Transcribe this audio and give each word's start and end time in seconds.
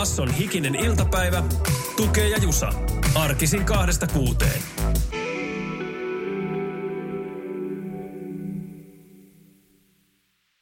Basson 0.00 0.30
hikinen 0.30 0.74
iltapäivä. 0.74 1.42
Tukee 1.96 2.28
ja 2.28 2.38
Jusa. 2.38 2.72
Arkisin 3.14 3.64
kahdesta 3.64 4.06
kuuteen. 4.06 4.62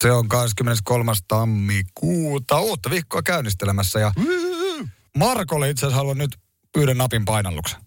Se 0.04 0.12
on 0.12 0.28
23. 0.28 1.12
tammikuuta 1.28 2.60
uutta 2.60 2.90
viikkoa 2.90 3.22
käynnistelemässä 3.22 4.00
ja 4.00 4.12
Markolle 5.18 5.70
itse 5.70 5.86
asiassa 5.86 5.96
haluan 5.96 6.18
nyt 6.18 6.36
yhden 6.76 6.98
napin 6.98 7.24
painalluksen. 7.24 7.80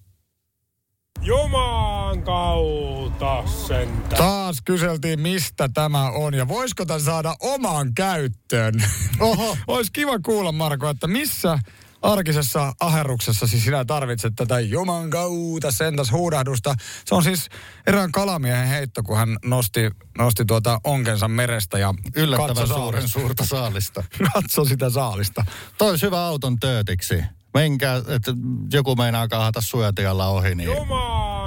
Juman 2.11 2.23
kautta 2.23 3.43
sentä. 3.67 4.15
Taas 4.15 4.57
kyseltiin, 4.65 5.19
mistä 5.19 5.69
tämä 5.73 6.09
on 6.09 6.33
ja 6.33 6.47
voisiko 6.47 6.85
tämän 6.85 7.01
saada 7.01 7.35
omaan 7.39 7.93
käyttöön. 7.93 8.73
Oho. 9.19 9.57
Olisi 9.67 9.91
kiva 9.91 10.19
kuulla, 10.19 10.51
Marko, 10.51 10.89
että 10.89 11.07
missä 11.07 11.59
arkisessa 12.01 12.73
aherruksessa 12.79 13.47
siis 13.47 13.63
sinä 13.63 13.85
tarvitset 13.85 14.33
tätä 14.35 14.59
Juman 14.59 15.09
kautta 15.09 15.71
sentäs 15.71 16.11
huudahdusta. 16.11 16.75
Se 17.05 17.15
on 17.15 17.23
siis 17.23 17.49
erään 17.87 18.11
kalamiehen 18.11 18.67
heitto, 18.67 19.03
kun 19.03 19.17
hän 19.17 19.37
nosti, 19.45 19.89
nosti 20.17 20.45
tuota 20.45 20.79
onkensa 20.83 21.27
merestä 21.27 21.79
ja 21.79 21.93
Yllättävän 22.15 22.67
suuren 22.67 23.09
suurta 23.09 23.45
saalista. 23.45 24.03
Katso 24.33 24.65
sitä 24.65 24.89
saalista. 24.89 25.45
Toi 25.77 25.89
olisi 25.89 26.05
hyvä 26.05 26.25
auton 26.25 26.59
töötiksi. 26.59 27.23
Menkää, 27.53 27.97
että 27.97 28.33
joku 28.73 28.95
meinaa 28.95 29.27
kaahata 29.27 29.61
suojatialla 29.61 30.27
ohi, 30.27 30.55
niin 30.55 30.69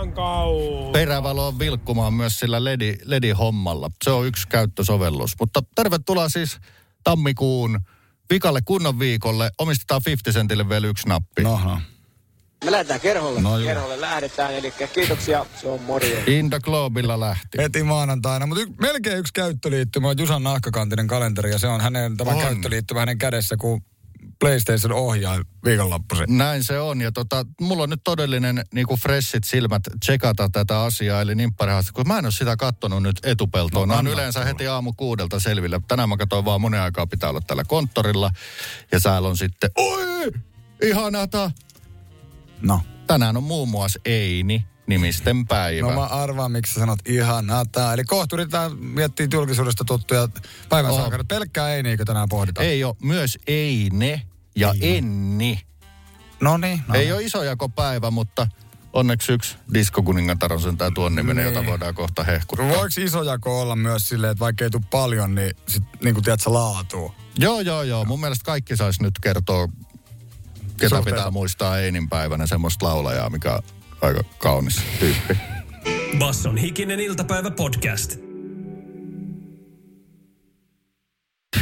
Juman 0.04 0.14
kautta. 0.14 0.92
perävalo 0.92 1.46
on 1.46 1.58
vilkkumaan 1.58 2.14
myös 2.14 2.38
sillä 2.38 2.64
ledi, 2.64 2.96
ledi-hommalla. 3.04 3.90
Se 4.04 4.10
on 4.10 4.26
yksi 4.26 4.48
käyttösovellus. 4.48 5.32
Mutta 5.40 5.62
tervetuloa 5.74 6.28
siis 6.28 6.58
tammikuun 7.04 7.80
vikalle 8.30 8.60
kunnon 8.64 8.98
viikolle. 8.98 9.50
Omistetaan 9.58 10.00
50 10.06 10.38
centille 10.38 10.68
vielä 10.68 10.86
yksi 10.86 11.08
nappi. 11.08 11.42
No, 11.42 11.60
no. 11.64 11.80
Me 12.64 12.70
lähdetään 12.70 13.00
kerholle. 13.00 13.40
No 13.40 13.58
kerholle 13.64 14.00
lähdetään, 14.00 14.54
eli 14.54 14.72
kiitoksia, 14.94 15.46
se 15.60 15.68
on 15.68 15.82
morjens. 15.82 16.28
Inda 16.28 16.60
Globilla 16.60 17.20
lähti. 17.20 17.58
Heti 17.58 17.82
maanantaina, 17.82 18.46
mutta 18.46 18.62
y- 18.62 18.74
melkein 18.80 19.18
yksi 19.18 19.32
käyttöliittymä 19.32 20.08
on 20.08 20.18
Jusan 20.18 20.42
nahkakantinen 20.42 21.06
kalenteri 21.06 21.50
ja 21.50 21.58
se 21.58 21.66
on 21.66 21.80
hänen 21.80 22.16
tämä 22.16 22.30
On. 22.30 22.38
käyttöliittymä 22.40 23.00
hänen 23.00 23.18
kädessä, 23.18 23.56
kun 23.56 23.82
PlayStation 24.38 24.92
ohjaa 24.92 25.42
viikonloppuisin. 25.64 26.38
Näin 26.38 26.64
se 26.64 26.80
on. 26.80 27.00
Ja 27.00 27.12
tota, 27.12 27.46
mulla 27.60 27.82
on 27.82 27.90
nyt 27.90 28.00
todellinen 28.04 28.64
niin 28.74 28.86
kuin 28.86 29.00
freshit 29.00 29.44
silmät 29.44 29.82
tsekata 30.00 30.48
tätä 30.48 30.80
asiaa, 30.80 31.20
eli 31.20 31.34
nimpparihaaste, 31.34 31.92
kun 31.92 32.08
mä 32.08 32.18
en 32.18 32.24
ole 32.24 32.32
sitä 32.32 32.56
kattonut 32.56 33.02
nyt 33.02 33.16
etupeltoon. 33.22 33.88
No, 33.88 33.94
on 33.94 34.06
yleensä 34.06 34.40
tulla. 34.40 34.46
heti 34.46 34.66
aamu 34.66 34.92
kuudelta 34.92 35.40
selville. 35.40 35.80
Tänään 35.88 36.08
mä 36.08 36.16
katsoin 36.16 36.44
vaan 36.44 36.60
monen 36.60 36.80
aikaa 36.80 37.06
pitää 37.06 37.30
olla 37.30 37.40
tällä 37.40 37.64
konttorilla. 37.64 38.30
Ja 38.92 39.00
täällä 39.00 39.28
on 39.28 39.36
sitten, 39.36 39.70
oi, 39.76 40.32
ihanata. 40.82 41.50
No. 42.62 42.80
Tänään 43.06 43.36
on 43.36 43.42
muun 43.42 43.68
muassa 43.68 44.00
Eini 44.04 44.64
nimisten 44.86 45.46
päivä. 45.46 45.88
No 45.88 45.94
mä 45.94 46.04
arvaan, 46.06 46.52
miksi 46.52 46.74
sä 46.74 46.80
sanot 46.80 46.98
ihanaa 47.08 47.64
tää. 47.72 47.94
Eli 47.94 48.04
kohta 48.04 48.36
yritetään 48.36 48.76
miettiä 48.78 49.26
julkisuudesta 49.32 49.84
tuttuja 49.84 50.28
päivän 50.68 50.90
Oh. 50.92 51.00
sankareita. 51.00 51.34
Pelkkää 51.34 51.74
ei 51.74 51.82
niinkö 51.82 52.04
tänään 52.04 52.28
pohditaan. 52.28 52.66
Ei 52.66 52.84
ole 52.84 52.96
myös 53.02 53.38
Eine 53.46 54.22
ja 54.56 54.74
Enni. 54.80 55.60
No 56.40 56.56
niin. 56.56 56.80
No 56.88 56.94
Ei 56.94 57.00
niin. 57.04 57.14
ole 57.14 57.22
isojakopäivä, 57.22 58.10
mutta 58.10 58.46
onneksi 58.92 59.32
yksi 59.32 59.56
diskokuningatar 59.74 60.52
on 60.52 60.60
sentään 60.60 60.94
tuon 60.94 61.14
nimenen, 61.14 61.44
Niin. 61.44 61.54
jota 61.54 61.66
voidaan 61.66 61.94
kohta 61.94 62.24
hehkuttaa. 62.24 62.68
Voiko 62.68 62.88
isojako 63.04 63.60
olla 63.60 63.76
myös 63.76 64.08
silleen, 64.08 64.30
että 64.30 64.40
vaikka 64.40 64.64
ei 64.64 64.70
tule 64.70 64.82
paljon, 64.90 65.34
niin 65.34 65.56
sit 65.68 65.82
niin 66.04 66.14
kuin 66.14 66.24
tiedät, 66.24 66.40
sä 66.40 66.52
laatuu? 66.52 67.14
Joo, 67.38 67.60
joo, 67.60 67.82
joo. 67.82 68.04
Mun 68.04 68.20
mielestä 68.20 68.44
kaikki 68.44 68.76
sais 68.76 69.00
nyt 69.00 69.18
kertoa, 69.20 69.66
ketä 69.66 69.76
Suhteessa. 70.88 71.02
pitää 71.02 71.30
muistaa 71.30 71.78
Einin 71.78 72.08
päivänä 72.08 72.46
semmoista 72.46 72.86
laulajaa, 72.86 73.30
mikä 73.30 73.58
aika 74.04 74.24
kaunis 74.38 74.82
tyyppi. 75.00 75.34
Basson 76.18 76.56
hikinen 76.56 77.00
iltapäivä 77.00 77.50
podcast. 77.50 78.16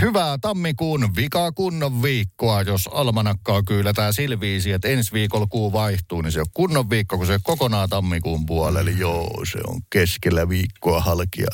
Hyvää 0.00 0.38
tammikuun 0.38 1.16
vikaa 1.16 1.52
kunnon 1.52 2.02
viikkoa, 2.02 2.62
jos 2.62 2.88
almanakkaa 2.92 3.62
kyylätään 3.62 4.14
silviisi, 4.14 4.72
että 4.72 4.88
ensi 4.88 5.12
viikolla 5.12 5.46
kuu 5.46 5.72
vaihtuu, 5.72 6.22
niin 6.22 6.32
se 6.32 6.40
on 6.40 6.46
kunnon 6.54 6.90
viikko, 6.90 7.18
kun 7.18 7.26
se 7.26 7.32
on 7.32 7.40
kokonaan 7.42 7.88
tammikuun 7.88 8.46
puolella. 8.46 8.80
Eli 8.80 8.98
joo, 8.98 9.44
se 9.52 9.58
on 9.66 9.80
keskellä 9.90 10.48
viikkoa 10.48 11.00
halkia, 11.00 11.46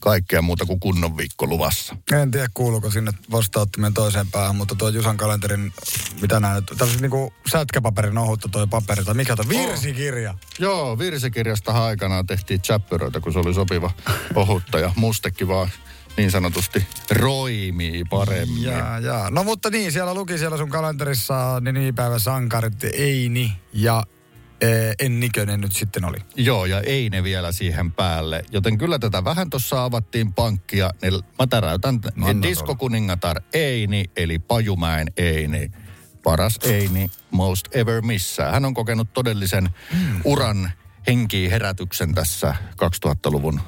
kaikkea 0.00 0.42
muuta 0.42 0.66
kuin 0.66 0.80
kunnon 0.80 1.16
viikko 1.16 1.46
luvassa. 1.46 1.96
En 2.12 2.30
tiedä, 2.30 2.48
kuuluuko 2.54 2.90
sinne 2.90 3.12
vastaanottimien 3.30 3.94
toiseen 3.94 4.26
päähän, 4.30 4.56
mutta 4.56 4.74
tuo 4.74 4.88
Jusan 4.88 5.16
kalenterin, 5.16 5.72
mitä 6.20 6.40
nää 6.40 6.54
nyt, 6.54 6.72
tämmöisen 6.78 7.02
niinku 7.02 7.32
sätkäpaperin 7.50 8.18
ohutta 8.18 8.48
toi 8.48 8.66
paperi, 8.66 9.04
tai 9.04 9.14
mikä 9.14 9.36
on 9.38 9.48
virsikirja. 9.48 10.34
Joo, 10.58 10.98
virsikirjasta 10.98 11.84
aikanaan 11.84 12.26
tehtiin 12.26 12.62
chappyröitä, 12.62 13.20
kun 13.20 13.32
se 13.32 13.38
oli 13.38 13.54
sopiva 13.54 13.90
ohutta 14.34 14.78
ja 14.78 14.92
mustekin 14.96 15.48
vaan 15.48 15.70
niin 16.16 16.30
sanotusti 16.30 16.86
roimii 17.10 18.04
paremmin. 18.10 18.62
Jaa, 18.62 18.98
jaa. 18.98 19.30
No 19.30 19.44
mutta 19.44 19.70
niin, 19.70 19.92
siellä 19.92 20.14
luki 20.14 20.38
siellä 20.38 20.56
sun 20.56 20.68
kalenterissa 20.70 21.60
ne 21.60 21.72
nimipäivän 21.72 22.20
sankarit 22.20 22.84
Eini 22.84 23.52
ja 23.72 24.04
eh, 24.60 24.94
Ennikönen 24.98 25.60
nyt 25.60 25.72
sitten 25.72 26.04
oli. 26.04 26.18
Joo, 26.36 26.66
ja 26.66 26.80
ei 26.80 27.10
ne 27.10 27.22
vielä 27.22 27.52
siihen 27.52 27.92
päälle. 27.92 28.42
Joten 28.52 28.78
kyllä 28.78 28.98
tätä 28.98 29.24
vähän 29.24 29.50
tuossa 29.50 29.84
avattiin 29.84 30.32
pankkia, 30.32 30.90
niin 31.02 31.14
mä 31.38 31.46
täräytän 31.46 32.00
No, 32.16 32.26
diskokuningatar 32.42 33.40
Eini, 33.52 34.04
eli 34.16 34.38
Pajumäen 34.38 35.12
Eini. 35.16 35.70
Paras 36.22 36.58
Eini 36.62 37.10
most 37.30 37.76
ever 37.76 38.02
missään. 38.02 38.52
Hän 38.52 38.64
on 38.64 38.74
kokenut 38.74 39.12
todellisen 39.12 39.70
Hmm. 39.92 40.20
uran 40.24 40.70
henkiin 41.06 41.50
herätyksen 41.50 42.14
tässä 42.14 42.54
2000-luvun 42.72 43.60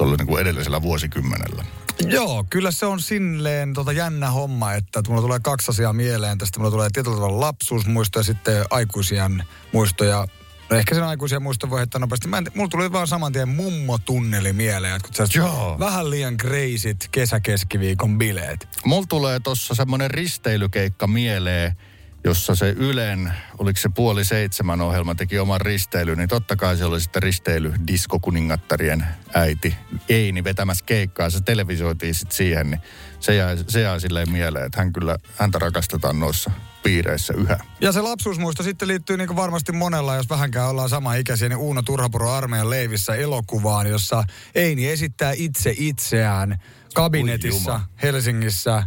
tuolla 0.00 0.16
niin 0.16 0.26
kuin 0.26 0.40
edellisellä 0.40 0.82
vuosikymmenellä. 0.82 1.64
Joo, 2.06 2.44
kyllä 2.50 2.70
se 2.70 2.86
on 2.86 3.00
silleen 3.00 3.74
tota 3.74 3.92
jännä 3.92 4.30
homma, 4.30 4.72
että 4.72 5.02
mulla 5.08 5.22
tulee 5.22 5.40
kaksi 5.42 5.70
asiaa 5.70 5.92
mieleen. 5.92 6.38
Tästä 6.38 6.58
mulla 6.58 6.70
tulee 6.70 6.88
tietyllä 6.92 7.16
tavalla 7.16 7.40
lapsuusmuisto 7.40 8.18
ja 8.18 8.22
sitten 8.22 8.64
aikuisien 8.70 9.44
muistoja. 9.72 10.26
No 10.70 10.76
ehkä 10.76 10.94
sen 10.94 11.04
aikuisia 11.04 11.40
muisto 11.40 11.70
voi 11.70 11.78
heittää 11.78 11.98
nopeasti. 11.98 12.28
Mä 12.28 12.38
en, 12.38 12.46
mulla 12.54 12.68
tuli 12.68 12.92
vaan 12.92 13.06
saman 13.06 13.32
tien 13.32 13.48
mummotunneli 13.48 14.52
mieleen. 14.52 14.96
Että 14.96 15.08
kun 15.08 15.26
Joo. 15.34 15.76
Vähän 15.78 16.10
liian 16.10 16.36
kreisit 16.36 17.08
kesäkeskiviikon 17.12 18.18
bileet. 18.18 18.68
Mulla 18.84 19.06
tulee 19.08 19.40
tuossa 19.40 19.74
semmoinen 19.74 20.10
risteilykeikka 20.10 21.06
mieleen, 21.06 21.76
jossa 22.24 22.54
se 22.54 22.70
Ylen, 22.70 23.32
oliko 23.58 23.80
se 23.80 23.88
puoli 23.88 24.24
seitsemän 24.24 24.80
ohjelma, 24.80 25.14
teki 25.14 25.38
oman 25.38 25.60
risteilyn, 25.60 26.18
niin 26.18 26.28
totta 26.28 26.56
kai 26.56 26.76
se 26.76 26.84
oli 26.84 27.00
sitten 27.00 27.22
risteily 27.22 27.72
diskokuningattarien 27.86 29.06
äiti 29.34 29.74
Eini 30.08 30.44
vetämässä 30.44 30.84
keikkaa. 30.84 31.30
Se 31.30 31.40
televisioitiin 31.40 32.14
sitten 32.14 32.36
siihen, 32.36 32.70
niin 32.70 32.80
se 33.20 33.34
jäi, 33.34 33.56
se 33.68 33.80
jäi 33.80 34.00
silleen 34.00 34.30
mieleen, 34.30 34.66
että 34.66 34.80
hän 34.80 34.92
kyllä, 34.92 35.16
häntä 35.36 35.58
rakastetaan 35.58 36.20
noissa 36.20 36.50
piireissä 36.82 37.34
yhä. 37.36 37.58
Ja 37.80 37.92
se 37.92 38.00
lapsuusmuisto 38.00 38.62
sitten 38.62 38.88
liittyy 38.88 39.16
niin 39.16 39.36
varmasti 39.36 39.72
monella, 39.72 40.16
jos 40.16 40.30
vähänkään 40.30 40.68
ollaan 40.68 40.88
sama 40.88 41.14
ikäisiä, 41.14 41.48
niin 41.48 41.58
Uuno 41.58 41.82
Turhapuro 41.82 42.30
armeijan 42.30 42.70
leivissä 42.70 43.14
elokuvaan, 43.14 43.86
jossa 43.86 44.24
Eini 44.54 44.88
esittää 44.88 45.32
itse 45.36 45.74
itseään 45.76 46.58
kabinetissa 46.94 47.80
Helsingissä 48.02 48.82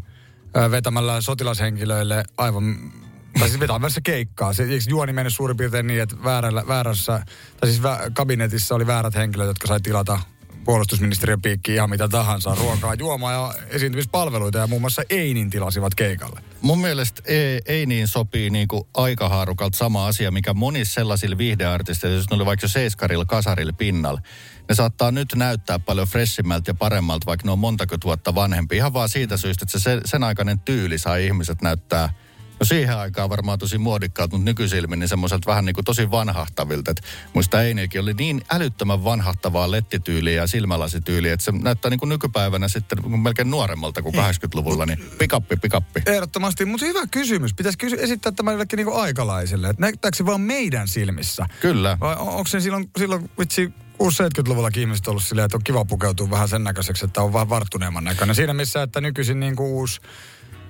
vetämällä 0.71 1.21
sotilashenkilöille 1.21 2.23
aivan 2.37 2.91
tai 3.39 3.49
siis 3.49 3.59
vetämässä 3.59 4.01
keikkaa. 4.03 4.53
Se, 4.53 4.63
eikö 4.63 4.85
juoni 4.87 5.13
mennyt 5.13 5.33
suurin 5.33 5.57
piirtein 5.57 5.87
niin, 5.87 6.01
että 6.01 6.15
väärällä, 6.23 6.67
väärässä, 6.67 7.25
tai 7.59 7.69
siis 7.69 7.83
vä, 7.83 7.99
kabinetissa 8.13 8.75
oli 8.75 8.87
väärät 8.87 9.15
henkilöt, 9.15 9.47
jotka 9.47 9.67
sai 9.67 9.81
tilata 9.81 10.19
puolustusministeriön 10.65 11.41
piikkiin 11.41 11.75
ihan 11.75 11.89
mitä 11.89 12.07
tahansa, 12.07 12.55
ruokaa, 12.55 12.93
juomaa 12.93 13.31
ja 13.31 13.53
esiintymispalveluita 13.67 14.57
ja 14.57 14.67
muun 14.67 14.81
muassa 14.81 15.01
Einin 15.09 15.49
tilasivat 15.49 15.95
keikalle. 15.95 16.41
Mun 16.61 16.79
mielestä 16.79 17.21
ei, 17.25 17.61
ei 17.65 17.85
niin 17.85 18.07
sopii 18.07 18.49
niin 18.49 18.67
kuin 18.67 18.83
aikahaarukalta 18.93 19.77
sama 19.77 20.07
asia, 20.07 20.31
mikä 20.31 20.53
monissa 20.53 20.93
sellaisilla 20.93 21.37
viihdeartisteilla, 21.37 22.17
jos 22.17 22.29
ne 22.29 22.35
oli 22.35 22.45
vaikka 22.45 22.63
jo 22.63 22.69
seiskarilla, 22.69 23.25
kasarilla, 23.25 23.73
pinnalla, 23.73 24.21
ne 24.69 24.75
saattaa 24.75 25.11
nyt 25.11 25.27
näyttää 25.35 25.79
paljon 25.79 26.07
freshimältä 26.07 26.69
ja 26.69 26.73
paremmalta, 26.73 27.25
vaikka 27.25 27.45
ne 27.45 27.51
on 27.51 27.59
montakymmentä 27.59 28.05
vuotta 28.05 28.35
vanhempi. 28.35 28.77
Ihan 28.77 28.93
vaan 28.93 29.09
siitä 29.09 29.37
syystä, 29.37 29.63
että 29.63 29.79
se 29.79 30.01
sen, 30.05 30.23
aikainen 30.23 30.59
tyyli 30.59 30.97
sai 30.97 31.25
ihmiset 31.25 31.61
näyttää 31.61 32.13
No 32.59 32.65
siihen 32.65 32.97
aikaan 32.97 33.29
varmaan 33.29 33.59
tosi 33.59 33.77
muodikkaat, 33.77 34.31
mutta 34.31 34.45
nykyisilmin 34.45 34.99
niin 34.99 35.07
semmoiselta 35.07 35.51
vähän 35.51 35.65
niin 35.65 35.73
kuin 35.73 35.85
tosi 35.85 36.11
vanhahtavilta. 36.11 36.91
Et 36.91 37.01
muista 37.33 37.63
Einekin 37.63 38.01
oli 38.01 38.13
niin 38.13 38.41
älyttömän 38.51 39.03
vanhahtavaa 39.03 39.71
lettityyliä 39.71 40.41
ja 40.41 40.47
silmälasityyliä, 40.47 41.33
että 41.33 41.43
se 41.43 41.51
näyttää 41.51 41.89
niin 41.89 41.99
kuin 41.99 42.09
nykypäivänä 42.09 42.67
sitten 42.67 42.97
niin 42.97 43.09
kuin 43.11 43.19
melkein 43.19 43.49
nuoremmalta 43.51 44.01
kuin 44.01 44.15
80-luvulla, 44.15 44.85
niin 44.85 44.99
pikappi, 45.19 45.55
pikappi. 45.55 46.01
Ehdottomasti, 46.05 46.65
mutta 46.65 46.85
hyvä 46.85 47.07
kysymys. 47.11 47.53
Pitäisi 47.53 47.77
kysy- 47.77 47.97
esittää 47.99 48.31
tämä 48.31 48.51
jollekin 48.51 48.77
niinku 48.77 48.93
aikalaisille. 48.93 49.69
Että 49.69 49.81
näyttääkö 49.81 50.17
se 50.17 50.25
vaan 50.25 50.41
meidän 50.41 50.87
silmissä? 50.87 51.45
Kyllä. 51.59 51.97
Vai 51.99 52.15
on- 52.15 52.19
onko 52.19 52.47
se 52.47 52.59
silloin, 52.59 52.89
silloin 52.97 53.31
vitsi 53.39 53.73
60-70-luvullakin 53.97 54.81
ihmiset 54.81 55.07
ollut 55.07 55.23
silleen, 55.23 55.45
että 55.45 55.57
on 55.57 55.63
kiva 55.63 55.85
pukeutua 55.85 56.29
vähän 56.29 56.49
sen 56.49 56.63
näköiseksi, 56.63 57.05
että 57.05 57.21
on 57.21 57.33
vähän 57.33 57.49
varttuneemman 57.49 58.03
näköinen. 58.03 58.35
Siinä 58.35 58.53
missä, 58.53 58.81
että 58.81 59.01
nykyisin 59.01 59.39
niin 59.39 59.55
kuin 59.55 59.67
uusi, 59.67 60.01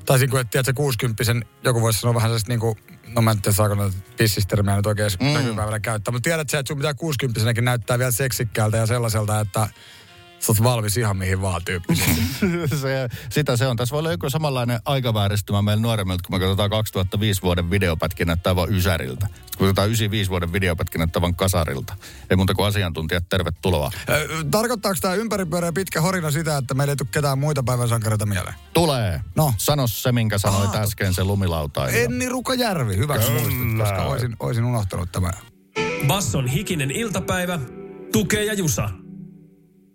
tai 0.06 0.28
kuin, 0.28 0.42
että 0.42 0.52
tiedätkö, 0.52 0.74
60 0.74 1.24
joku 1.64 1.82
voisi 1.82 2.00
sanoa 2.00 2.16
vähän 2.16 2.30
sellaista 2.30 2.50
niin 2.50 2.60
kuin, 2.60 2.78
no 3.16 3.22
mä 3.22 3.32
en 3.32 3.42
tiedä 3.42 3.56
saako 3.56 3.76
näitä 3.76 3.98
pissistermiä 4.18 4.76
nyt 4.76 4.86
oikein 4.86 5.12
mm. 5.20 5.28
nykypäivänä 5.28 5.80
käyttää, 5.80 6.12
mutta 6.12 6.30
tiedät 6.30 6.50
sä, 6.50 6.60
että 6.60 6.68
sun 6.68 6.78
pitää 6.78 6.94
60 6.94 7.62
näyttää 7.62 8.00
vielä 8.00 8.12
seksikkäältä 8.12 8.78
ja 8.78 8.86
sellaiselta, 8.86 9.40
että 9.40 9.68
sä 10.46 10.52
oot 10.52 10.64
valmis 10.64 10.98
ihan 10.98 11.18
mihin 11.18 11.42
vaan 11.42 11.62
tyyppisesti. 11.66 12.22
se, 12.82 13.10
sitä 13.30 13.58
se 13.58 13.68
on. 13.68 13.78
Tässä 13.78 13.94
voi 13.94 14.00
olla 14.00 14.12
joku 14.12 14.30
samanlainen 14.30 14.80
aikavääristymä 14.86 15.62
meillä 15.62 15.82
nuoremmilta, 15.82 16.24
kun 16.28 16.36
me 16.36 16.40
katsotaan 16.40 16.70
2005 16.70 17.42
vuoden 17.42 17.70
videopätkin 17.70 18.28
näyttää 18.28 18.56
vaan 18.56 18.74
Ysäriltä. 18.74 19.26
Sitten 19.26 19.58
kun 19.58 19.68
katsotaan 19.68 19.88
95 19.88 20.30
vuoden 20.30 20.54
videopätkin 20.54 21.00
näyttää 21.00 21.22
vaan 21.22 21.36
Kasarilta. 21.36 21.96
Ei 22.30 22.38
muuta 22.38 22.54
kuin 22.54 22.68
asiantuntijat, 22.68 23.30
tervetuloa. 23.30 23.92
Tarkoittaako 24.52 24.98
tämä 25.02 25.14
ympäripyöreä 25.14 25.72
pitkä 25.72 26.02
horina 26.02 26.32
sitä, 26.32 26.58
että 26.58 26.74
meillä 26.74 26.92
ei 26.92 26.96
tule 26.98 27.08
ketään 27.12 27.40
muita 27.40 27.64
päivän 27.64 27.90
sankareita 27.90 28.26
mieleen? 28.26 28.56
Tulee. 28.74 29.22
No. 29.36 29.54
Sano 29.58 29.88
se, 29.88 30.12
minkä 30.12 30.38
sanoit 30.38 30.76
Ah. 30.76 30.82
äsken, 30.82 31.14
se 31.14 31.24
lumilautailija. 31.24 32.04
Enni 32.04 32.30
Rukajärvi, 32.30 32.98
hyväksi 32.98 33.32
muistit, 33.32 33.78
koska 33.78 34.04
olisin, 34.04 34.36
olisin 34.40 34.64
unohtanut 34.66 35.12
tämän. 35.12 35.34
Basson 36.08 36.48
hikinen 36.48 36.92
iltapäivä, 36.92 37.60
tukee 38.12 38.46
ja 38.46 38.54
jusa. 38.54 38.90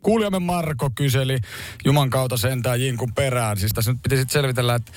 Kuulijamme 0.02 0.38
Marko 0.38 0.90
kyseli 0.94 1.38
Juman 1.84 2.10
kautta 2.10 2.36
sentään 2.36 2.80
Jinkun 2.80 3.14
perään. 3.14 3.56
Siis 3.56 3.72
tässä 3.72 3.92
nyt 3.92 4.02
piti 4.02 4.16
sitten 4.16 4.32
selvitellä, 4.32 4.74
että 4.74 4.92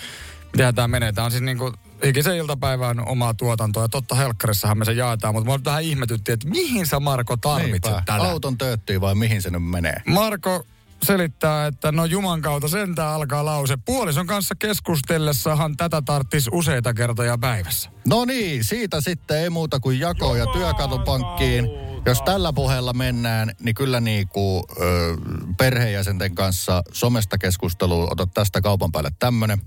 miten 0.54 0.76
tämä 0.76 0.88
menee. 0.88 1.12
Tämä 1.12 1.26
on 1.26 1.32
siis 1.32 1.44
niinku 1.44 1.74
hikisen 2.06 2.36
iltapäivän 2.36 3.08
omaa 3.08 3.34
tuotantoa. 3.34 3.84
Ja 3.84 3.90
totta 3.90 4.16
helkkarissahan 4.16 4.78
me 4.78 4.86
se 4.86 4.94
jaetaan, 4.94 5.34
mutta 5.34 5.52
nyt 5.58 5.66
vähän 5.66 5.84
ihmetytti, 5.84 6.32
että 6.32 6.50
mihin 6.50 6.88
sä 6.88 7.00
Marko 7.00 7.38
tarvitset 7.38 7.92
Niinpä. 7.92 8.04
tätä? 8.06 8.24
Auton 8.24 8.58
tööttyy 8.58 9.02
vai 9.02 9.16
mihin 9.16 9.42
se 9.42 9.50
nyt 9.50 9.64
menee? 9.64 9.96
Marko 10.08 10.66
selittää, 11.04 11.68
että 11.68 11.92
no 11.92 12.06
Juman 12.06 12.42
kautta 12.42 12.68
sentään 12.68 13.14
alkaa 13.14 13.46
lause. 13.46 13.78
Puolison 13.86 14.28
kanssa 14.28 14.56
keskustellessahan 14.56 15.78
tätä 15.78 16.02
tarttis 16.02 16.50
useita 16.52 16.94
kertoja 16.94 17.38
päivässä. 17.38 17.90
No 18.08 18.26
niin, 18.26 18.64
siitä 18.64 19.02
sitten 19.02 19.38
ei 19.38 19.50
muuta 19.50 19.80
kuin 19.80 20.00
jako 20.00 20.36
ja 20.36 20.46
työkalupankkiin. 20.46 21.66
Jos 22.06 22.22
tällä 22.22 22.54
puheella 22.54 22.94
mennään, 22.94 23.52
niin 23.60 23.76
kyllä 23.76 24.00
niin 24.00 24.28
kuin, 24.28 24.64
ö, 24.82 25.16
perheenjäsenten 25.58 26.36
kanssa 26.36 26.84
somesta 26.92 27.38
keskustelua, 27.38 28.08
ota 28.12 28.28
tästä 28.34 28.62
kaupan 28.62 28.92
päälle 28.92 29.12
tämmönen. 29.20 29.62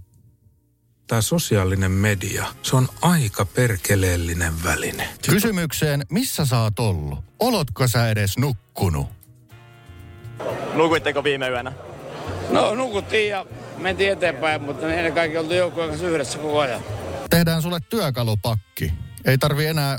Tämä 1.07 1.21
sosiaalinen 1.21 1.91
media, 1.91 2.47
se 2.63 2.77
on 2.77 2.89
aika 3.03 3.45
perkeleellinen 3.45 4.65
väline. 4.65 5.09
Kysymykseen, 5.31 6.03
missä 6.11 6.47
sä 6.47 6.59
oot 6.59 6.79
ollut? 6.79 7.19
Olotko 7.41 7.89
sä 7.89 8.09
edes 8.09 8.39
nukkunut? 8.39 9.07
Nukuitteko 10.75 11.25
viime 11.25 11.49
yönä? 11.49 11.73
No 12.51 12.75
nukuttiin 12.75 13.31
ja 13.31 13.47
mentiin 13.79 14.13
eteenpäin, 14.13 14.63
mutta 14.63 14.93
ennen 14.95 15.13
kaikkea 15.13 15.41
oltiin 15.41 15.59
joukkueen 15.59 15.91
kanssa 15.91 16.09
yhdessä 16.09 16.39
koko 16.39 16.61
ajan. 16.61 16.81
Tehdään 17.31 17.63
sulle 17.63 17.79
työkalupakki. 17.89 18.93
Ei 19.25 19.39
tarvi 19.39 19.67
enää 19.67 19.99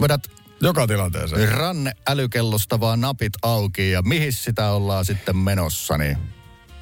vedät 0.00 0.20
Joka 0.60 0.86
tilanteeseen. 0.86 1.48
ranne 1.52 1.92
älykellosta 2.08 2.80
vaan 2.80 3.00
napit 3.00 3.32
auki 3.42 3.90
ja 3.90 4.02
mihin 4.02 4.32
sitä 4.32 4.70
ollaan 4.70 5.04
sitten 5.04 5.36
menossa. 5.36 5.98
Niin. 5.98 6.18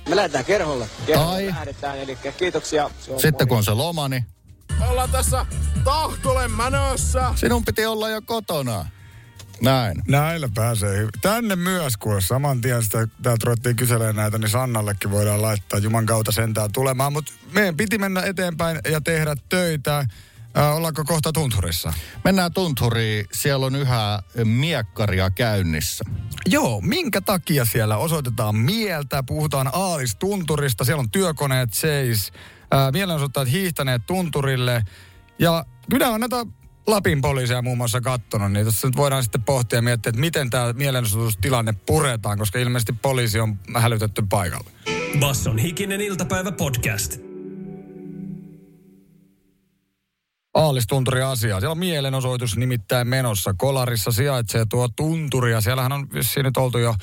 Me 0.08 0.16
lähdetään 0.16 0.44
kerholle. 0.44 0.88
Kerholle 1.06 1.32
Tai- 1.32 1.46
lähdetään, 1.46 1.98
eli 1.98 2.18
kiitoksia. 2.38 2.90
Sitten 3.00 3.48
kun 3.48 3.48
morjens. 3.48 3.52
on 3.52 3.64
se 3.64 3.72
loma, 3.72 4.08
niin 4.08 4.24
Ollaan 4.88 5.10
tässä 5.10 5.46
Tahtolen 5.84 6.50
mänössä. 6.50 7.32
sinun 7.36 7.64
piti 7.64 7.86
olla 7.86 8.08
jo 8.08 8.22
kotona. 8.22 8.86
Näin. 9.60 10.02
Näillä 10.08 10.48
pääsee. 10.54 11.08
Tänne 11.22 11.56
myös, 11.56 11.96
kun 11.96 12.22
saman 12.22 12.60
tien 12.60 12.82
sitä, 12.82 13.08
täältä 13.22 13.44
ruvettiin 13.44 13.76
kyselemään 13.76 14.16
näitä, 14.16 14.38
niin 14.38 14.48
Sannallekin 14.50 15.10
voidaan 15.10 15.42
laittaa 15.42 15.78
Juman 15.78 16.06
kautta 16.06 16.32
sentään 16.32 16.72
tulemaan. 16.72 17.12
Mutta 17.12 17.32
meidän 17.52 17.76
piti 17.76 17.98
mennä 17.98 18.22
eteenpäin 18.22 18.78
ja 18.90 19.00
tehdä 19.00 19.36
töitä. 19.48 20.06
Äh, 20.58 20.76
ollaanko 20.76 21.04
kohta 21.04 21.32
tunturissa? 21.32 21.92
Mennään 22.24 22.52
tunturiin. 22.52 23.26
Siellä 23.32 23.66
on 23.66 23.76
yhä 23.76 24.22
miekkaria 24.44 25.30
käynnissä. 25.30 26.04
Joo, 26.46 26.80
minkä 26.80 27.20
takia 27.20 27.64
siellä 27.64 27.96
osoitetaan 27.96 28.56
mieltä, 28.56 29.22
puhutaan 29.22 29.70
Aalis-tunturista, 29.72 30.84
siellä 30.84 31.00
on 31.00 31.10
työkoneet 31.10 31.74
seis, 31.74 32.32
mielenosoittajat 32.92 33.50
hiihtäneet 33.50 34.06
tunturille 34.06 34.82
ja 35.38 35.64
kyllä 35.90 36.08
on 36.08 36.20
näitä 36.20 36.46
Lapin 36.86 37.20
poliiseja 37.20 37.62
muun 37.62 37.78
muassa 37.78 38.00
kattonut, 38.00 38.52
niin 38.52 38.66
tässä 38.66 38.88
nyt 38.88 38.96
voidaan 38.96 39.22
sitten 39.22 39.42
pohtia 39.42 39.76
ja 39.76 39.82
miettiä, 39.82 40.10
että 40.10 40.20
miten 40.20 40.50
tämä 40.50 40.72
mielenosoitustilanne 40.72 41.72
puretaan, 41.72 42.38
koska 42.38 42.58
ilmeisesti 42.58 42.92
poliisi 43.02 43.40
on 43.40 43.58
hälytetty 43.74 44.22
paikalle. 44.28 44.70
Basson 45.20 45.58
hikinen 45.58 46.00
iltapäivä 46.00 46.52
podcast. 46.52 47.25
Aalistunturi 50.56 51.22
asiaa. 51.22 51.60
Siellä 51.60 51.72
on 51.72 51.78
mielenosoitus 51.78 52.56
nimittäin 52.56 53.08
menossa. 53.08 53.54
Kolarissa 53.56 54.10
sijaitsee 54.10 54.66
tuo 54.70 54.88
tunturi 54.96 55.52
ja 55.52 55.60
siellähän 55.60 55.92
on 55.92 56.06
vissiin 56.14 56.44
nyt 56.44 56.56
oltu 56.56 56.78
jo 56.78 56.94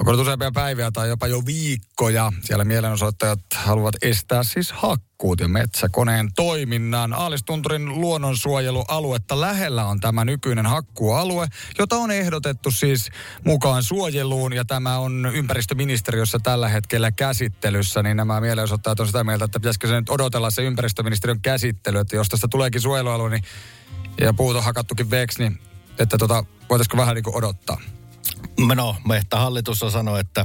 onko 0.00 0.12
nyt 0.12 0.20
useampia 0.20 0.50
päiviä 0.52 0.90
tai 0.90 1.08
jopa 1.08 1.26
jo 1.26 1.42
viikkoja. 1.46 2.32
Siellä 2.42 2.64
mielenosoittajat 2.64 3.40
haluavat 3.54 3.94
estää 4.02 4.42
siis 4.42 4.72
hakkuut 4.72 5.40
ja 5.40 5.48
metsäkoneen 5.48 6.28
toiminnan. 6.36 7.12
Aalistunturin 7.12 8.00
luonnonsuojelualuetta 8.00 9.40
lähellä 9.40 9.84
on 9.84 10.00
tämä 10.00 10.24
nykyinen 10.24 10.66
hakkuualue, 10.66 11.48
jota 11.78 11.96
on 11.96 12.10
ehdotettu 12.10 12.70
siis 12.70 13.10
mukaan 13.44 13.82
suojeluun 13.82 14.52
ja 14.52 14.64
tämä 14.64 14.98
on 14.98 15.30
ympäristöministeriössä 15.34 16.38
tällä 16.42 16.68
hetkellä 16.68 17.10
käsittelyssä, 17.10 18.02
niin 18.02 18.16
nämä 18.16 18.40
mielenosoittajat 18.40 19.00
on 19.00 19.06
sitä 19.06 19.24
mieltä, 19.24 19.44
että 19.44 19.60
pitäisikö 19.60 19.88
se 19.88 19.94
nyt 19.94 20.10
odotella 20.10 20.50
se 20.50 20.62
ympäristöministeriön 20.62 21.40
käsittely, 21.40 21.98
että 21.98 22.16
jos 22.16 22.28
tästä 22.28 22.48
tuleekin 22.48 22.80
suojelualue 22.80 23.30
niin, 23.30 23.44
ja 24.20 24.34
puut 24.34 24.56
on 24.56 24.64
hakattukin 24.64 25.10
veksi, 25.10 25.38
niin 25.42 25.58
että 25.98 26.18
tota, 26.18 26.44
voitaisiko 26.70 26.96
vähän 26.96 27.14
niin 27.14 27.24
kuin 27.24 27.36
odottaa. 27.36 27.80
No, 28.74 28.96
Mehtähallitus 29.08 29.82
on 29.82 29.90
sanonut, 29.90 30.20
että 30.20 30.44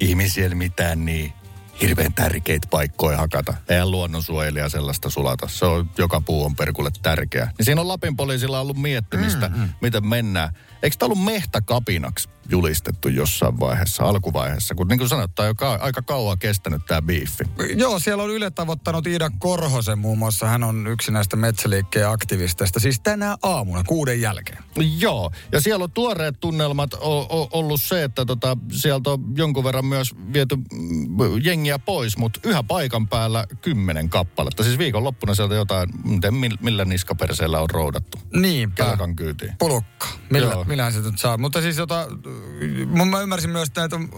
ihmisillä 0.00 0.54
mitään 0.54 1.04
niin 1.04 1.32
hirveän 1.80 2.14
tärkeitä 2.14 2.68
paikkoja 2.70 3.18
hakata. 3.18 3.54
Eihän 3.68 3.90
luonnonsuojelija 3.90 4.68
sellaista 4.68 5.10
sulata. 5.10 5.48
Se 5.48 5.64
on, 5.64 5.90
joka 5.98 6.20
puu 6.20 6.44
on 6.44 6.56
perkulle 6.56 6.90
tärkeä. 7.02 7.44
Niin 7.58 7.64
siinä 7.64 7.80
on 7.80 7.88
Lapin 7.88 8.16
poliisilla 8.16 8.60
ollut 8.60 8.76
miettimistä, 8.76 9.48
mm, 9.48 9.60
mm. 9.60 9.68
miten 9.80 10.06
mennään. 10.06 10.54
Eikö 10.82 10.96
tämä 10.98 11.06
ollut 11.06 11.24
mehtäkapinaksi 11.24 12.28
julistettu 12.50 13.08
jossain 13.08 13.60
vaiheessa, 13.60 14.04
alkuvaiheessa? 14.04 14.74
Kun 14.74 14.88
niin 14.88 14.98
kuin 14.98 15.08
sanot, 15.08 15.34
tämä 15.34 15.44
on 15.44 15.50
jo 15.50 15.54
ka- 15.54 15.78
aika 15.80 16.02
kauan 16.02 16.38
kestänyt 16.38 16.82
tämä 16.86 17.02
biifi. 17.02 17.44
Joo, 17.76 17.98
siellä 17.98 18.22
on 18.22 18.30
Yle 18.30 18.50
tavoittanut 18.50 19.06
Iida 19.06 19.30
Korhosen 19.38 19.98
muun 19.98 20.18
muassa. 20.18 20.46
Hän 20.46 20.64
on 20.64 20.86
yksi 20.86 21.12
näistä 21.12 21.36
metsäliikkeen 21.36 22.08
aktivisteista. 22.08 22.80
Siis 22.80 23.00
tänä 23.00 23.36
aamuna, 23.42 23.84
kuuden 23.84 24.20
jälkeen. 24.20 24.58
Joo, 24.98 25.30
ja 25.52 25.60
siellä 25.60 25.82
on 25.82 25.90
tuoreet 25.90 26.40
tunnelmat 26.40 26.94
o- 26.94 27.40
o- 27.40 27.48
ollut 27.52 27.80
se, 27.82 28.04
että 28.04 28.24
tota, 28.24 28.56
sieltä 28.72 29.10
on 29.10 29.24
jonkun 29.36 29.64
verran 29.64 29.86
myös 29.86 30.14
viety 30.32 30.56
mm, 30.56 30.64
jengiä 31.42 31.78
pois, 31.78 32.16
mutta 32.16 32.40
yhä 32.44 32.62
paikan 32.62 33.08
päällä 33.08 33.46
kymmenen 33.60 34.08
kappaletta. 34.08 34.64
Siis 34.64 34.78
viikonloppuna 34.78 35.34
sieltä 35.34 35.54
jotain, 35.54 35.88
miten, 36.04 36.34
millä 36.60 36.84
niskaperseellä 36.84 37.60
on 37.60 37.70
roudattu. 37.70 38.18
Niinpä. 38.34 38.84
Kelkan 38.84 39.16
kyytiin. 39.16 39.52
Pulukka. 39.58 40.06
Millä, 40.30 40.52
Joo. 40.52 40.64
Millähän 40.72 40.92
se 40.92 41.00
nyt 41.00 41.18
saa. 41.18 41.38
Mutta 41.38 41.60
siis 41.60 41.76
jota, 41.76 42.08
mun 42.86 43.08
mä 43.08 43.20
ymmärsin 43.20 43.50
myös, 43.50 43.68
että 43.68 43.80
näitä 43.80 43.96
on 43.96 44.08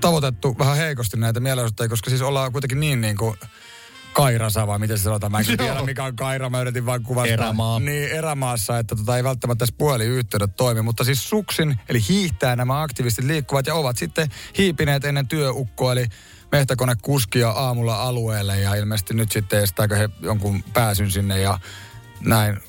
tavoitettu 0.00 0.58
vähän 0.58 0.76
heikosti 0.76 1.16
näitä 1.16 1.40
mielenosoittajia, 1.40 1.88
koska 1.88 2.10
siis 2.10 2.22
ollaan 2.22 2.52
kuitenkin 2.52 2.80
niin 2.80 3.00
niin 3.00 3.16
kuin 3.16 3.36
kairasa, 4.12 4.66
vai 4.66 4.78
miten 4.78 4.98
se 4.98 5.02
sanotaan? 5.02 5.32
Mä 5.32 5.38
en 5.38 5.44
Joo. 5.48 5.56
tiedä, 5.56 5.82
mikä 5.82 6.04
on 6.04 6.16
kaira, 6.16 6.50
mä 6.50 6.60
yritin 6.60 6.86
vaan 6.86 7.02
kuvastaa. 7.02 7.32
Erämaa. 7.32 7.80
Niin, 7.80 8.08
erämaassa, 8.08 8.78
että 8.78 8.96
tota 8.96 9.16
ei 9.16 9.24
välttämättä 9.24 9.62
tässä 9.62 9.74
puhelinyhteydet 9.78 10.56
toimi. 10.56 10.82
Mutta 10.82 11.04
siis 11.04 11.28
suksin, 11.28 11.80
eli 11.88 12.00
hiihtää 12.08 12.56
nämä 12.56 12.82
aktivistit 12.82 13.24
liikkuvat 13.24 13.66
ja 13.66 13.74
ovat 13.74 13.98
sitten 13.98 14.28
hiipineet 14.58 15.04
ennen 15.04 15.28
työukkoa, 15.28 15.92
eli 15.92 16.06
mehtäkone 16.52 16.94
kuskia 17.02 17.50
aamulla 17.50 18.02
alueelle 18.02 18.60
ja 18.60 18.74
ilmeisesti 18.74 19.14
nyt 19.14 19.32
sitten 19.32 19.62
estääkö 19.62 19.96
he 19.96 20.08
jonkun 20.20 20.64
pääsyn 20.72 21.10
sinne 21.10 21.40
ja 21.40 21.58
näin 22.24 22.60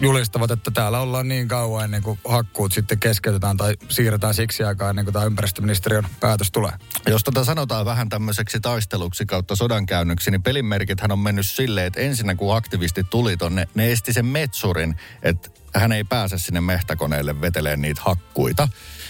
julistavat, 0.00 0.50
että 0.50 0.70
täällä 0.70 1.00
ollaan 1.00 1.28
niin 1.28 1.48
kauan 1.48 1.84
ennen 1.84 2.02
kuin 2.02 2.18
hakkuut 2.28 2.72
sitten 2.72 3.00
keskeytetään 3.00 3.56
tai 3.56 3.74
siirretään 3.88 4.34
siksi 4.34 4.64
aikaa 4.64 4.90
ennen 4.90 5.04
kuin 5.04 5.12
tämä 5.12 5.24
ympäristöministeriön 5.24 6.06
päätös 6.20 6.50
tulee. 6.50 6.72
Jos 7.06 7.24
tätä 7.24 7.44
sanotaan 7.44 7.86
vähän 7.86 8.08
tämmöiseksi 8.08 8.60
taisteluksi 8.60 9.26
kautta 9.26 9.56
sodankäynnyksi, 9.56 10.30
niin 10.30 10.42
pelinmerkithän 10.42 11.12
on 11.12 11.18
mennyt 11.18 11.46
silleen, 11.46 11.86
että 11.86 12.00
ensinnä 12.00 12.34
kun 12.34 12.56
aktivisti 12.56 13.04
tuli 13.04 13.36
tonne, 13.36 13.68
ne 13.74 13.92
esti 13.92 14.12
sen 14.12 14.26
metsurin, 14.26 14.96
että 15.22 15.50
hän 15.74 15.92
ei 15.92 16.04
pääse 16.04 16.38
sinne 16.38 16.60
mehtäkoneelle 16.60 17.40
veteleen 17.40 17.82
niitä 17.82 18.02
hakkuita. 18.04 18.68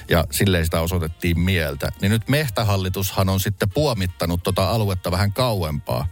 Ja 0.09 0.25
silleen 0.31 0.65
sitä 0.65 0.81
osoitettiin 0.81 1.41
mieltä. 1.41 1.93
Niin 2.01 2.13
nyt 2.13 2.29
mehtähallitushan 2.29 3.29
on 3.29 3.41
sitten 3.41 3.71
puomittanut 3.71 4.43
tota 4.43 4.71
aluetta 4.71 5.11
vähän 5.11 5.33
kauempaa 5.33 6.07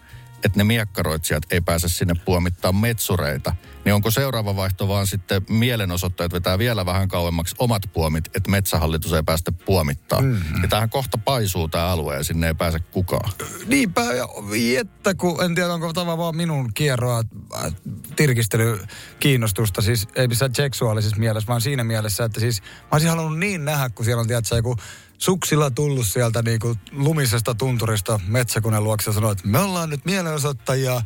että 0.45 0.59
ne 0.59 0.65
miekkaroitsijat 0.65 1.43
ei 1.51 1.61
pääse 1.61 1.89
sinne 1.89 2.15
puomittaa 2.25 2.73
metsureita, 2.73 3.57
niin 3.85 3.95
onko 3.95 4.11
seuraava 4.11 4.57
vaihto 4.57 4.89
vaan 4.89 5.07
sitten 5.07 5.43
mielenosoittajat 5.49 6.33
vetää 6.33 6.59
vielä 6.59 6.87
vähän 6.87 7.09
kauemmaksi 7.09 7.55
omat 7.59 7.83
puomit, 7.93 8.27
että 8.27 8.51
metsähallitus 8.51 9.13
ei 9.13 9.23
päästä 9.23 9.53
puomittaa. 9.53 10.21
Mm-hmm. 10.21 10.63
Ja 10.63 10.69
tämähän 10.69 10.91
kohta 10.91 11.19
paisuu 11.19 11.69
tämä 11.69 11.87
alue 11.87 12.17
ja 12.17 12.25
sinne 12.25 12.47
ei 12.47 12.55
pääse 12.55 12.79
kukaan. 12.79 13.33
Niinpä, 13.67 14.03
ja 14.03 14.29
että 14.81 15.15
kun 15.15 15.45
en 15.45 15.55
tiedä 15.55 15.73
onko 15.73 15.93
tämä 15.93 16.19
vaan 16.19 16.37
minun 16.37 16.71
kierroa 16.75 17.23
äh, 17.65 17.73
tirkistely 18.17 18.81
kiinnostusta, 19.21 19.83
siis 19.83 20.09
ei 20.17 20.29
missään 20.29 20.55
seksuaalisessa 20.55 21.17
mielessä, 21.17 21.49
vaan 21.49 21.61
siinä 21.61 21.85
mielessä, 21.85 22.25
että 22.25 22.41
siis 22.41 22.61
mä 22.61 22.89
olisin 22.93 23.11
halunnut 23.11 23.39
niin 23.39 23.65
nähdä, 23.65 23.91
kun 23.91 24.05
siellä 24.05 24.21
on 24.21 24.27
tiedätkö, 24.27 24.57
joku 24.57 24.77
suksilla 25.23 25.71
tullut 25.71 26.07
sieltä 26.07 26.43
niin 26.43 26.61
kuin 26.61 26.79
lumisesta 26.93 27.55
tunturista 27.55 28.21
metsäkoneen 28.27 28.85
luokse 28.85 29.11
ja 29.11 29.15
sanoi, 29.15 29.33
että 29.33 29.49
me 29.49 29.59
ollaan 29.59 29.91
nyt 29.91 30.05
mielenosoittajia, 30.05 31.03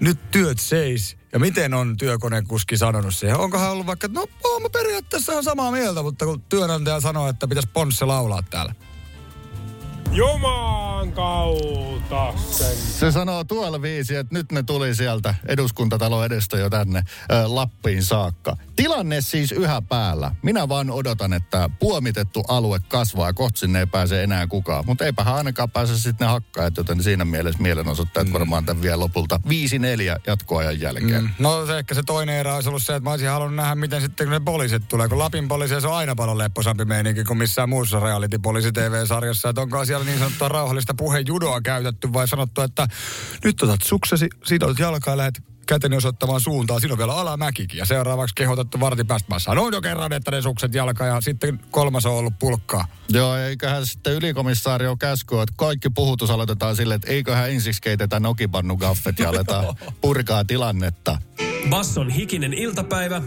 nyt 0.00 0.30
työt 0.30 0.58
seis. 0.58 1.16
Ja 1.32 1.38
miten 1.38 1.74
on 1.74 1.96
työkonekuski 1.96 2.76
sanonut 2.76 3.14
siihen? 3.14 3.38
Onkohan 3.38 3.70
ollut 3.70 3.86
vaikka, 3.86 4.06
että 4.06 4.20
no 4.20 4.26
mä 4.62 4.68
periaatteessa 4.68 5.32
on 5.32 5.44
samaa 5.44 5.70
mieltä, 5.70 6.02
mutta 6.02 6.24
kun 6.24 6.42
työnantaja 6.42 7.00
sanoo, 7.00 7.28
että 7.28 7.48
pitäisi 7.48 7.68
Ponsse 7.72 8.04
laulaa 8.04 8.42
täällä. 8.50 8.74
Juman 10.14 11.12
kautta 11.12 12.32
sen. 12.50 12.76
Se 12.76 13.12
sanoo 13.12 13.44
tuolla 13.44 13.82
viisi, 13.82 14.16
että 14.16 14.34
nyt 14.34 14.52
ne 14.52 14.62
tuli 14.62 14.94
sieltä 14.94 15.34
eduskuntatalo 15.48 16.24
edestä 16.24 16.58
jo 16.58 16.70
tänne 16.70 17.02
ö, 17.32 17.44
Lappiin 17.46 18.02
saakka. 18.02 18.56
Tilanne 18.76 19.20
siis 19.20 19.52
yhä 19.52 19.82
päällä. 19.88 20.30
Minä 20.42 20.68
vaan 20.68 20.90
odotan, 20.90 21.32
että 21.32 21.70
puomitettu 21.78 22.44
alue 22.48 22.78
kasvaa. 22.88 23.32
Kohta 23.32 23.58
sinne 23.58 23.78
ei 23.78 23.86
pääse 23.86 24.22
enää 24.22 24.46
kukaan. 24.46 24.84
Mutta 24.86 25.04
eipähän 25.04 25.34
ainakaan 25.34 25.70
pääse 25.70 25.98
sitten 25.98 26.26
ne 26.26 26.32
hakkaajat, 26.32 26.76
joten 26.76 27.02
siinä 27.02 27.24
mielessä 27.24 27.62
mielenosoittajat 27.62 28.26
mm. 28.26 28.32
varmaan 28.32 28.64
tämän 28.64 28.82
vielä 28.82 28.98
lopulta 29.00 29.40
5-4 29.46 29.50
jatkoajan 30.26 30.80
jälkeen. 30.80 31.22
Mm. 31.22 31.30
No 31.38 31.66
se 31.66 31.78
ehkä 31.78 31.94
se 31.94 32.02
toinen 32.06 32.34
erä 32.34 32.54
olisi 32.54 32.68
ollut 32.68 32.82
se, 32.82 32.94
että 32.94 33.04
mä 33.04 33.10
olisin 33.10 33.28
halunnut 33.28 33.56
nähdä, 33.56 33.74
miten 33.74 34.00
sitten 34.00 34.30
ne 34.30 34.40
poliisit 34.40 34.88
tulee. 34.88 35.08
Kun 35.08 35.18
Lapin 35.18 35.48
poliisi 35.48 35.74
on 35.74 35.94
aina 35.94 36.14
paljon 36.14 36.38
lepposampi 36.38 36.84
meininki 36.84 37.24
kuin 37.24 37.38
missään 37.38 37.68
muussa 37.68 38.00
reality 38.00 38.38
poliisi 38.38 38.72
TV-sarjassa. 38.72 39.48
Että 39.48 39.60
onko 39.60 39.84
siellä 39.84 40.03
niin 40.04 40.18
sanottua 40.18 40.48
rauhallista 40.48 40.94
puhejudoa 40.94 41.60
käytetty 41.60 42.12
vai 42.12 42.28
sanottu, 42.28 42.60
että 42.60 42.86
nyt 43.44 43.62
otat 43.62 43.82
suksesi, 43.82 44.28
sidot 44.44 44.78
jalkaa 44.78 45.12
ja 45.12 45.18
lähdet 45.18 45.42
käteni 45.66 45.96
osoittamaan 45.96 46.40
suuntaan. 46.40 46.80
Siinä 46.80 46.92
on 46.94 46.98
vielä 46.98 47.14
alamäkikin. 47.14 47.78
Ja 47.78 47.86
seuraavaksi 47.86 48.34
kehotettu 48.34 48.80
vartin 48.80 49.06
päästä. 49.06 49.34
Mä 49.34 49.38
sanoin 49.38 49.74
jo 49.74 49.80
kerran, 49.80 50.12
että 50.12 50.30
ne 50.30 50.42
sukset 50.42 50.74
jalka 50.74 51.06
ja 51.06 51.20
sitten 51.20 51.60
kolmas 51.70 52.06
on 52.06 52.12
ollut 52.12 52.38
pulkkaa. 52.38 52.84
Joo, 53.08 53.36
eiköhän 53.36 53.86
sitten 53.86 54.12
ylikomissaari 54.12 54.86
on 54.86 54.98
käsky, 54.98 55.40
että 55.40 55.54
kaikki 55.56 55.90
puhutus 55.90 56.30
aloitetaan 56.30 56.76
sille, 56.76 56.94
että 56.94 57.10
eiköhän 57.10 57.50
ensiksi 57.50 57.82
keitetä 57.82 58.20
nokipannugaffet 58.20 59.18
ja 59.18 59.28
aletaan 59.28 59.76
purkaa 60.00 60.44
tilannetta. 60.44 61.18
Basson 61.70 62.10
hikinen 62.10 62.52
iltapäivä, 62.52 63.22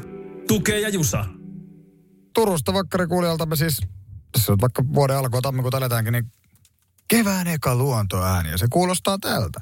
tukee 0.48 0.80
ja 0.80 0.90
jusa. 0.90 1.26
Turusta 2.34 2.74
vakkarikuulijalta 2.74 3.46
me 3.46 3.56
siis, 3.56 3.82
on 4.50 4.62
vaikka 4.62 4.84
vuoden 4.94 5.18
alkua 5.18 5.42
tammikuuta 5.42 5.78
eletäänkin, 5.78 6.12
niin 6.12 6.32
kevään 7.08 7.48
eka 7.48 7.76
luontoääni 7.76 8.50
ja 8.52 8.58
se 8.58 8.68
kuulostaa 8.70 9.18
tältä. 9.18 9.62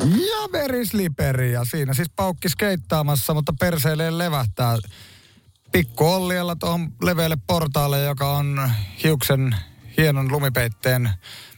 Ja 0.00 0.52
verisliperi 0.52 1.52
ja 1.52 1.64
siinä 1.64 1.94
siis 1.94 2.10
paukki 2.16 2.48
skeittaamassa, 2.48 3.34
mutta 3.34 3.54
perseelleen 3.60 4.18
levähtää 4.18 4.78
pikku 5.72 6.06
Olliella 6.06 6.56
tuohon 6.56 6.92
leveälle 7.02 7.36
portaalle, 7.46 8.02
joka 8.02 8.30
on 8.36 8.70
hiuksen 9.04 9.56
hienon 9.96 10.32
lumipeitteen 10.32 11.10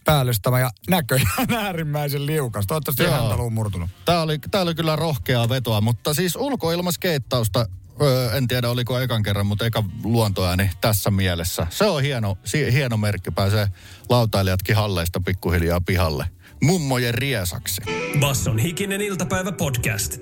päällystämä 0.05 0.61
ja 0.61 0.71
näköjään 0.89 1.55
äärimmäisen 1.65 2.27
liukas. 2.27 2.67
Toivottavasti 2.67 3.05
ei 3.05 3.11
häntä 3.11 3.37
murtunut. 3.51 3.91
Tämä 4.05 4.23
oli, 4.23 4.39
tämä 4.51 4.63
oli 4.63 4.75
kyllä 4.75 4.97
rohkeaa 4.97 5.49
vetoa, 5.49 5.81
mutta 5.81 6.15
siis 6.15 6.37
ulkoilmaskeittausta 6.37 7.67
Öö, 8.03 8.37
en 8.37 8.49
tiedä 8.49 8.71
oliko 8.71 9.01
ekan 9.01 9.23
kerran, 9.23 9.47
mutta 9.47 9.67
eka 9.67 9.85
luontoääni 10.05 10.71
tässä 10.81 11.11
mielessä. 11.11 11.67
Se 11.71 11.85
on 11.85 12.03
hieno, 12.03 12.39
si, 12.45 12.73
hieno 12.73 12.97
merkki. 12.97 13.31
Pääsee 13.31 13.67
lautailijatkin 14.09 14.77
halleista 14.77 15.21
pikkuhiljaa 15.25 15.81
pihalle. 15.81 16.27
Mummojen 16.63 17.15
riesaksi. 17.15 17.83
Basson 18.21 18.59
hikinen 18.59 19.01
iltapäivä 19.01 19.53
podcast. 19.53 20.19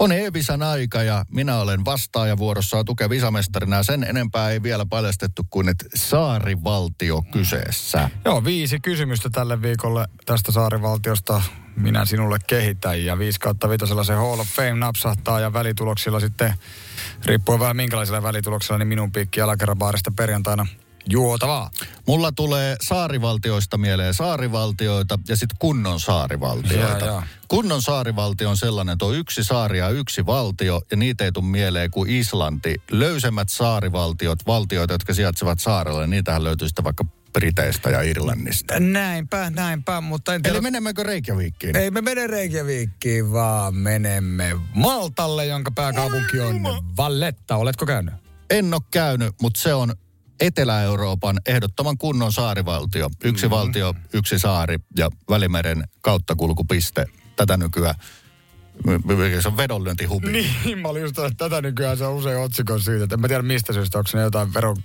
On 0.00 0.12
Evisan 0.12 0.62
aika 0.62 1.02
ja 1.02 1.24
minä 1.30 1.58
olen 1.58 1.84
vastaajavuorossa 1.84 2.84
Tuke 2.84 3.10
Visamestarina. 3.10 3.82
Sen 3.82 4.04
enempää 4.04 4.50
ei 4.50 4.62
vielä 4.62 4.86
paljastettu 4.90 5.42
kuin, 5.50 5.68
että 5.68 5.84
saarivaltio 5.94 7.22
kyseessä. 7.32 8.10
Joo, 8.24 8.44
viisi 8.44 8.80
kysymystä 8.80 9.30
tälle 9.30 9.62
viikolle 9.62 10.08
tästä 10.26 10.52
saarivaltiosta 10.52 11.42
minä 11.76 12.04
sinulle 12.04 12.38
kehitän. 12.46 13.04
Ja 13.04 13.18
5 13.18 13.40
kautta 13.40 13.68
5 13.68 13.86
se 14.04 14.12
Hall 14.12 14.40
of 14.40 14.48
Fame 14.48 14.74
napsahtaa 14.74 15.40
ja 15.40 15.52
välituloksilla 15.52 16.20
sitten, 16.20 16.54
riippuen 17.24 17.60
vähän 17.60 17.76
minkälaisella 17.76 18.22
välituloksella, 18.22 18.78
niin 18.78 18.88
minun 18.88 19.12
piikki 19.12 19.40
alakerrabaarista 19.40 20.12
perjantaina 20.16 20.66
juotavaa. 21.08 21.70
Mulla 22.06 22.32
tulee 22.32 22.76
saarivaltioista 22.80 23.78
mieleen 23.78 24.14
saarivaltioita 24.14 25.18
ja 25.28 25.36
sitten 25.36 25.56
kunnon 25.58 26.00
saarivaltioita. 26.00 27.06
Ja, 27.06 27.12
ja. 27.12 27.22
Kunnon 27.48 27.82
saarivaltio 27.82 28.50
on 28.50 28.56
sellainen, 28.56 28.92
että 28.92 29.04
on 29.04 29.14
yksi 29.14 29.44
saari 29.44 29.78
ja 29.78 29.88
yksi 29.88 30.26
valtio 30.26 30.82
ja 30.90 30.96
niitä 30.96 31.24
ei 31.24 31.32
tule 31.32 31.44
mieleen 31.44 31.90
kuin 31.90 32.10
Islanti. 32.10 32.74
Löysemmät 32.90 33.48
saarivaltiot, 33.48 34.46
valtioita, 34.46 34.94
jotka 34.94 35.14
sijaitsevat 35.14 35.60
saarella, 35.60 36.00
niin 36.00 36.10
niitähän 36.10 36.44
löytyy 36.44 36.68
sitten 36.68 36.84
vaikka 36.84 37.04
Briteistä 37.36 37.90
ja 37.90 38.02
Irlannista. 38.02 38.80
Näinpä, 38.80 39.50
näinpä, 39.50 40.00
mutta 40.00 40.34
en 40.34 40.42
tiedä... 40.42 40.56
Eli 40.56 40.62
menemmekö 40.62 41.02
Reykjavikkiin? 41.02 41.76
Ei 41.76 41.90
me 41.90 42.00
mene 42.00 42.26
Reykjavikkiin, 42.26 43.32
vaan 43.32 43.74
menemme 43.74 44.56
Maltalle, 44.74 45.46
jonka 45.46 45.70
pääkaupunki 45.70 46.40
on 46.40 46.62
Valletta. 46.96 47.56
Oletko 47.56 47.86
käynyt? 47.86 48.14
En 48.50 48.74
ole 48.74 48.82
käynyt, 48.90 49.34
mutta 49.42 49.60
se 49.60 49.74
on 49.74 49.92
Etelä-Euroopan 50.40 51.36
ehdottoman 51.46 51.98
kunnon 51.98 52.32
saarivaltio. 52.32 53.10
Yksi 53.24 53.46
mm-hmm. 53.46 53.56
valtio, 53.56 53.94
yksi 54.14 54.38
saari 54.38 54.78
ja 54.96 55.08
Välimeren 55.30 55.84
kauttakulkupiste. 56.00 57.06
Tätä 57.36 57.56
nykyään 57.56 57.94
se 59.40 59.48
on 59.48 59.56
vedonlyöntihubi. 59.56 60.32
Niin, 60.32 60.78
mä 60.78 60.88
olin 60.88 61.02
just 61.02 61.16
tätä 61.36 61.60
nykyään 61.60 61.98
se 61.98 62.04
on 62.04 62.14
usein 62.14 62.38
otsikon 62.38 62.82
siitä, 62.82 63.04
että 63.04 63.14
en 63.14 63.20
mä 63.20 63.28
tiedä 63.28 63.42
mistä 63.42 63.72
syystä, 63.72 63.98
onko 63.98 64.10
se 64.10 64.18
jotain 64.18 64.54
vero, 64.54 64.76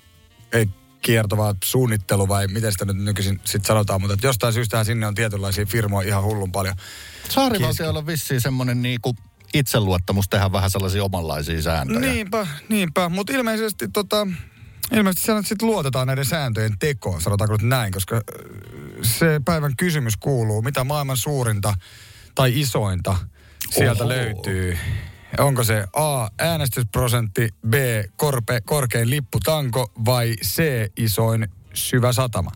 ei 0.52 0.70
kiertovaa 1.02 1.56
suunnittelu 1.64 2.28
vai 2.28 2.48
miten 2.48 2.72
sitä 2.72 2.86
nyt 2.86 2.98
nykyisin 2.98 3.42
sit 3.46 3.66
sanotaan, 3.66 4.02
mutta 4.02 4.28
jostain 4.28 4.54
syystä 4.54 4.84
sinne 4.84 5.08
on 5.08 5.16
tietynlaisia 5.16 5.66
firmoja 5.66 6.08
ihan 6.08 6.24
hullun 6.24 6.52
paljon. 6.52 6.76
Saarivaltiolla 7.30 8.00
on 8.00 8.08
vissiin 8.08 8.42
semmoinen 8.42 8.82
niinku 8.82 9.16
itseluottamus 9.54 10.30
tehdä 10.30 10.52
vähän 10.52 10.72
sellaisia 10.72 11.04
omanlaisia 11.04 11.62
sääntöjä. 11.62 12.00
Niinpä, 12.00 12.48
niinpä. 12.70 13.10
Mutta 13.10 13.34
ilmeisesti 13.34 13.88
tota, 13.88 14.28
ilmeisesti 14.92 15.26
siellä 15.26 15.42
sitten 15.42 15.68
luotetaan 15.68 16.08
näiden 16.08 16.26
sääntöjen 16.26 16.80
tekoon, 16.80 17.22
sanotaanko 17.22 17.54
nyt 17.54 17.70
näin, 17.70 17.94
koska 17.94 18.16
äh, 18.16 18.22
se 19.02 19.42
päivän 19.46 19.74
kysymys 19.78 20.18
kuuluu, 20.18 20.62
mitä 20.62 20.84
maailman 20.84 21.18
suurinta 21.18 21.74
tai 22.36 22.60
isointa 22.60 23.18
sieltä 23.70 24.04
Oho. 24.04 24.10
löytyy. 24.10 24.78
Onko 25.40 25.64
se 25.64 25.86
A, 25.94 26.28
äänestysprosentti, 26.40 27.50
B, 27.68 27.74
korpe, 28.16 28.62
korkein 28.66 29.10
lipputanko 29.10 29.92
vai 30.06 30.36
C, 30.46 30.64
isoin 30.98 31.48
syvä 31.74 32.14
satama? 32.14 32.52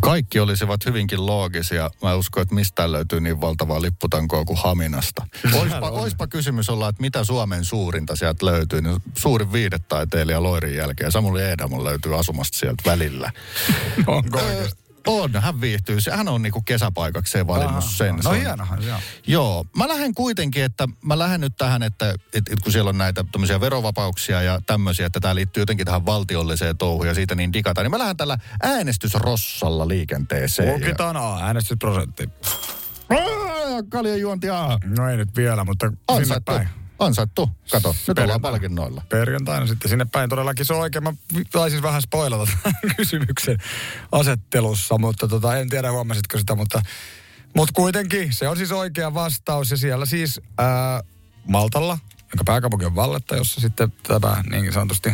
Kaikki 0.00 0.40
olisivat 0.40 0.86
hyvinkin 0.86 1.26
loogisia. 1.26 1.90
Mä 2.02 2.14
uskon, 2.14 2.42
että 2.42 2.54
mistä 2.54 2.92
löytyy 2.92 3.20
niin 3.20 3.40
valtavaa 3.40 3.82
lipputankoa 3.82 4.44
kuin 4.44 4.58
Haminasta. 4.62 5.26
Oispa, 5.60 5.90
oispa 5.90 6.26
kysymys 6.26 6.70
olla, 6.70 6.88
että 6.88 7.02
mitä 7.02 7.24
Suomen 7.24 7.64
suurinta 7.64 8.16
sieltä 8.16 8.46
löytyy. 8.46 8.82
Niin 8.82 9.02
suurin 9.14 9.52
viidetaiteilija 9.52 10.42
Loirin 10.42 10.76
jälkeen. 10.76 11.12
Samuli 11.12 11.42
Eedamon 11.42 11.84
löytyy 11.84 12.18
asumasta 12.18 12.58
sieltä 12.58 12.82
välillä. 12.90 13.30
Onko 14.06 14.40
On, 15.06 15.30
hän 15.34 15.60
viihtyy. 15.60 15.98
Hän 16.12 16.28
on 16.28 16.42
niinku 16.42 16.62
kesäpaikakseen 16.62 17.46
valinnut 17.46 17.70
Aha, 17.76 17.90
sen. 17.90 18.16
no 18.16 18.22
Se 18.22 18.28
on- 18.28 18.36
hienohan 18.36 18.78
on. 18.78 19.00
Joo, 19.26 19.66
mä 19.76 19.88
lähden 19.88 20.14
kuitenkin, 20.14 20.64
että 20.64 20.88
mä 21.04 21.18
lähden 21.18 21.40
nyt 21.40 21.56
tähän, 21.56 21.82
että, 21.82 22.10
että, 22.10 22.38
että 22.38 22.56
kun 22.62 22.72
siellä 22.72 22.88
on 22.88 22.98
näitä 22.98 23.24
tämmöisiä 23.32 23.60
verovapauksia 23.60 24.42
ja 24.42 24.60
tämmöisiä, 24.66 25.06
että 25.06 25.20
tämä 25.20 25.34
liittyy 25.34 25.60
jotenkin 25.60 25.86
tähän 25.86 26.06
valtiolliseen 26.06 26.76
touhuun 26.78 27.06
ja 27.06 27.14
siitä 27.14 27.34
niin 27.34 27.52
digataan, 27.52 27.84
niin 27.84 27.90
mä 27.90 27.98
lähden 27.98 28.16
tällä 28.16 28.38
äänestysrossalla 28.62 29.88
liikenteeseen. 29.88 30.68
Ja- 30.68 30.74
Lukitaan 30.74 31.16
A, 31.16 31.38
äänestysprosentti. 31.46 32.28
Aa, 33.10 33.82
Kaljan 33.88 34.20
juonti 34.20 34.50
A. 34.50 34.78
No 34.84 35.10
ei 35.10 35.16
nyt 35.16 35.36
vielä, 35.36 35.64
mutta 35.64 35.86
sinne 35.86 35.98
Ansaittu. 36.08 36.52
päin. 36.52 36.68
Ansaittu. 36.98 37.50
Kato, 37.70 37.94
nyt 38.08 38.18
ollaan 38.18 38.40
palkinnoilla. 38.40 39.02
Perjantaina 39.08 39.66
sitten 39.66 39.88
sinne 39.88 40.04
päin. 40.12 40.30
Todellakin 40.30 40.64
se 40.64 40.74
on 40.74 40.80
oikein. 40.80 41.04
Mä 41.04 41.12
taisin 41.52 41.82
vähän 41.82 42.02
spoilata 42.02 42.52
kysymyksen 42.96 43.58
asettelussa, 44.12 44.98
mutta 44.98 45.28
tota, 45.28 45.56
en 45.56 45.68
tiedä 45.68 45.92
huomasitko 45.92 46.38
sitä, 46.38 46.54
mutta, 46.54 46.82
mutta 47.56 47.72
kuitenkin 47.72 48.32
se 48.32 48.48
on 48.48 48.56
siis 48.56 48.72
oikea 48.72 49.14
vastaus. 49.14 49.70
Ja 49.70 49.76
siellä 49.76 50.06
siis 50.06 50.40
ää, 50.58 51.02
Maltalla, 51.48 51.98
joka 52.32 52.44
pääkaupunki 52.44 52.86
on 52.86 52.94
Valletta, 52.94 53.36
jossa 53.36 53.60
sitten 53.60 53.92
tämä 54.02 54.42
niin 54.50 54.72
sanotusti 54.72 55.12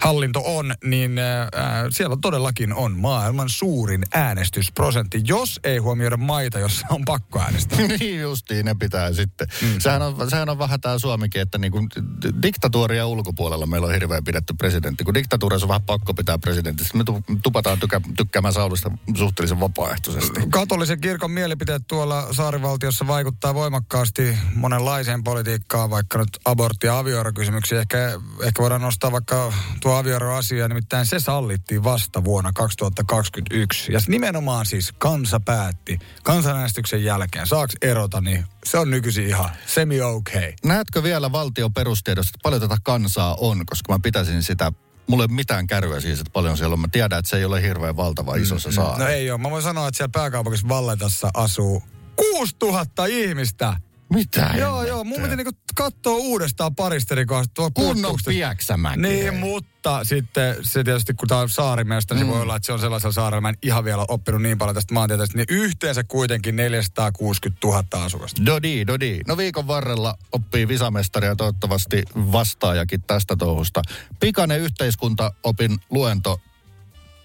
hallinto 0.00 0.42
on, 0.44 0.74
niin 0.84 1.18
ää, 1.18 1.48
siellä 1.90 2.16
todellakin 2.22 2.74
on 2.74 2.98
maailman 2.98 3.48
suurin 3.48 4.02
äänestysprosentti, 4.14 5.20
jos 5.24 5.60
ei 5.64 5.78
huomioida 5.78 6.16
maita, 6.16 6.58
jossa 6.58 6.86
on 6.90 7.04
pakko 7.04 7.40
äänestää. 7.40 7.78
niin 8.00 8.20
justiin, 8.20 8.66
ne 8.66 8.74
pitää 8.74 9.12
sitten. 9.12 9.48
Mm. 9.62 9.68
Sehän, 9.78 10.02
on, 10.02 10.30
sehän 10.30 10.48
on 10.48 10.58
vähän 10.58 10.80
tämä 10.80 10.98
Suomikin, 10.98 11.42
että 11.42 11.58
niinku 11.58 11.86
d- 12.22 12.42
diktatuuria 12.42 13.06
ulkopuolella 13.06 13.66
meillä 13.66 13.86
on 13.86 13.94
hirveän 13.94 14.24
pidetty 14.24 14.54
presidentti. 14.58 15.04
Kun 15.04 15.14
diktatuurissa 15.14 15.64
on 15.64 15.68
vähän 15.68 15.82
pakko 15.82 16.14
pitää 16.14 16.38
presidentistä, 16.38 16.98
me 16.98 17.04
tu- 17.04 17.24
tupataan 17.42 17.80
tykä, 17.80 18.00
tykkäämään 18.16 18.54
Saulista 18.54 18.90
suhteellisen 19.14 19.60
vapaaehtoisesti. 19.60 20.40
Katolisen 20.50 21.00
kirkon 21.00 21.30
mielipiteet 21.30 21.82
tuolla 21.88 22.32
saarivaltiossa 22.32 23.06
vaikuttaa 23.06 23.54
voimakkaasti 23.54 24.38
monenlaiseen 24.54 25.24
politiikkaan, 25.24 25.90
vaikka 25.90 26.18
nyt 26.18 26.28
abortti- 26.44 26.86
ja 26.86 26.98
avioerokysymyksiä. 26.98 27.80
Ehkä, 27.80 28.20
ehkä 28.42 28.62
voidaan 28.62 28.80
nostaa 28.80 29.12
vaikka 29.12 29.52
tuo 29.84 29.94
avioeroasia, 29.94 30.68
nimittäin 30.68 31.06
se 31.06 31.20
sallittiin 31.20 31.84
vasta 31.84 32.24
vuonna 32.24 32.52
2021. 32.52 33.92
Ja 33.92 34.00
nimenomaan 34.08 34.66
siis 34.66 34.92
kansa 34.98 35.40
päätti 35.40 35.98
kansanäänestyksen 36.22 37.04
jälkeen, 37.04 37.46
saaks 37.46 37.74
erota, 37.82 38.20
niin 38.20 38.44
se 38.64 38.78
on 38.78 38.90
nykyisin 38.90 39.26
ihan 39.26 39.50
semi-okay. 39.66 40.52
Näetkö 40.64 41.02
vielä 41.02 41.32
valtion 41.32 41.74
perustiedosta, 41.74 42.28
että 42.28 42.42
paljon 42.42 42.60
tätä 42.60 42.76
kansaa 42.82 43.36
on, 43.40 43.66
koska 43.66 43.92
mä 43.92 43.98
pitäisin 44.02 44.42
sitä 44.42 44.72
Mulla 45.06 45.22
ei 45.22 45.26
ole 45.30 45.34
mitään 45.34 45.66
kärryä 45.66 46.00
siis, 46.00 46.20
että 46.20 46.32
paljon 46.32 46.56
siellä 46.56 46.72
on. 46.72 46.80
Mä 46.80 46.88
tiedän, 46.92 47.18
että 47.18 47.28
se 47.28 47.36
ei 47.36 47.44
ole 47.44 47.62
hirveän 47.62 47.96
valtava 47.96 48.34
iso 48.34 48.58
se 48.58 48.72
saa. 48.72 48.98
No 48.98 49.06
ei 49.06 49.30
ole. 49.30 49.40
Mä 49.40 49.50
voin 49.50 49.62
sanoa, 49.62 49.88
että 49.88 49.96
siellä 49.96 50.12
pääkaupungissa 50.12 50.68
Valletassa 50.68 51.30
asuu 51.34 51.82
6000 52.16 53.06
ihmistä. 53.06 53.76
Mitä? 54.14 54.50
Joo, 54.58 54.82
joo. 54.82 55.04
Mun 55.04 55.22
piti 55.22 55.36
niinku 55.36 55.52
katsoa 55.74 56.16
uudestaan 56.16 56.74
paristeri 56.74 57.26
kohdasta. 57.26 57.54
Tuo 57.54 57.70
Kunnon 57.74 58.16
piäksämäki. 58.26 59.00
Niin, 59.00 59.34
mutta 59.34 60.04
sitten 60.04 60.56
se 60.62 60.84
tietysti, 60.84 61.14
kun 61.14 61.28
tämä 61.28 61.40
on 61.40 61.48
saarimesta, 61.48 62.14
niin 62.14 62.26
se 62.26 62.32
voi 62.32 62.40
olla, 62.42 62.56
että 62.56 62.66
se 62.66 62.72
on 62.72 62.78
sellaisella 62.78 63.12
saarella, 63.12 63.40
mä 63.40 63.48
en 63.48 63.58
ihan 63.62 63.84
vielä 63.84 64.04
oppinut 64.08 64.42
niin 64.42 64.58
paljon 64.58 64.74
tästä 64.74 64.94
maantieteestä, 64.94 65.36
niin 65.36 65.46
yhteensä 65.48 66.04
kuitenkin 66.04 66.56
460 66.56 67.66
000 67.66 67.84
asukasta. 67.92 68.46
Dodi, 68.46 68.86
dodi. 68.86 69.20
No 69.26 69.36
viikon 69.36 69.66
varrella 69.66 70.14
oppii 70.32 70.68
visamestari 70.68 71.26
ja 71.26 71.36
toivottavasti 71.36 72.02
vastaajakin 72.14 73.02
tästä 73.02 73.36
touhusta. 73.36 73.82
Pikainen 74.20 74.60
yhteiskuntaopin 74.60 75.78
luento 75.90 76.40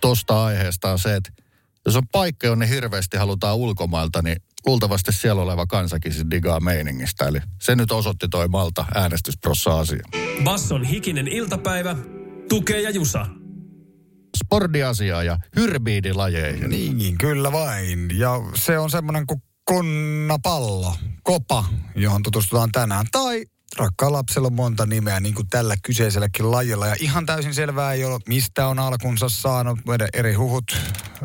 tosta 0.01 0.46
aiheesta 0.46 0.91
on 0.91 1.00
se, 1.00 1.15
että 1.15 1.31
jos 1.86 1.96
on 1.96 2.08
paikka, 2.08 2.48
jonne 2.48 2.69
hirveästi 2.69 3.17
halutaan 3.17 3.55
ulkomailta, 3.55 4.22
niin 4.22 4.41
luultavasti 4.66 5.12
siellä 5.12 5.42
oleva 5.42 5.66
kansakin 5.66 6.13
siis 6.13 6.25
digaa 6.32 6.60
meiningistä. 6.60 7.25
Eli 7.25 7.39
se 7.62 7.75
nyt 7.75 7.92
osoitti 7.92 8.28
toi 8.28 8.48
Malta 8.48 8.86
äänestysprossa-asia. 8.96 10.04
Basson 10.44 10.84
hikinen 10.84 11.28
iltapäivä, 11.28 11.96
tukee 12.50 12.82
ja 12.82 12.89
jusa. 12.89 13.25
Spordiasiaa 14.38 15.24
ja 15.24 15.38
hyrbiidilajeihin. 15.56 16.70
Niin, 16.70 17.18
kyllä 17.18 17.51
vain. 17.51 18.20
Ja 18.20 18.32
se 18.56 18.80
on 18.80 18.89
semmoinen 18.89 19.28
kuin 19.28 19.42
konnapallo, 19.63 20.96
kopa, 21.24 21.66
johon 21.96 22.24
tutustutaan 22.24 22.72
tänään. 22.72 23.06
Tai 23.12 23.46
rakkaan 23.78 24.14
lapsella 24.14 24.46
on 24.46 24.54
monta 24.54 24.86
nimeä, 24.86 25.20
niin 25.20 25.36
kuin 25.36 25.48
tällä 25.50 25.76
kyseiselläkin 25.84 26.52
lajilla. 26.52 26.88
Ja 26.88 26.96
ihan 27.00 27.26
täysin 27.26 27.54
selvää 27.54 27.94
ei 27.94 28.06
ole, 28.06 28.20
mistä 28.28 28.68
on 28.68 28.80
alkunsa 28.80 29.30
saanut. 29.30 29.80
Meidän 29.86 30.10
eri 30.14 30.34
huhut, 30.34 30.78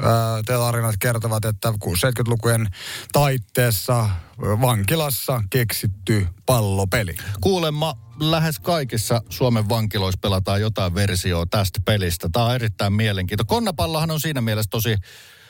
ää, 0.02 0.42
tarinat 0.46 0.94
kertovat, 0.98 1.44
että 1.44 1.70
60-70-lukujen 1.70 2.66
taitteessa 3.12 4.08
vankilassa 4.38 5.42
keksitty 5.50 6.26
pallopeli. 6.46 7.14
Kuulemma 7.40 7.96
lähes 8.20 8.60
kaikissa 8.60 9.22
Suomen 9.28 9.68
vankiloissa 9.68 10.18
pelataan 10.22 10.60
jotain 10.60 10.94
versioa 10.94 11.46
tästä 11.50 11.80
pelistä. 11.84 12.28
Tämä 12.32 12.46
on 12.46 12.54
erittäin 12.54 12.92
mielenkiintoista. 12.92 13.48
Konnapallohan 13.48 14.10
on 14.10 14.20
siinä 14.20 14.40
mielessä 14.40 14.70
tosi, 14.70 14.96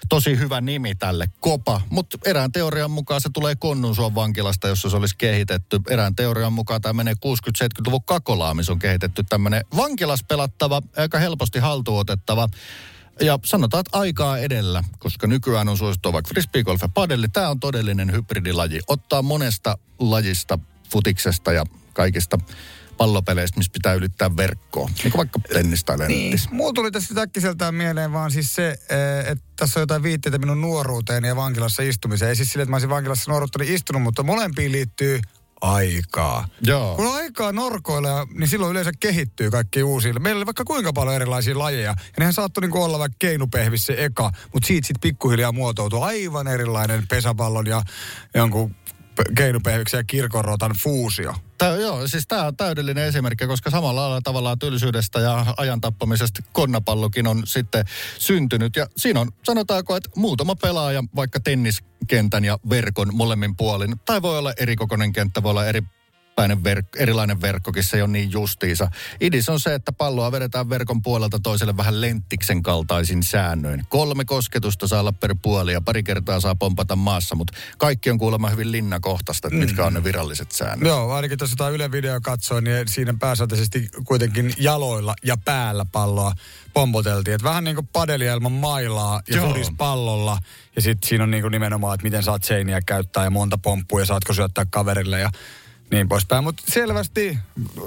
tosi 0.08 0.38
hyvä 0.38 0.60
nimi 0.60 0.94
tälle, 0.94 1.26
Kopa. 1.40 1.80
Mutta 1.90 2.18
erään 2.24 2.52
teorian 2.52 2.90
mukaan 2.90 3.20
se 3.20 3.30
tulee 3.32 3.56
Konnunsuon 3.56 4.14
vankilasta, 4.14 4.68
jossa 4.68 4.90
se 4.90 4.96
olisi 4.96 5.16
kehitetty. 5.16 5.80
Erään 5.90 6.16
teorian 6.16 6.52
mukaan 6.52 6.80
tämä 6.80 6.92
menee 6.92 7.14
60-70-luvun 7.14 8.04
Kakolaan, 8.04 8.56
missä 8.56 8.72
on 8.72 8.78
kehitetty 8.78 9.24
tämmöinen 9.28 9.64
vankilas 9.76 10.24
pelattava, 10.28 10.82
aika 10.96 11.18
helposti 11.18 11.58
haltuotettava 11.58 12.48
ja 13.20 13.38
sanotaan, 13.44 13.80
että 13.80 13.98
aikaa 13.98 14.38
edellä, 14.38 14.84
koska 14.98 15.26
nykyään 15.26 15.68
on 15.68 15.78
suosittua 15.78 16.12
vaikka 16.12 16.28
frisbeegolf 16.28 16.82
ja 16.82 16.88
padelli. 16.88 17.28
Tämä 17.28 17.48
on 17.48 17.60
todellinen 17.60 18.12
hybridilaji. 18.12 18.80
Ottaa 18.88 19.22
monesta 19.22 19.78
lajista, 19.98 20.58
futiksesta 20.90 21.52
ja 21.52 21.64
kaikista 21.92 22.38
pallopeleistä, 22.96 23.58
missä 23.58 23.72
pitää 23.72 23.94
ylittää 23.94 24.36
verkkoa. 24.36 24.86
Niin 24.86 25.12
kuin 25.12 25.16
vaikka 25.16 25.40
tennis 25.52 25.84
tai 25.84 25.98
lenttis. 25.98 26.50
Mulla 26.50 26.72
tuli 26.72 26.90
tästä 26.90 27.20
äkkiseltään 27.20 27.74
mieleen 27.74 28.12
vaan 28.12 28.30
siis 28.30 28.54
se, 28.54 28.68
eh, 28.68 29.32
että 29.32 29.44
tässä 29.56 29.80
on 29.80 29.82
jotain 29.82 30.02
viitteitä 30.02 30.38
minun 30.38 30.60
nuoruuteen 30.60 31.24
ja 31.24 31.36
vankilassa 31.36 31.82
istumiseen. 31.82 32.28
Ei 32.28 32.36
siis 32.36 32.52
sille, 32.52 32.62
että 32.62 32.70
mä 32.70 32.74
olisin 32.74 32.90
vankilassa 32.90 33.30
nuoruuttani 33.30 33.74
istunut, 33.74 34.02
mutta 34.02 34.22
molempiin 34.22 34.72
liittyy 34.72 35.20
aikaa. 35.60 36.48
Joo. 36.62 36.96
Kun 36.96 37.06
on 37.06 37.14
aikaa 37.14 37.52
norkoilla, 37.52 38.26
niin 38.34 38.48
silloin 38.48 38.70
yleensä 38.70 38.92
kehittyy 39.00 39.50
kaikki 39.50 39.82
uusia. 39.82 40.12
Meillä 40.12 40.38
oli 40.38 40.46
vaikka 40.46 40.64
kuinka 40.64 40.92
paljon 40.92 41.16
erilaisia 41.16 41.58
lajeja. 41.58 41.84
Ja 41.86 41.94
nehän 42.18 42.32
saattoi 42.32 42.60
niinku 42.60 42.82
olla 42.82 42.98
vaikka 42.98 43.16
keinupehvis 43.18 43.86
se 43.86 43.94
eka, 43.98 44.30
mutta 44.52 44.66
siitä 44.66 44.86
sitten 44.86 45.00
pikkuhiljaa 45.00 45.52
muotoutui 45.52 46.02
aivan 46.02 46.48
erilainen 46.48 47.08
pesäpallon 47.08 47.66
ja 47.66 47.82
jonkun 48.34 48.74
pe- 49.16 49.24
keinupehviksen 49.36 49.98
ja 49.98 50.04
kirkonrotan 50.04 50.72
fuusio. 50.82 51.34
Tää, 51.58 51.76
joo, 51.76 52.08
siis 52.08 52.26
tämä 52.26 52.46
on 52.46 52.56
täydellinen 52.56 53.04
esimerkki, 53.04 53.46
koska 53.46 53.70
samalla 53.70 54.00
lailla 54.00 54.20
tavallaan 54.20 54.58
tylsyydestä 54.58 55.20
ja 55.20 55.46
ajan 55.56 55.80
tappamisesta 55.80 56.42
konnapallokin 56.52 57.26
on 57.26 57.42
sitten 57.46 57.84
syntynyt. 58.18 58.76
Ja 58.76 58.86
siinä 58.96 59.20
on, 59.20 59.32
sanotaanko, 59.42 59.96
että 59.96 60.10
muutama 60.16 60.54
pelaaja 60.54 61.04
vaikka 61.16 61.40
tenniskentän 61.40 62.44
ja 62.44 62.58
verkon 62.70 63.16
molemmin 63.16 63.56
puolin. 63.56 63.94
Tai 64.04 64.22
voi 64.22 64.38
olla 64.38 64.52
erikokoinen 64.56 65.12
kenttä, 65.12 65.42
voi 65.42 65.50
olla 65.50 65.66
eri 65.66 65.82
verk, 66.64 66.86
erilainen 66.96 67.40
verkkokin, 67.40 67.84
se 67.84 67.96
ei 67.96 68.02
ole 68.02 68.10
niin 68.10 68.32
justiisa. 68.32 68.90
Idis 69.20 69.48
on 69.48 69.60
se, 69.60 69.74
että 69.74 69.92
palloa 69.92 70.32
vedetään 70.32 70.70
verkon 70.70 71.02
puolelta 71.02 71.38
toiselle 71.42 71.76
vähän 71.76 72.00
lenttiksen 72.00 72.62
kaltaisin 72.62 73.22
säännöin. 73.22 73.84
Kolme 73.88 74.24
kosketusta 74.24 74.88
saa 74.88 75.00
olla 75.00 75.12
per 75.12 75.34
puoli 75.42 75.72
ja 75.72 75.80
pari 75.80 76.02
kertaa 76.02 76.40
saa 76.40 76.54
pompata 76.54 76.96
maassa, 76.96 77.34
mutta 77.34 77.52
kaikki 77.78 78.10
on 78.10 78.18
kuulemma 78.18 78.48
hyvin 78.48 78.72
linnakohtaista, 78.72 79.48
että 79.48 79.60
mitkä 79.60 79.84
on 79.84 79.94
ne 79.94 80.04
viralliset 80.04 80.52
säännöt. 80.52 80.88
Joo, 80.88 81.12
ainakin 81.12 81.38
tuossa 81.38 81.54
jotain 81.54 81.74
Yle 81.74 81.92
video 81.92 82.20
katsoin, 82.20 82.64
niin 82.64 82.88
siinä 82.88 83.14
pääsääntöisesti 83.20 83.88
kuitenkin 84.06 84.52
jaloilla 84.58 85.14
ja 85.24 85.36
päällä 85.36 85.84
palloa 85.92 86.32
pompoteltiin. 86.72 87.34
Että 87.34 87.48
vähän 87.48 87.64
niin 87.64 87.76
kuin 87.76 87.86
padeli 87.86 88.24
ilman 88.24 88.52
mailaa 88.52 89.22
ja 89.30 89.42
pallolla. 89.76 90.38
Ja 90.76 90.82
sitten 90.82 91.08
siinä 91.08 91.24
on 91.24 91.30
niin 91.30 91.42
kuin 91.42 91.52
nimenomaan, 91.52 91.94
että 91.94 92.04
miten 92.04 92.22
saat 92.22 92.44
seiniä 92.44 92.80
käyttää 92.86 93.24
ja 93.24 93.30
monta 93.30 93.58
pomppua 93.58 94.00
ja 94.00 94.06
saatko 94.06 94.34
syöttää 94.34 94.66
kaverille 94.70 95.20
ja 95.20 95.30
niin 95.94 96.08
poispäin. 96.08 96.44
Mutta 96.44 96.62
selvästi 96.68 97.38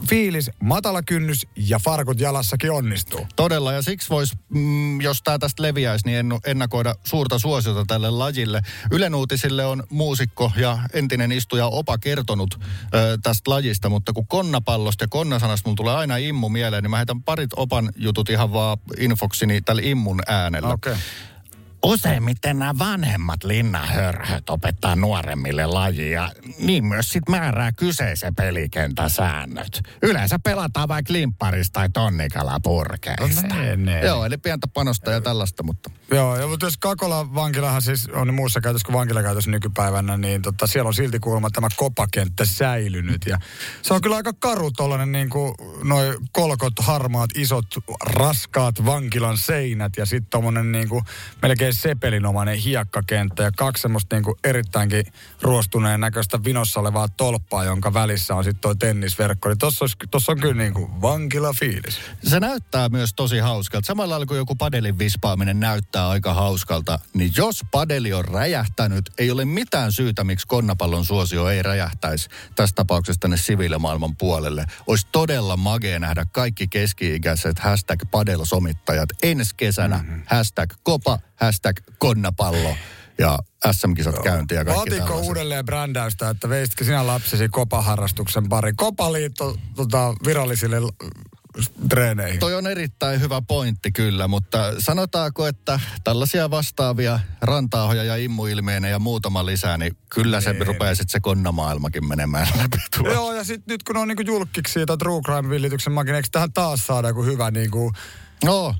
fiilis, 0.10 0.52
matala 0.60 1.02
kynnys 1.02 1.48
ja 1.56 1.80
farkut 1.80 2.20
jalassakin 2.20 2.72
onnistuu. 2.72 3.28
Todella, 3.36 3.74
ja 3.74 3.82
siksi 3.82 4.10
voisi, 4.10 4.36
mm, 4.50 5.02
jos 5.02 5.22
tämä 5.24 5.39
tästä 5.39 5.63
leviäisi, 5.63 6.06
niin 6.06 6.34
ennakoida 6.46 6.96
suurta 7.04 7.39
suosiota 7.39 7.86
tälle 7.88 8.10
lajille. 8.10 8.62
Ylen 8.91 9.15
uutisille 9.15 9.65
on 9.65 9.84
muusikko 9.89 10.52
ja 10.56 10.80
entinen 10.93 11.32
istuja 11.32 11.65
Opa 11.65 11.98
kertonut 11.98 12.60
ö, 12.93 13.17
tästä 13.24 13.52
lajista, 13.52 13.89
mutta 13.89 14.13
kun 14.13 14.28
konnapallosta 14.28 15.04
ja 15.04 15.08
konnasanasta 15.08 15.70
mulla 15.70 15.78
tulee 15.78 15.96
aina 15.96 16.17
immu 16.17 16.50
mieleen, 16.50 16.84
niin 16.84 16.91
mä 16.91 16.98
heitän 16.98 17.24
parit 17.24 17.50
Opan 17.56 17.89
jutut 17.96 18.30
ihan 18.30 18.54
vaan 18.54 18.78
infoksini 18.98 19.62
tällä 19.62 19.82
immun 19.86 20.20
äänellä. 20.28 20.74
Okei. 20.74 20.91
Okay. 20.91 21.04
Useimmiten 21.88 22.60
nämä 22.60 22.73
vanhemmat 22.80 23.43
linnahörhöt 23.43 24.50
opettaa 24.50 24.95
nuoremmille 24.95 25.65
lajia, 25.65 26.30
niin 26.60 26.86
myös 26.86 27.10
sit 27.10 27.30
määrää 27.30 27.71
kyseisen 27.71 28.36
pelikentän 28.36 29.10
säännöt. 29.10 29.82
Yleensä 30.02 30.39
pelataan 30.43 30.88
vaikka 30.88 31.13
limpparista 31.13 31.73
tai 31.73 31.89
tonnikalapurkeista. 31.89 33.47
No 33.47 33.56
menee. 33.56 34.06
Joo, 34.06 34.26
eli 34.26 34.38
pientä 34.38 34.67
panosta 34.73 35.12
ja 35.12 35.21
tällaista, 35.21 35.63
mutta 35.63 35.89
Joo, 36.12 36.36
ja 36.36 36.47
mutta 36.47 36.65
jos 36.65 36.78
Kakola 36.78 37.34
vankilahan 37.36 37.82
siis 37.82 38.10
on 38.13 38.34
muussa 38.34 38.62
käytössä 38.62 38.86
kuin 38.86 38.93
vankilakäytössä 38.93 39.52
nykypäivänä, 39.52 40.17
niin 40.17 40.41
tota, 40.41 40.67
siellä 40.67 40.88
on 40.88 40.93
silti 40.93 41.19
kuulemma 41.19 41.50
tämä 41.50 41.67
kopakenttä 41.76 42.45
säilynyt. 42.45 43.26
Ja 43.26 43.38
se 43.82 43.93
on 43.93 44.02
kyllä 44.02 44.15
aika 44.15 44.34
karu 44.39 44.71
tollanen 44.71 45.12
niin 45.12 45.30
kuin 45.30 45.54
noi 45.84 46.17
kolkot, 46.32 46.73
harmaat, 46.80 47.30
isot, 47.36 47.65
raskaat 48.04 48.86
vankilan 48.86 49.38
seinät 49.38 49.97
ja 49.97 50.06
sitten 50.06 50.30
tommonen 50.30 50.71
niin 50.71 50.89
kuin 50.89 51.04
melkein 51.41 51.73
sepelinomainen 51.82 52.58
hiekkakenttä 52.58 53.44
ja 53.44 53.52
kaksi 53.52 53.82
semmoista 53.82 54.16
niin 54.16 54.24
kuin 54.24 54.36
erittäinkin 54.44 55.06
ruostuneen 55.42 56.00
näköistä 56.00 56.44
vinossa 56.44 56.80
olevaa 56.80 57.08
tolppaa, 57.08 57.63
jonka 57.63 57.94
välissä 57.94 58.36
on 58.36 58.44
sitten 58.44 58.62
toi 58.62 58.76
tennisverkko. 58.76 59.50
Niin 59.50 59.58
tossa, 59.58 59.84
olisi, 59.84 59.98
tossa 60.12 60.32
on 60.32 60.40
kyllä 60.40 60.54
niin 60.63 60.74
kuin 60.74 61.02
vankilafiilis. 61.02 62.00
Se 62.24 62.40
näyttää 62.40 62.90
myös 62.90 63.13
tosi 63.13 63.40
hauskalta. 63.40 63.86
Samalla 63.86 64.12
lailla 64.12 64.26
kuin 64.26 64.38
joku 64.38 64.56
padelin 64.56 65.00
vispaaminen 65.00 65.60
näyttää 65.60 66.10
aika 66.10 66.34
hauskalta, 66.34 67.00
niin 67.13 67.32
jos 67.38 67.62
padeli 67.72 68.13
on 68.13 68.26
räjähtänyt, 68.26 69.10
ei 69.18 69.32
ole 69.32 69.46
mitään 69.46 69.92
syytä, 69.92 70.24
miksi 70.24 70.48
konnapallon 70.48 71.06
suosio 71.06 71.50
ei 71.50 71.63
räjähtäisi 71.63 72.30
tässä 72.56 72.76
tapauksessa 72.76 73.20
tänne 73.20 73.38
siviilimaailman 73.38 74.16
puolelle. 74.18 74.66
Olisi 74.88 75.08
todella 75.12 75.58
magea 75.58 76.00
nähdä 76.00 76.26
kaikki 76.32 76.68
keski-ikäiset 76.68 77.60
hashtag 77.60 78.00
padelsomittajat 78.12 79.10
ensi 79.24 79.56
kesänä. 79.58 79.98
Mm-hmm. 79.98 80.22
Hashtag 80.26 80.74
kopa, 80.84 81.20
hashtag 81.39 81.78
konnapallo 81.97 82.76
ja 83.17 83.39
SM-kisat 83.71 84.19
käynti 84.23 84.56
ja 84.56 84.65
kaikki 84.65 84.89
tällaiset. 84.89 85.26
uudelleen 85.26 85.65
brändäystä, 85.65 86.30
että 86.30 86.50
veisitkö 86.50 86.86
sinä 86.86 87.08
lapsesi 87.08 87.50
kopaharrastuksen 87.50 88.50
pari? 88.50 88.73
Kopaliitto 88.73 89.58
tota, 89.76 90.13
virallisille 90.26 90.78
treeneihin. 91.89 92.39
Toi 92.39 92.56
on 92.56 92.67
erittäin 92.67 93.21
hyvä 93.21 93.41
pointti 93.41 93.91
kyllä, 93.91 94.28
mutta 94.28 94.73
sanotaanko, 94.80 95.47
että 95.47 95.80
tällaisia 96.04 96.50
vastaavia 96.50 97.19
rantaahoja 97.41 98.04
ja 98.04 98.15
immuilmeenä 98.15 98.89
ja 98.89 99.00
muutama 99.00 99.45
lisää, 99.45 99.78
niin 99.78 99.97
kyllä 100.10 100.41
se 100.41 100.56
rupeaa 100.60 100.95
sitten 100.95 101.12
se 101.12 101.19
konnamaailmakin 101.19 102.08
menemään 102.08 102.47
läpi 102.58 102.78
tuolla. 102.97 103.13
Joo, 103.13 103.34
ja 103.34 103.43
sitten 103.43 103.73
nyt 103.73 103.84
kun 103.84 103.97
on 103.97 104.08
niinku 104.08 104.23
julkiksi 104.26 104.73
siitä 104.73 104.97
True 104.97 105.21
Crime-villityksen 105.21 105.93
makin, 105.93 106.15
eikö 106.15 106.28
tähän 106.32 106.54
taas 106.54 106.88
saada 106.88 107.08
joku 107.08 107.23
hyvä 107.23 107.52
niinku... 107.52 107.91
No, 108.43 108.76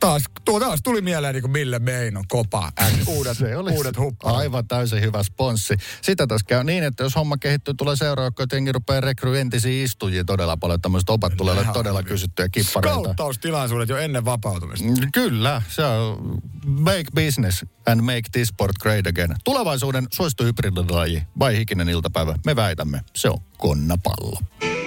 taas, 0.00 0.24
tuo 0.44 0.60
taas 0.60 0.80
tuli 0.82 1.00
mieleen 1.00 1.34
niinku 1.34 1.48
Mille 1.48 1.78
Meino, 1.78 2.22
Kopa, 2.28 2.72
and 2.76 2.96
uudet, 3.06 3.38
se 3.38 3.56
olisi 3.56 3.76
uudet 3.76 3.98
hupparit. 3.98 4.38
aivan 4.38 4.68
täysin 4.68 5.00
hyvä 5.00 5.22
sponssi. 5.22 5.74
Sitä 6.02 6.26
tässä 6.26 6.46
käy 6.48 6.64
niin, 6.64 6.84
että 6.84 7.02
jos 7.02 7.16
homma 7.16 7.36
kehittyy, 7.36 7.74
tulee 7.74 7.96
seuraava, 7.96 8.30
että 8.42 8.56
jengi 8.56 8.72
rupeaa 8.72 9.00
rekryy 9.00 9.40
entisiä 9.40 9.84
istujia 9.84 10.24
todella 10.24 10.56
paljon. 10.56 10.80
Tämmöiset 10.80 11.10
opat 11.10 11.36
tulee 11.36 11.64
todella 11.72 12.02
kysyttyjä 12.02 12.48
kippareita. 12.48 13.00
Skauttaustilaisuudet 13.00 13.88
jo 13.88 13.96
ennen 13.96 14.24
vapautumista. 14.24 14.86
Mm, 14.86 14.94
Kyllä, 15.12 15.62
se 15.68 15.84
on 15.84 16.38
make 16.64 17.04
business 17.14 17.64
and 17.86 18.00
make 18.00 18.22
this 18.32 18.48
sport 18.48 18.78
great 18.78 19.06
again. 19.06 19.36
Tulevaisuuden 19.44 20.06
suosittu 20.12 20.44
hybridilaji, 20.44 21.22
vai 21.38 21.56
hikinen 21.56 21.88
iltapäivä, 21.88 22.34
me 22.46 22.56
väitämme, 22.56 23.00
se 23.16 23.28
on 23.30 23.38
konnapallo. 23.58 24.38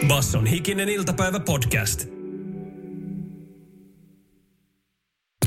Basson 0.07 0.45
hikinen 0.45 0.89
iltapäivä 0.89 1.39
podcast. 1.39 2.16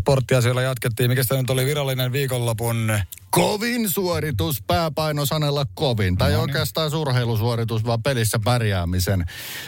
Sporttiasioilla 0.01 0.63
jatkettiin. 0.63 1.11
Mikä 1.11 1.23
se 1.25 1.37
nyt 1.37 1.51
oli 1.51 1.67
virallinen 1.67 2.13
viikonlopun 2.13 2.93
Kovin 3.31 3.91
suoritus, 3.91 4.63
pääpaino 4.67 5.27
sanella 5.27 5.67
kovin. 5.75 6.17
Tai 6.17 6.33
no, 6.33 6.41
oikeastaan 6.41 6.95
urheilusuoritus, 6.95 7.85
vaan 7.85 8.03
pelissä 8.03 8.39
pärjäämisen 8.45 9.25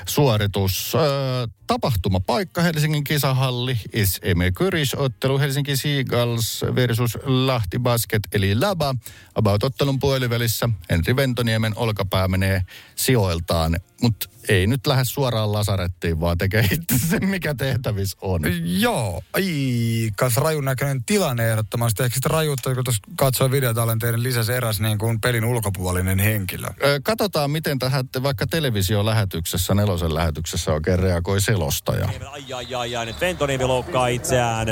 suoritus. 0.06 0.94
Öö, 0.94 1.46
tapahtumapaikka 1.66 2.62
Helsingin 2.62 3.04
kisahalli. 3.04 3.78
Is 3.92 4.20
Eme 4.22 4.52
ottelu 4.96 5.38
Helsinki 5.38 5.76
Seagulls 5.76 6.64
versus 6.74 7.18
Lahti 7.24 7.78
Basket 7.78 8.22
eli 8.32 8.60
Laba. 8.60 8.94
About-ottelun 9.34 9.98
puolivälissä 10.00 10.68
Henri 10.90 11.16
Ventoniemen 11.16 11.72
olkapää 11.76 12.28
menee 12.28 12.62
sijoiltaan. 12.96 13.76
Mutta 14.02 14.28
ei 14.48 14.66
nyt 14.66 14.86
lähde 14.86 15.04
suoraan 15.04 15.52
lasarettiin, 15.52 16.20
vaan 16.20 16.38
tekee 16.38 16.68
itse 16.70 17.08
sen, 17.08 17.28
mikä 17.28 17.54
tehtävissä 17.54 18.18
on. 18.20 18.42
Joo, 18.80 19.22
aikas 19.32 20.36
rajun 20.36 20.64
näköinen 20.64 21.04
tilanne 21.04 21.50
ehdottomasti. 21.50 22.02
Eikö 22.02 22.14
sitä 22.14 22.28
rajuutta, 22.28 22.74
kun 22.74 22.84
tuossa 22.84 23.02
katsoi 23.16 23.50
videotalenteiden 23.52 24.22
lisäsi 24.22 24.52
eräs 24.52 24.80
niin 24.80 24.98
kuin 24.98 25.20
pelin 25.20 25.44
ulkopuolinen 25.44 26.18
henkilö? 26.18 26.66
Ö, 26.84 27.00
Katsotaan, 27.02 27.50
miten 27.50 27.78
tähän 27.78 28.04
vaikka 28.22 28.46
televisiolähetyksessä, 28.46 29.74
nelosen 29.74 30.14
lähetyksessä 30.14 30.72
oikein 30.72 30.98
reagoi 30.98 31.40
selostaja. 31.40 32.08
Ai 32.30 32.52
ai 32.52 32.74
ai 32.74 32.96
ai, 32.96 33.06
nyt 33.06 33.20
Ventoniemi 33.20 33.64
loukkaa 33.64 34.06
itseään. 34.06 34.68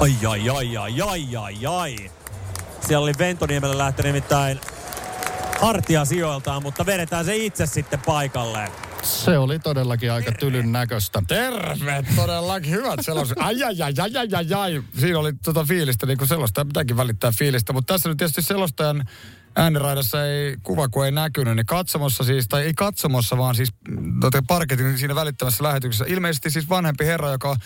Ai 0.00 0.16
ai 0.28 0.48
ai 0.48 0.76
ai 0.76 1.00
ai 1.02 1.36
ai 1.36 1.66
ai. 1.66 1.96
Siellä 2.86 3.04
oli 3.04 3.12
Ventoniemellä 3.18 3.78
lähtenyt 3.78 4.12
nimittäin 4.12 4.60
hartia 5.60 6.04
sijoiltaan, 6.04 6.62
mutta 6.62 6.86
vedetään 6.86 7.24
se 7.24 7.36
itse 7.36 7.66
sitten 7.66 8.00
paikalle. 8.06 8.68
Se 9.02 9.38
oli 9.38 9.58
todellakin 9.58 10.12
aika 10.12 10.32
tylyn 10.32 10.72
näköistä. 10.72 11.22
Terve, 11.28 12.04
todellakin 12.16 12.70
hyvät 12.70 13.00
sellaiset. 13.02 13.38
Ai, 13.40 13.62
ai, 13.62 13.82
ai, 13.82 13.92
ai, 13.98 14.16
ai, 14.16 14.28
ai, 14.34 14.54
ai. 14.54 14.82
Siinä 14.98 15.18
oli 15.18 15.32
tota 15.44 15.64
fiilistä, 15.64 16.06
niin 16.06 16.18
kuin 16.18 16.28
selostaja 16.28 16.64
pitääkin 16.64 16.96
välittää 16.96 17.32
fiilistä. 17.38 17.72
Mutta 17.72 17.94
tässä 17.94 18.08
nyt 18.08 18.18
tietysti 18.18 18.42
selostajan 18.42 19.08
ääniraidassa 19.56 20.26
ei 20.26 20.56
kuva, 20.62 20.88
kun 20.88 21.04
ei 21.04 21.12
näkynyt, 21.12 21.56
niin 21.56 21.66
katsomossa 21.66 22.24
siis, 22.24 22.48
tai 22.48 22.62
ei 22.62 22.74
katsomossa, 22.74 23.38
vaan 23.38 23.54
siis 23.54 23.68
tota 24.20 24.42
parketin 24.48 24.98
siinä 24.98 25.14
välittämässä 25.14 25.64
lähetyksessä. 25.64 26.04
Ilmeisesti 26.08 26.50
siis 26.50 26.68
vanhempi 26.68 27.06
herra, 27.06 27.30
joka 27.30 27.56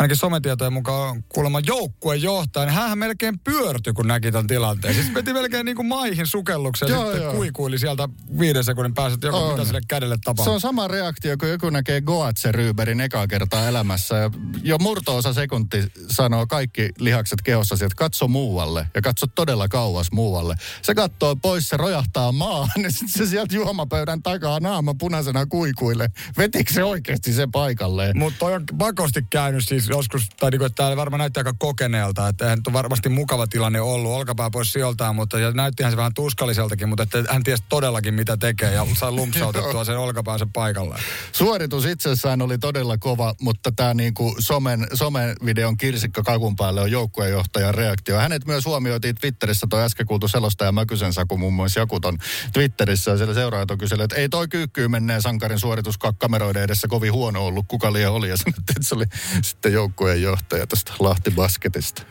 ainakin 0.00 0.16
sometietojen 0.16 0.72
mukaan 0.72 1.24
kuulemma 1.28 1.60
joukkueen 1.60 2.22
johtaja, 2.22 2.66
niin 2.66 2.74
hän 2.74 2.98
melkein 2.98 3.38
pyörtyi, 3.38 3.92
kun 3.92 4.08
näki 4.08 4.32
tämän 4.32 4.46
tilanteen. 4.46 4.94
Siis 4.94 5.14
veti 5.14 5.32
melkein 5.32 5.66
niin 5.66 5.76
kuin 5.76 5.86
maihin 5.86 6.26
sukelluksen 6.26 6.88
ja 6.88 6.94
Joo, 6.94 7.04
sitten 7.04 7.22
joo. 7.22 7.32
kuikuili 7.34 7.78
sieltä 7.78 8.08
viiden 8.38 8.64
sekunnin 8.64 8.94
päästä, 8.94 9.14
että 9.14 9.26
joku, 9.26 9.38
On. 9.38 9.52
mitä 9.52 9.64
sille 9.64 9.80
kädelle 9.88 10.16
tapahtuu. 10.24 10.44
Se 10.44 10.50
on 10.50 10.60
sama 10.60 10.88
reaktio, 10.88 11.36
kun 11.36 11.48
joku 11.48 11.70
näkee 11.70 12.00
Goatse 12.00 12.52
Ryberin 12.52 13.00
ekaa 13.00 13.26
kertaa 13.26 13.68
elämässä. 13.68 14.16
Ja 14.16 14.30
jo 14.62 14.78
murto-osa 14.78 15.32
sekunti 15.32 15.84
sanoo 16.08 16.46
kaikki 16.46 16.88
lihakset 16.98 17.42
kehossa, 17.42 17.74
että 17.74 17.88
katso 17.96 18.28
muualle. 18.28 18.86
Ja 18.94 19.02
katso 19.02 19.26
todella 19.26 19.68
kauas 19.68 20.12
muualle. 20.12 20.54
Se 20.82 20.94
katsoo 20.94 21.36
pois, 21.36 21.68
se 21.68 21.76
rojahtaa 21.76 22.32
maahan. 22.32 22.70
Ja 22.82 22.90
sitten 22.90 23.08
se 23.08 23.26
sieltä 23.26 23.54
juomapöydän 23.54 24.22
takaa 24.22 24.60
naama 24.60 24.94
punaisena 24.94 25.46
kuikuille. 25.46 26.10
Vetikö 26.38 26.72
se 26.72 26.84
oikeasti 26.84 27.32
sen 27.32 27.50
paikalleen? 27.50 28.18
Mutta 28.18 28.46
on 28.46 28.64
pakosti 28.78 29.26
käynyt 29.30 29.68
siis 29.68 29.89
joskus, 29.90 30.28
tai 30.28 30.50
niinku, 30.50 30.64
että 30.64 30.76
täällä 30.76 30.96
varmaan 30.96 31.18
näyttää 31.18 31.40
aika 31.40 31.54
kokeneelta, 31.58 32.28
että 32.28 32.56
nyt 32.56 32.66
ole 32.66 32.72
varmasti 32.72 33.08
mukava 33.08 33.46
tilanne 33.46 33.80
ollut, 33.80 34.12
olkapää 34.12 34.50
pois 34.50 34.72
sieltään, 34.72 35.14
mutta 35.14 35.38
ja 35.38 35.50
näyttihän 35.50 35.92
se 35.92 35.96
vähän 35.96 36.14
tuskalliseltakin, 36.14 36.88
mutta 36.88 37.02
että 37.02 37.24
hän 37.28 37.42
tiesi 37.42 37.64
todellakin 37.68 38.14
mitä 38.14 38.36
tekee 38.36 38.72
ja 38.72 38.86
saa 38.98 39.12
lumpsautettua 39.20 39.84
sen 39.84 39.98
olkapäänsä 39.98 40.46
paikalleen. 40.52 41.02
Suoritus 41.32 41.84
itsessään 41.84 42.42
oli 42.42 42.58
todella 42.58 42.98
kova, 42.98 43.34
mutta 43.40 43.72
tämä 43.72 43.94
niinku 43.94 44.36
somen, 44.38 44.86
somevideon 44.94 45.76
kirsikka 45.76 46.22
kakun 46.22 46.56
päälle 46.56 46.80
on 46.80 46.90
joukkueenjohtajan 46.90 47.74
reaktio. 47.74 48.16
Hänet 48.18 48.46
myös 48.46 48.64
huomioitiin 48.64 49.14
Twitterissä, 49.14 49.66
toi 49.70 49.82
äsken 49.82 50.06
kuultu 50.06 50.28
selostaja 50.28 50.72
Mäkysen 50.72 51.12
Saku 51.12 51.38
muun 51.38 51.54
muassa 51.54 51.80
Jakuton 51.80 52.18
Twitterissä. 52.52 53.10
Ja 53.10 53.16
siellä 53.16 53.34
seuraajat 53.34 53.70
on 53.70 53.78
kysellyt, 53.78 54.04
että 54.04 54.16
ei 54.16 54.28
toi 54.28 54.48
kyykkyyn 54.48 54.90
menneen 54.90 55.22
sankarin 55.22 55.60
suoritus 55.60 55.98
kameroiden 56.18 56.62
edessä 56.62 56.88
kovin 56.88 57.12
huono 57.12 57.46
ollut, 57.46 57.64
kuka 57.68 57.92
liian 57.92 58.12
oli. 58.12 58.28
Ja 58.28 58.36
sanottiin, 58.36 58.76
että 58.76 58.88
se 58.88 58.94
oli 58.94 59.04
sitten 59.42 59.72
joukkueenjohtaja 59.80 60.66
tästä 60.66 60.92
Lahti 60.98 61.30
Basketista. 61.30 62.02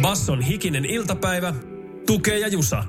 Basson 0.00 0.42
hikinen 0.42 0.84
iltapäivä. 0.84 1.54
Tukee 2.06 2.38
ja 2.38 2.48
Jusa. 2.48 2.84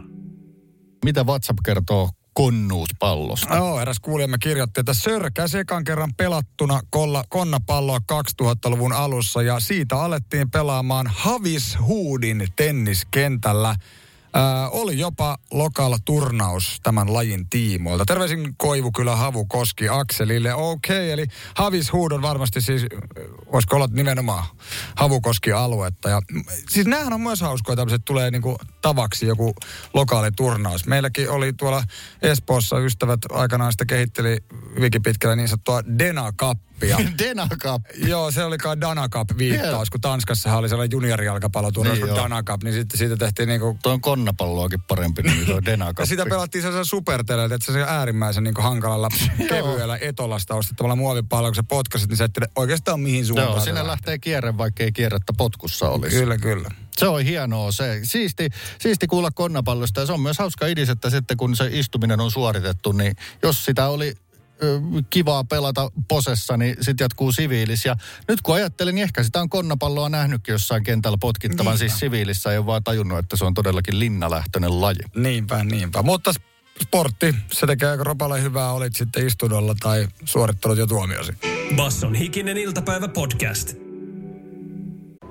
Mitä 1.06 1.24
WhatsApp 1.24 1.60
kertoo 1.66 2.10
konnuuspallosta? 2.34 3.56
Joo, 3.56 3.82
eräs 3.82 4.00
kuulijamme 4.00 4.38
kirjoitti, 4.38 4.80
että 4.80 4.94
Sörkäs 4.94 5.56
ekan 5.56 5.84
kerran 5.84 6.14
pelattuna 6.18 6.80
kolla, 6.90 7.24
konnapalloa 7.30 8.00
2000-luvun 8.42 8.94
alussa 8.94 9.42
ja 9.42 9.60
siitä 9.60 10.02
alettiin 10.02 10.52
pelaamaan 10.52 11.08
Havishuudin 11.08 12.48
tenniskentällä. 12.56 13.76
Ää, 14.34 14.70
oli 14.70 15.00
jopa 15.00 15.38
lokal 15.52 15.98
turnaus 16.06 16.80
tämän 16.84 17.14
lajin 17.14 17.50
tiimoilta. 17.50 18.06
Terveisin 18.06 18.56
Koivukylä 18.58 19.16
Havu 19.16 19.46
Koski 19.46 19.90
Akselille. 19.90 20.54
Okei, 20.54 20.98
okay, 20.98 21.12
eli 21.12 21.26
Havishuud 21.56 22.12
on 22.12 22.22
varmasti 22.22 22.62
siis, 22.62 22.82
äh, 22.84 22.90
voisiko 23.52 23.76
olla 23.76 23.88
nimenomaan 23.92 24.46
Havukoski-aluetta. 24.96 26.10
Ja, 26.10 26.22
siis 26.70 26.88
näähän 26.88 27.14
on 27.14 27.22
myös 27.22 27.42
hauskoja 27.42 27.76
tämmöiset, 27.76 28.06
tulee 28.06 28.32
niinku 28.32 28.58
tavaksi 28.82 29.26
joku 29.26 29.54
lokaali 29.94 30.32
turnaus. 30.32 30.86
Meilläkin 30.86 31.30
oli 31.30 31.54
tuolla 31.54 31.84
Espoossa 32.22 32.80
ystävät 32.80 33.20
aikanaan 33.32 33.72
sitä 33.72 33.86
kehitteli 33.86 34.38
hyvinkin 34.76 35.04
pitkällä 35.04 35.36
niin 35.36 35.48
sanottua 35.48 35.82
Dena 36.00 36.32
Cup 36.32 36.60
Denakappia. 36.82 37.12
Denakap. 37.28 37.82
Joo, 38.08 38.32
se 38.32 38.44
oli 38.44 38.58
kai 38.58 38.82
Danakap 38.82 39.28
viittaus, 39.38 39.90
kun 39.90 40.02
Tanskassahan 40.02 40.60
oli 40.60 40.70
sellainen 40.70 40.92
juniorijalkapalloturnaus 40.92 41.98
Niin 41.98 42.06
niin 42.06 42.16
joo. 42.16 42.24
Danakap, 42.24 42.64
niin 42.64 42.74
sitten 42.74 42.98
siitä 42.98 43.18
tehtiin 43.18 43.50
niinku 43.50 43.78
Tuo 43.84 43.92
on 43.92 44.02
konnapalloakin 44.02 44.82
parempi 44.82 45.22
nimi, 45.22 45.46
tuo 45.46 45.62
Denakap. 45.66 46.00
ja 46.00 46.06
sitä 46.06 46.26
pelattiin 46.30 46.62
sellaisella 46.62 46.86
superteleellä, 46.86 47.56
että 47.56 47.74
se 47.74 47.84
äärimmäisen 47.88 48.44
niin 48.44 48.54
hankalalla 48.60 49.10
kevyellä 49.50 49.98
etolasta 50.02 50.56
ostettavalla 50.56 50.96
muovipallolla, 50.96 51.50
kun 51.50 51.56
sä 51.56 51.64
potkasit, 51.64 52.10
niin 52.10 52.18
sä 52.18 52.26
et 52.26 52.34
tiedä 52.34 52.48
oikeastaan 52.56 53.00
mihin 53.00 53.26
suuntaan. 53.26 53.50
Joo, 53.50 53.60
se 53.60 53.64
sinne 53.64 53.88
lähtee. 53.88 54.20
kierre, 54.20 54.58
vaikka 54.58 54.84
ei 54.84 54.92
kierrettä 54.92 55.34
potkussa 55.38 55.90
olisi. 55.90 56.16
Kyllä, 56.16 56.38
kyllä. 56.38 56.70
Se 56.98 57.08
on 57.08 57.22
hienoa 57.22 57.72
se. 57.72 58.00
Siisti, 58.04 58.50
siisti 58.80 59.08
kuulla 59.08 59.32
konnapallosta 59.32 60.00
ja 60.00 60.06
se 60.06 60.14
on 60.14 60.22
myös 60.22 60.40
hauska 60.40 60.68
idis, 60.68 60.90
että 60.90 61.10
sitten 61.10 61.38
kun 61.38 61.56
se 61.56 61.70
istuminen 61.72 62.20
on 62.20 62.32
suoritettu, 62.32 62.92
niin 62.92 63.16
jos 63.44 63.66
sitä 63.66 63.88
oli 63.88 64.16
kivaa 65.10 65.44
pelata 65.44 65.92
posessa, 66.08 66.58
niin 66.58 66.78
sitten 66.82 67.06
jatkuu 67.06 67.32
siviilis. 67.32 67.86
Ja 67.86 67.96
nyt 68.28 68.42
kun 68.42 68.56
ajattelin, 68.56 68.96
niin 68.96 69.04
ehkä 69.04 69.24
sitä 69.24 69.42
on 69.42 69.50
konnapalloa 69.50 70.10
nähnytkin 70.10 70.52
jossain 70.54 70.84
kentällä 70.84 71.18
potkittavan, 71.22 71.72
Niinpä. 71.72 71.78
siis 71.78 72.00
siviilissä 72.00 72.52
ei 72.52 72.58
ole 72.58 72.66
vaan 72.66 72.84
tajunnut, 72.84 73.20
että 73.20 73.38
se 73.38 73.46
on 73.46 73.54
todellakin 73.54 74.00
linnalähtöinen 74.00 74.82
laji. 74.82 75.00
Niinpä, 75.16 75.64
niinpä. 75.64 76.04
Mutta 76.04 76.34
sportti, 76.84 77.36
se 77.52 77.68
tekee 77.68 77.90
aika 77.90 78.04
ropalle 78.04 78.42
hyvää, 78.42 78.72
olit 78.72 78.96
sitten 78.96 79.28
istunnolla 79.28 79.76
tai 79.80 80.08
suorittanut 80.26 80.78
jo 80.78 80.88
tuomiosi. 80.88 81.32
Basson 81.76 82.16
hikinen 82.16 82.58
iltapäivä 82.58 83.08
podcast. 83.08 83.74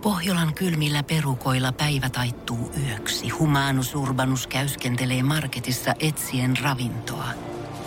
Pohjolan 0.03 0.55
kylmillä 0.55 1.03
perukoilla 1.03 1.73
päivä 1.73 2.11
taittuu 2.11 2.73
yöksi. 2.87 3.29
Humanus 3.29 3.95
Urbanus 3.95 4.47
käyskentelee 4.47 5.23
marketissa 5.23 5.95
etsien 6.01 6.57
ravintoa. 6.63 7.29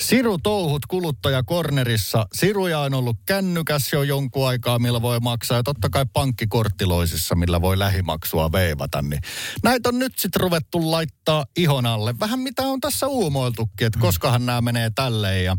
Siru 0.00 0.38
touhut 0.38 0.86
kuluttajakornerissa. 0.86 2.26
Siruja 2.32 2.80
on 2.80 2.94
ollut 2.94 3.16
kännykäs 3.26 3.92
jo 3.92 4.02
jonkun 4.02 4.48
aikaa, 4.48 4.78
millä 4.78 5.02
voi 5.02 5.20
maksaa. 5.20 5.56
Ja 5.56 5.62
totta 5.62 5.90
kai 5.90 6.06
pankkikorttiloisissa, 6.12 7.34
millä 7.34 7.60
voi 7.60 7.78
lähimaksua 7.78 8.52
veivata. 8.52 9.02
Niin 9.02 9.20
näitä 9.62 9.88
on 9.88 9.98
nyt 9.98 10.18
sitten 10.18 10.40
ruvettu 10.40 10.90
laittaa 10.90 11.46
ihon 11.56 11.86
alle. 11.86 12.14
Vähän 12.20 12.38
mitä 12.38 12.62
on 12.62 12.80
tässä 12.80 13.06
uumoiltukin, 13.06 13.86
että 13.86 13.98
koskahan 14.00 14.46
nämä 14.46 14.60
menee 14.60 14.90
tälleen. 14.94 15.44
Ja 15.44 15.56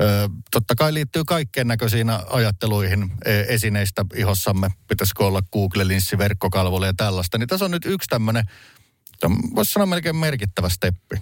ö, 0.00 0.28
totta 0.50 0.74
kai 0.74 0.94
liittyy 0.94 1.24
kaikkien 1.24 1.68
näköisiin 1.68 2.10
ajatteluihin 2.30 3.12
e, 3.24 3.40
esineistä 3.48 4.04
ihossamme. 4.16 4.70
Pitäisikö 4.88 5.26
olla 5.26 5.42
Google-linssi, 5.52 6.18
verkkokalvolle 6.18 6.86
ja 6.86 6.94
tällaista. 6.96 7.38
Niin 7.38 7.48
tässä 7.48 7.64
on 7.64 7.70
nyt 7.70 7.86
yksi 7.86 8.08
tämmöinen, 8.08 8.44
voisi 9.54 9.72
sanoa 9.72 9.86
melkein 9.86 10.16
merkittävä 10.16 10.68
steppi. 10.68 11.16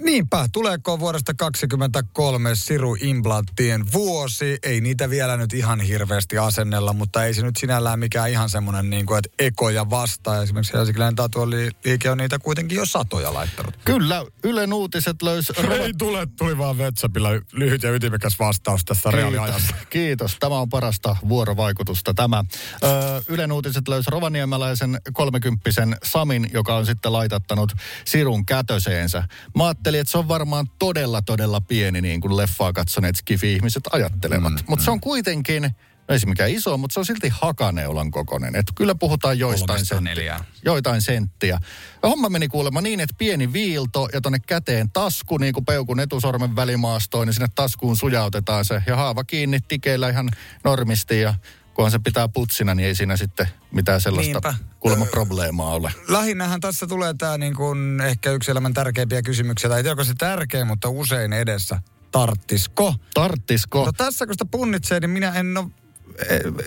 Niinpä, 0.00 0.48
tuleeko 0.52 1.00
vuodesta 1.00 1.34
2023 1.34 2.54
siruimplanttien 2.54 3.92
vuosi? 3.92 4.58
Ei 4.62 4.80
niitä 4.80 5.10
vielä 5.10 5.36
nyt 5.36 5.52
ihan 5.52 5.80
hirveästi 5.80 6.38
asennella, 6.38 6.92
mutta 6.92 7.24
ei 7.24 7.34
se 7.34 7.42
nyt 7.42 7.56
sinällään 7.56 7.98
mikään 7.98 8.30
ihan 8.30 8.50
semmoinen, 8.50 8.90
niin 8.90 9.06
kuin, 9.06 9.18
että 9.18 9.44
ekoja 9.44 9.90
vastaa. 9.90 10.42
Esimerkiksi 10.42 10.72
Helsinkiläinen 10.72 11.16
tatuoliike 11.16 12.10
on 12.10 12.18
niitä 12.18 12.38
kuitenkin 12.38 12.76
jo 12.76 12.86
satoja 12.86 13.34
laittanut. 13.34 13.74
Kyllä, 13.84 14.24
Ylen 14.44 14.72
uutiset 14.72 15.22
löysi... 15.22 15.52
Ei 15.70 15.92
tule, 15.98 16.26
tuli 16.38 16.58
vaan 16.58 16.78
Vetsapilla 16.78 17.28
lyhyt 17.52 17.82
ja 17.82 17.90
ytimekäs 17.90 18.38
vastaus 18.38 18.84
tässä 18.84 19.10
reaaliajassa. 19.10 19.74
Kiitos. 19.90 20.36
Tämä 20.40 20.58
on 20.58 20.68
parasta 20.68 21.16
vuorovaikutusta 21.28 22.14
tämä. 22.14 22.44
Ö, 22.82 22.86
Ylen 23.28 23.52
uutiset 23.52 23.88
löysi 23.88 24.10
rovaniemeläisen 24.10 25.00
kolmekymppisen 25.12 25.96
Samin, 26.02 26.50
joka 26.52 26.76
on 26.76 26.86
sitten 26.86 27.12
laitattanut 27.12 27.72
sirun 28.04 28.46
kätöseensä. 28.46 29.22
Mä 29.56 29.64
ajattelin, 29.86 30.00
että 30.00 30.10
se 30.10 30.18
on 30.18 30.28
varmaan 30.28 30.66
todella, 30.78 31.22
todella 31.22 31.60
pieni, 31.60 32.00
niin 32.00 32.20
kuin 32.20 32.36
leffaa 32.36 32.72
katsoneet 32.72 33.16
skifi-ihmiset 33.16 33.82
ajattelevat. 33.92 34.52
Mm, 34.52 34.58
mutta 34.68 34.84
se 34.84 34.90
on 34.90 35.00
kuitenkin, 35.00 35.62
no 35.62 36.14
ei 36.14 36.20
se 36.20 36.26
mikään 36.26 36.50
iso, 36.50 36.78
mutta 36.78 36.94
se 36.94 37.00
on 37.00 37.06
silti 37.06 37.28
hakaneulan 37.28 38.10
kokonen. 38.10 38.56
Että 38.56 38.72
kyllä 38.74 38.94
puhutaan 38.94 39.38
joistain 39.38 39.80
304. 39.88 40.36
senttiä. 40.36 40.62
Joitain 40.64 41.02
senttiä. 41.02 41.58
Ja 42.02 42.08
homma 42.08 42.28
meni 42.28 42.48
kuulemma 42.48 42.80
niin, 42.80 43.00
että 43.00 43.14
pieni 43.18 43.52
viilto 43.52 44.08
ja 44.12 44.20
tonne 44.20 44.38
käteen 44.46 44.90
tasku, 44.90 45.38
niin 45.38 45.54
kuin 45.54 45.64
peukun 45.64 46.00
etusormen 46.00 46.56
välimaastoon, 46.56 47.26
niin 47.26 47.34
sinne 47.34 47.48
taskuun 47.54 47.96
sujautetaan 47.96 48.64
se. 48.64 48.82
Ja 48.86 48.96
haava 48.96 49.24
kiinni 49.24 49.60
tikeillä 49.60 50.08
ihan 50.08 50.30
normisti 50.64 51.20
ja 51.20 51.34
kunhan 51.76 51.90
se 51.90 51.98
pitää 51.98 52.28
putsina, 52.28 52.74
niin 52.74 52.86
ei 52.86 52.94
siinä 52.94 53.16
sitten 53.16 53.48
mitään 53.70 54.00
sellaista 54.00 54.32
Niinpä. 54.32 54.54
kuulemma 54.80 55.06
probleemaa 55.06 55.70
ole. 55.70 55.92
Lähinnähän 56.08 56.60
tässä 56.60 56.86
tulee 56.86 57.14
tämä 57.18 57.38
niin 57.38 57.54
kuin 57.54 58.00
ehkä 58.00 58.30
yksi 58.30 58.50
elämän 58.50 58.74
tärkeimpiä 58.74 59.22
kysymyksiä, 59.22 59.70
tai 59.70 59.78
ei 59.78 59.82
tiedä, 59.82 59.92
onko 59.92 60.04
se 60.04 60.14
tärkeä, 60.18 60.64
mutta 60.64 60.88
usein 60.88 61.32
edessä. 61.32 61.80
Tarttisko? 62.12 62.94
Tarttisko? 63.14 63.84
No 63.84 63.92
tässä 63.92 64.26
kun 64.26 64.34
sitä 64.34 64.44
punnitsee, 64.50 65.00
niin 65.00 65.10
minä 65.10 65.32
en 65.32 65.56
ole 65.56 65.66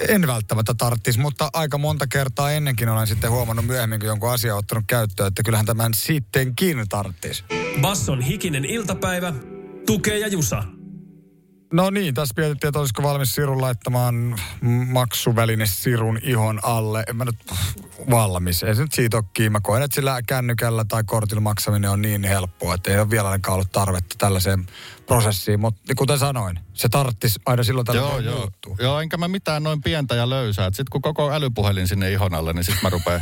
en 0.07 0.27
välttämättä 0.27 0.73
tarttis, 0.73 1.17
mutta 1.17 1.49
aika 1.53 1.77
monta 1.77 2.07
kertaa 2.07 2.51
ennenkin 2.51 2.89
olen 2.89 3.07
sitten 3.07 3.31
huomannut 3.31 3.65
myöhemmin, 3.65 3.99
kun 3.99 4.07
jonkun 4.07 4.31
asian 4.31 4.57
ottanut 4.57 4.83
käyttöön, 4.87 5.27
että 5.27 5.43
kyllähän 5.43 5.65
tämän 5.65 5.93
sittenkin 5.93 6.85
tarttis. 6.89 7.43
Basson 7.81 8.21
hikinen 8.21 8.65
iltapäivä. 8.65 9.33
Tukee 9.85 10.19
ja 10.19 10.27
Jusa. 10.27 10.63
No 11.73 11.89
niin, 11.89 12.13
tässä 12.13 12.33
mietittiin, 12.37 12.69
että 12.69 12.79
olisiko 12.79 13.03
valmis 13.03 13.35
Sirun 13.35 13.61
laittamaan 13.61 14.39
maksuväline 14.87 15.65
Sirun 15.65 16.19
ihon 16.23 16.59
alle. 16.63 17.03
En 17.07 17.15
mä 17.15 17.25
nyt 17.25 17.35
valmis. 18.09 18.63
Ei 18.63 18.75
se 18.75 18.81
nyt 18.81 18.91
siitä 18.91 19.17
ole 19.17 19.25
kiinni. 19.33 19.49
Mä 19.49 19.59
koen, 19.63 19.83
että 19.83 19.95
sillä 19.95 20.21
kännykällä 20.27 20.85
tai 20.85 21.03
kortilla 21.03 21.41
maksaminen 21.41 21.89
on 21.91 22.01
niin 22.01 22.23
helppoa, 22.23 22.75
että 22.75 22.91
ei 22.91 22.99
ole 22.99 23.09
vielä 23.09 23.29
ainakaan 23.29 23.55
ollut 23.55 23.71
tarvetta 23.71 24.15
tällaiseen 24.17 24.67
prosessiin. 25.05 25.59
Mutta 25.59 25.95
kuten 25.95 26.19
sanoin, 26.19 26.59
se 26.73 26.89
tarttis 26.89 27.39
aina 27.45 27.63
silloin 27.63 27.85
tällä 27.85 28.01
Joo, 28.01 28.19
joo. 28.19 28.49
joo, 28.79 28.99
enkä 28.99 29.17
mä 29.17 29.27
mitään 29.27 29.63
noin 29.63 29.81
pientä 29.81 30.15
ja 30.15 30.29
löysää. 30.29 30.69
Sitten 30.69 30.85
kun 30.91 31.01
koko 31.01 31.31
älypuhelin 31.31 31.87
sinne 31.87 32.11
ihon 32.11 32.33
alle, 32.33 32.53
niin 32.53 32.63
sitten 32.63 32.83
mä 32.83 32.89
rupeen, 32.89 33.21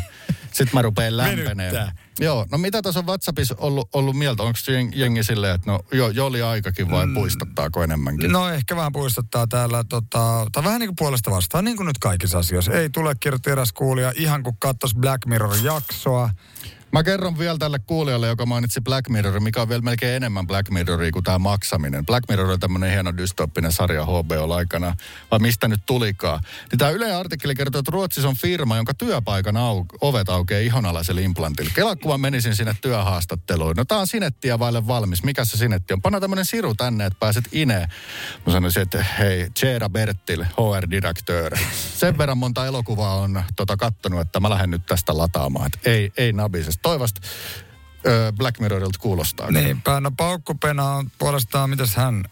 sit 0.52 0.74
mä 0.74 0.82
lämpeneen. 1.10 1.58
Venyttää. 1.58 2.07
Joo, 2.20 2.46
no 2.52 2.58
mitä 2.58 2.82
tässä 2.82 3.00
on 3.00 3.06
WhatsAppissa 3.08 3.56
ollut, 3.58 3.90
ollut 3.94 4.16
mieltä? 4.16 4.44
Onko 4.44 4.60
jeng- 4.60 4.92
jengi 4.96 5.24
silleen, 5.24 5.56
että 5.56 5.72
no 5.72 5.80
jo, 5.92 6.10
jo 6.10 6.26
oli 6.26 6.42
aikakin 6.42 6.92
vai 6.92 7.06
puistattaako 7.14 7.84
enemmänkin? 7.84 8.32
No 8.32 8.50
ehkä 8.50 8.76
vähän 8.76 8.92
puistuttaa 8.92 9.48
täällä, 9.48 9.84
tota, 9.90 10.48
tai 10.52 10.64
vähän 10.64 10.80
niin 10.80 10.88
kuin 10.88 10.96
puolesta 10.96 11.32
vastaan, 11.32 11.66
niin 11.66 11.78
kuin 11.78 11.88
nyt 11.88 11.98
kaikissa 11.98 12.38
asioissa. 12.38 12.74
Ei 12.74 12.90
tule 12.90 13.16
kirjoitti 13.20 13.50
eräs 13.50 13.74
kuulija 13.74 14.14
ihan 14.16 14.44
kuin 14.44 14.56
kattos 14.60 14.96
Black 14.96 15.26
Mirror-jaksoa. 15.26 16.30
Mä 16.98 17.04
kerron 17.04 17.40
vielä 17.40 17.58
tälle 17.58 17.80
kuulijalle, 17.80 18.28
joka 18.28 18.46
mainitsi 18.46 18.82
Black 18.82 19.10
Mirror, 19.10 19.40
mikä 19.40 19.62
on 19.62 19.70
vielä 19.70 19.82
melkein 19.82 20.16
enemmän 20.16 20.48
Black 20.48 20.70
Mirroria 20.70 21.12
kuin 21.12 21.24
tämä 21.24 21.40
maksaminen. 21.40 22.06
Black 22.06 22.30
Mirror 22.30 22.52
on 22.52 22.60
tämmöinen 22.60 22.92
hieno 22.92 23.18
dystoppinen 23.18 23.72
sarja 23.72 24.06
HBO 24.06 24.54
aikana, 24.54 24.96
vai 25.32 25.40
mistä 25.40 25.68
nyt 25.68 25.82
tulikaan. 25.86 26.40
Niin 26.72 26.80
tämä 26.80 26.92
Yle 26.92 27.16
artikkeli 27.16 27.56
kertoo, 27.56 27.80
että 27.80 27.92
Ruotsissa 27.92 28.30
on 28.30 28.36
firma, 28.36 28.76
jonka 28.76 28.94
työpaikan 28.94 29.56
au- 29.56 29.98
ovet 30.02 30.30
aukeaa 30.30 30.62
ihonalaiselle 30.62 31.22
implantille. 31.22 31.72
Kelakuva 31.76 32.18
menisin 32.18 32.56
sinne 32.56 32.76
työhaastatteluun. 32.82 33.74
No 33.78 33.86
tää 33.86 33.98
on 33.98 34.08
sinettiä 34.08 34.60
vaille 34.60 34.88
valmis. 34.88 35.24
Mikä 35.24 35.46
se 35.46 35.58
sinetti 35.58 35.94
on? 35.94 36.02
Panna 36.02 36.20
tämmöinen 36.20 36.46
siru 36.46 36.76
tänne, 36.76 37.06
että 37.06 37.20
pääset 37.20 37.46
ineen. 37.52 37.90
Mä 38.46 38.54
sanoisin, 38.54 38.82
että 38.82 39.04
hei, 39.20 39.50
Cheera 39.50 39.90
Bertil, 39.90 40.44
HR-direktör. 40.44 41.58
Sen 41.98 42.18
verran 42.18 42.38
monta 42.38 42.66
elokuvaa 42.66 43.16
on 43.16 43.44
tota, 43.56 43.78
kattonut, 43.78 44.22
että 44.22 44.40
mä 44.40 44.50
lähden 44.50 44.70
nyt 44.70 44.86
tästä 44.86 45.18
lataamaan. 45.18 45.66
Että 45.66 45.90
ei, 45.90 46.12
ei 46.18 46.34
nabisesta. 46.34 46.87
Toivosta 46.88 47.22
Black 48.38 48.60
Mirrorilta 48.60 49.00
kuulostaa. 49.00 49.52
Niinpä, 49.52 50.00
no 50.00 50.12
paukkupena 50.18 50.84
on 50.84 51.12
puolestaan, 51.20 51.70
mitäs 51.70 51.96
hän... 51.96 52.26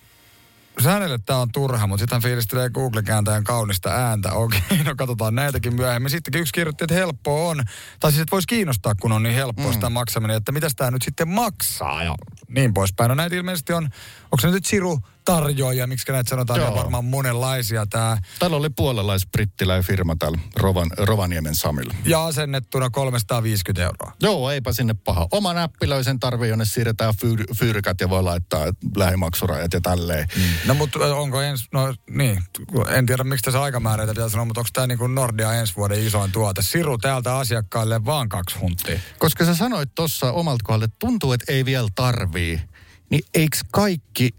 Hänelle 0.84 1.20
tämä 1.26 1.40
on 1.40 1.52
turha, 1.52 1.88
mutta 1.88 2.02
sitten 2.02 2.16
hän 2.16 2.22
fiilistelee 2.22 2.70
Google-kääntäjän 2.70 3.44
kaunista 3.44 3.90
ääntä. 3.90 4.34
Okei, 4.34 4.60
no 4.86 4.96
katsotaan 4.96 5.36
näitäkin 5.36 5.76
myöhemmin. 5.76 6.10
Sittenkin 6.10 6.42
yksi 6.42 6.54
kirjoitti, 6.54 6.84
että 6.84 6.96
helppoa 6.96 7.50
on. 7.50 7.64
Tai 8.00 8.12
siis, 8.12 8.22
että 8.22 8.32
voisi 8.32 8.48
kiinnostaa, 8.48 8.96
kun 8.96 9.12
on 9.12 9.24
niin 9.24 9.36
helppoa 9.36 9.68
mm. 9.68 9.74
sitä 9.74 9.90
maksaminen, 9.90 10.38
että 10.38 10.52
mitä 10.52 10.68
tämä 10.76 10.92
nyt 10.92 11.02
sitten 11.02 11.28
maksaa 11.28 12.04
ja 12.04 12.16
niin 12.48 12.74
poispäin. 12.74 13.10
No 13.10 13.16
näitä 13.16 13.36
ilmeisesti 13.36 13.74
on, 13.74 13.84
onko 14.24 14.40
se 14.42 14.48
nyt 14.48 14.66
Siru 14.66 15.00
tarjoajia, 15.26 15.88
miksi 15.88 16.12
näitä 16.12 16.30
sanotaan, 16.30 16.60
ne 16.60 16.66
on 16.66 16.72
Joo. 16.74 16.84
varmaan 16.84 17.06
monenlaisia 17.06 17.86
tää. 17.86 18.18
Täällä 18.40 18.58
oli 18.58 18.70
puolelais-brittiläinen 18.70 19.84
firma 19.84 20.16
täällä 20.20 20.40
Rovan, 20.56 20.92
Rovaniemen 20.98 21.56
Samilla. 21.56 21.94
Ja 22.06 22.26
asennettuna 22.26 22.90
350 22.90 23.84
euroa. 23.84 24.14
Joo, 24.22 24.52
eipä 24.52 24.74
sinne 24.74 24.94
paha. 24.94 25.28
Oma 25.32 25.54
näppilöisen 25.54 26.20
tarvii, 26.20 26.50
jonne 26.50 26.66
siirretään 26.66 27.14
fyr- 27.14 27.56
fyrkät 27.60 28.02
ja 28.02 28.10
voi 28.10 28.24
laittaa 28.24 28.66
lähimaksurajat 28.96 29.74
ja 29.74 29.82
tälleen. 29.82 30.28
Mm. 30.38 30.44
No 30.66 30.74
mutta 30.74 31.16
onko 31.16 31.42
ens, 31.42 31.64
no 31.72 31.94
niin, 32.10 32.44
en 32.90 33.06
tiedä 33.06 33.24
miksi 33.24 33.44
tässä 33.44 33.62
aikamääreitä 33.62 34.14
pitää 34.14 34.30
sanoa, 34.30 34.46
mutta 34.46 34.62
onko 34.62 34.70
tämä 34.74 34.88
niin 34.88 34.98
kuin 34.98 35.16
Nordia 35.16 35.54
ensi 35.54 35.74
vuoden 35.76 36.08
isoin 36.08 36.32
tuote? 36.32 36.62
Siru 36.62 36.98
täältä 36.98 37.38
asiakkaille 37.38 38.06
vaan 38.06 38.30
kaksi 38.30 38.60
hunttia. 38.60 39.00
Koska 39.20 39.46
sä 39.46 39.56
sanoit 39.56 39.96
tuossa 39.96 40.32
omalta 40.32 40.64
kohdalle, 40.64 40.86
että 40.86 40.96
tuntuu, 41.00 41.34
että 41.34 41.52
ei 41.52 41.66
vielä 41.66 41.88
tarvii, 41.96 42.62
niin 43.10 43.24
eikö 43.34 43.58
kaikki 43.72 44.30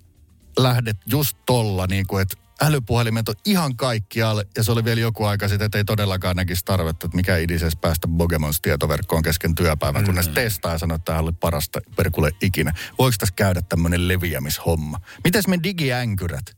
lähde 0.58 0.92
just 1.06 1.36
tolla, 1.46 1.86
niin 1.86 2.06
kuin, 2.06 2.22
että 2.22 2.36
älypuhelimet 2.62 3.28
on 3.28 3.34
ihan 3.44 3.76
kaikkialle, 3.76 4.46
ja 4.56 4.64
se 4.64 4.72
oli 4.72 4.84
vielä 4.84 5.00
joku 5.00 5.24
aika 5.24 5.48
sitten, 5.48 5.66
että 5.66 5.78
ei 5.78 5.84
todellakaan 5.84 6.36
näkisi 6.36 6.64
tarvetta, 6.64 7.06
että 7.06 7.16
mikä 7.16 7.36
idises 7.36 7.76
päästä 7.76 8.08
Bogemons 8.08 8.60
tietoverkkoon 8.60 9.22
kesken 9.22 9.54
työpäivän, 9.54 10.02
mm. 10.02 10.06
kunnes 10.06 10.28
testaa 10.28 10.72
ja 10.72 10.78
sanoo, 10.78 10.94
että 10.94 11.04
tämä 11.04 11.18
oli 11.18 11.32
parasta 11.32 11.80
perkule 11.96 12.32
ikinä. 12.42 12.72
Voiko 12.98 13.16
tässä 13.18 13.34
käydä 13.36 13.62
tämmöinen 13.62 14.08
leviämishomma? 14.08 15.00
Mitäs 15.24 15.46
me 15.46 15.58
digiänkyrät? 15.62 16.56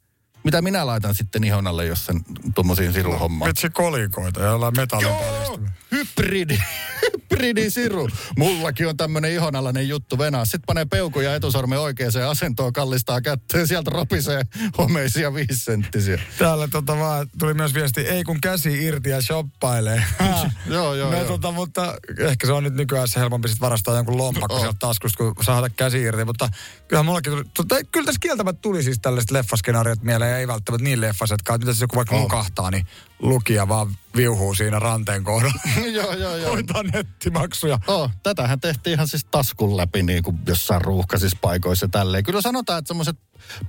Mitä 0.48 0.62
minä 0.62 0.86
laitan 0.86 1.14
sitten 1.14 1.44
ihon 1.44 1.66
alle, 1.66 1.86
jos 1.86 2.06
sen 2.06 2.20
tuommoisiin 2.54 2.92
siruhommaan? 2.92 3.48
Vitsi 3.48 3.70
kolikoita, 3.70 4.40
joilla 4.40 4.70
metallin 4.70 5.06
Joo, 5.08 5.60
hybridi, 5.92 6.58
hybridisiru. 7.02 8.08
Mullakin 8.38 8.88
on 8.88 8.96
tämmönen 8.96 9.32
ihonalainen 9.32 9.88
juttu 9.88 10.18
venaa. 10.18 10.44
Sitten 10.44 10.62
panee 10.66 10.84
peukuja 10.84 11.34
etusormen 11.34 11.78
oikeaan 11.78 12.12
asentoon, 12.28 12.72
kallistaa 12.72 13.20
kättä 13.20 13.58
ja 13.58 13.66
sieltä 13.66 13.90
ropisee 13.90 14.42
homeisia 14.78 15.34
viisisenttisiä. 15.34 16.20
Täällä 16.38 16.68
tota 16.68 16.98
vaan 16.98 17.26
tuli 17.38 17.54
myös 17.54 17.74
viesti, 17.74 18.00
ei 18.00 18.24
kun 18.24 18.40
käsi 18.40 18.84
irti 18.84 19.10
ja 19.10 19.22
shoppailee. 19.22 20.04
joo, 20.66 20.94
joo, 20.94 21.10
no, 21.10 21.16
joo. 21.16 21.26
Tota, 21.26 21.52
mutta 21.52 21.94
ehkä 22.18 22.46
se 22.46 22.52
on 22.52 22.64
nyt 22.64 22.74
nykyään 22.74 23.08
se 23.08 23.20
helpompi 23.20 23.48
sit 23.48 23.60
varastaa 23.60 23.96
jonkun 23.96 24.18
lompakko 24.18 24.54
Oh. 24.54 24.60
sieltä 24.60 24.78
taskusta, 24.78 25.18
kun 25.18 25.44
saada 25.44 25.68
käsi 25.68 26.02
irti. 26.02 26.24
Mutta 26.24 26.48
kyllähän 26.88 27.06
mullakin 27.06 27.32
tuli, 27.32 27.44
tota, 27.54 27.76
kyllä 27.92 28.06
tässä 28.06 28.18
kieltämättä 28.20 28.62
tuli 28.62 28.82
siis 28.82 28.98
tällaiset 28.98 29.30
leffaskenaariot 29.30 30.02
mieleen, 30.02 30.37
ei 30.38 30.48
välttämättä 30.48 30.84
niin 30.84 31.00
leffasetkaan. 31.00 31.54
että 31.56 31.66
Mitä 31.66 31.78
se 31.78 31.84
joku 31.84 31.96
vaikka 31.96 32.14
Oh. 32.14 32.22
nukahtaa, 32.22 32.70
niin 32.70 32.86
lukija 33.18 33.68
vaan 33.68 33.94
viuhuu 34.16 34.54
siinä 34.54 34.78
ranteen 34.78 35.24
kohdalla. 35.24 35.60
joo, 35.92 36.12
joo, 36.12 36.36
joo. 36.36 36.50
Hoitaa 36.50 36.82
nettimaksuja. 36.82 37.78
Oh, 37.86 38.10
tätähän 38.22 38.60
tehtiin 38.60 38.94
ihan 38.94 39.08
siis 39.08 39.24
taskun 39.24 39.76
läpi 39.76 40.02
niin 40.02 40.22
kuin 40.22 40.38
jossain 40.46 40.82
ruuhkaisissa 40.82 41.38
paikoissa 41.40 41.84
ja 41.84 41.88
tälleen. 41.90 42.24
Kyllä 42.24 42.40
sanotaan, 42.42 42.78
että 42.78 42.88
semmoiset 42.88 43.16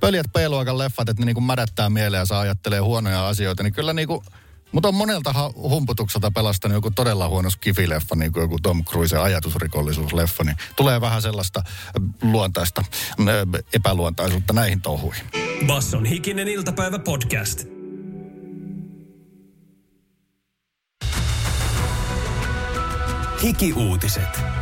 pöljät 0.00 0.26
B-luokan 0.32 0.78
leffat, 0.78 1.08
että 1.08 1.22
ne 1.22 1.26
niin 1.26 1.34
kuin 1.34 1.44
mädättää 1.44 1.90
mieleen 1.90 2.20
ja 2.20 2.26
saa 2.26 2.40
ajattelee 2.40 2.78
huonoja 2.80 3.28
asioita, 3.28 3.62
niin 3.62 3.72
kyllä 3.72 3.92
niin 3.92 4.08
kuin 4.08 4.20
mutta 4.72 4.88
on 4.88 4.94
monelta 4.94 5.52
humputukselta 5.54 6.30
pelastanut 6.30 6.74
joku 6.74 6.90
todella 6.90 7.28
huono 7.28 7.50
skifileffa, 7.50 8.14
niin 8.14 8.32
kuin 8.32 8.42
joku 8.42 8.58
Tom 8.62 8.84
Cruisen 8.84 9.20
ajatusrikollisuusleffa, 9.20 10.44
niin 10.44 10.56
tulee 10.76 11.00
vähän 11.00 11.22
sellaista 11.22 11.62
äh, 11.66 12.02
luontaista 12.22 12.84
äh, 13.20 13.26
epäluontaisuutta 13.72 14.52
näihin 14.52 14.82
touhuihin. 14.82 15.24
Basson 15.66 16.04
hikinen 16.06 16.48
iltapäivä 16.48 16.98
podcast. 16.98 17.64
Hiki-uutiset. 23.42 24.59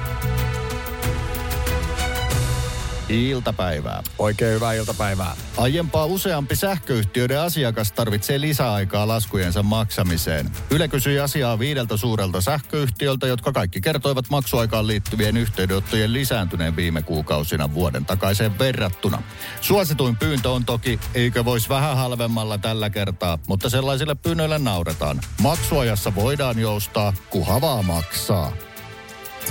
Iltapäivää. 3.08 4.02
Oikein 4.18 4.54
hyvää 4.54 4.72
iltapäivää. 4.72 5.36
Aiempaa 5.56 6.06
useampi 6.06 6.56
sähköyhtiöiden 6.56 7.40
asiakas 7.40 7.92
tarvitsee 7.92 8.40
lisäaikaa 8.40 9.08
laskujensa 9.08 9.62
maksamiseen. 9.62 10.50
Yle 10.70 10.88
kysyi 10.88 11.20
asiaa 11.20 11.58
viideltä 11.58 11.96
suurelta 11.96 12.40
sähköyhtiöltä, 12.40 13.26
jotka 13.26 13.52
kaikki 13.52 13.80
kertoivat 13.80 14.30
maksuaikaan 14.30 14.86
liittyvien 14.86 15.36
yhteydenottojen 15.36 16.12
lisääntyneen 16.12 16.76
viime 16.76 17.02
kuukausina 17.02 17.74
vuoden 17.74 18.06
takaiseen 18.06 18.58
verrattuna. 18.58 19.22
Suosituin 19.60 20.16
pyyntö 20.16 20.50
on 20.50 20.64
toki, 20.64 21.00
eikö 21.14 21.44
voisi 21.44 21.68
vähän 21.68 21.96
halvemmalla 21.96 22.58
tällä 22.58 22.90
kertaa, 22.90 23.38
mutta 23.46 23.70
sellaisille 23.70 24.14
pyynnöille 24.14 24.58
nauretaan. 24.58 25.20
Maksuajassa 25.42 26.14
voidaan 26.14 26.58
joustaa, 26.58 27.12
kuha 27.30 27.60
vaan 27.60 27.84
maksaa. 27.84 28.52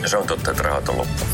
Ja 0.02 0.10
se 0.10 0.17
on 0.17 0.28
totta, 0.28 0.52
että 0.52 0.63
rahat 0.63 0.89
on 0.89 0.98
loppu. 0.98 1.26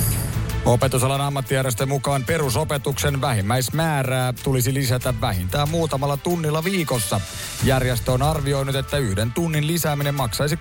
Opetusalan 0.66 1.22
ammattijärjestön 1.22 1.88
mukaan 1.88 2.24
perusopetuksen 2.24 3.22
vähimmäismäärää 3.22 4.34
tulisi 4.44 4.74
lisätä 4.74 5.14
vähintään 5.22 5.70
muutamalla 5.70 6.18
tunnilla 6.18 6.64
viikossa. 6.64 7.22
Järjestö 7.64 8.12
on 8.12 8.22
arvioinut, 8.22 8.76
että 8.76 8.98
yhden 8.98 9.32
tunnin 9.32 9.68
lisääminen 9.68 10.16
maksaisi 10.16 10.56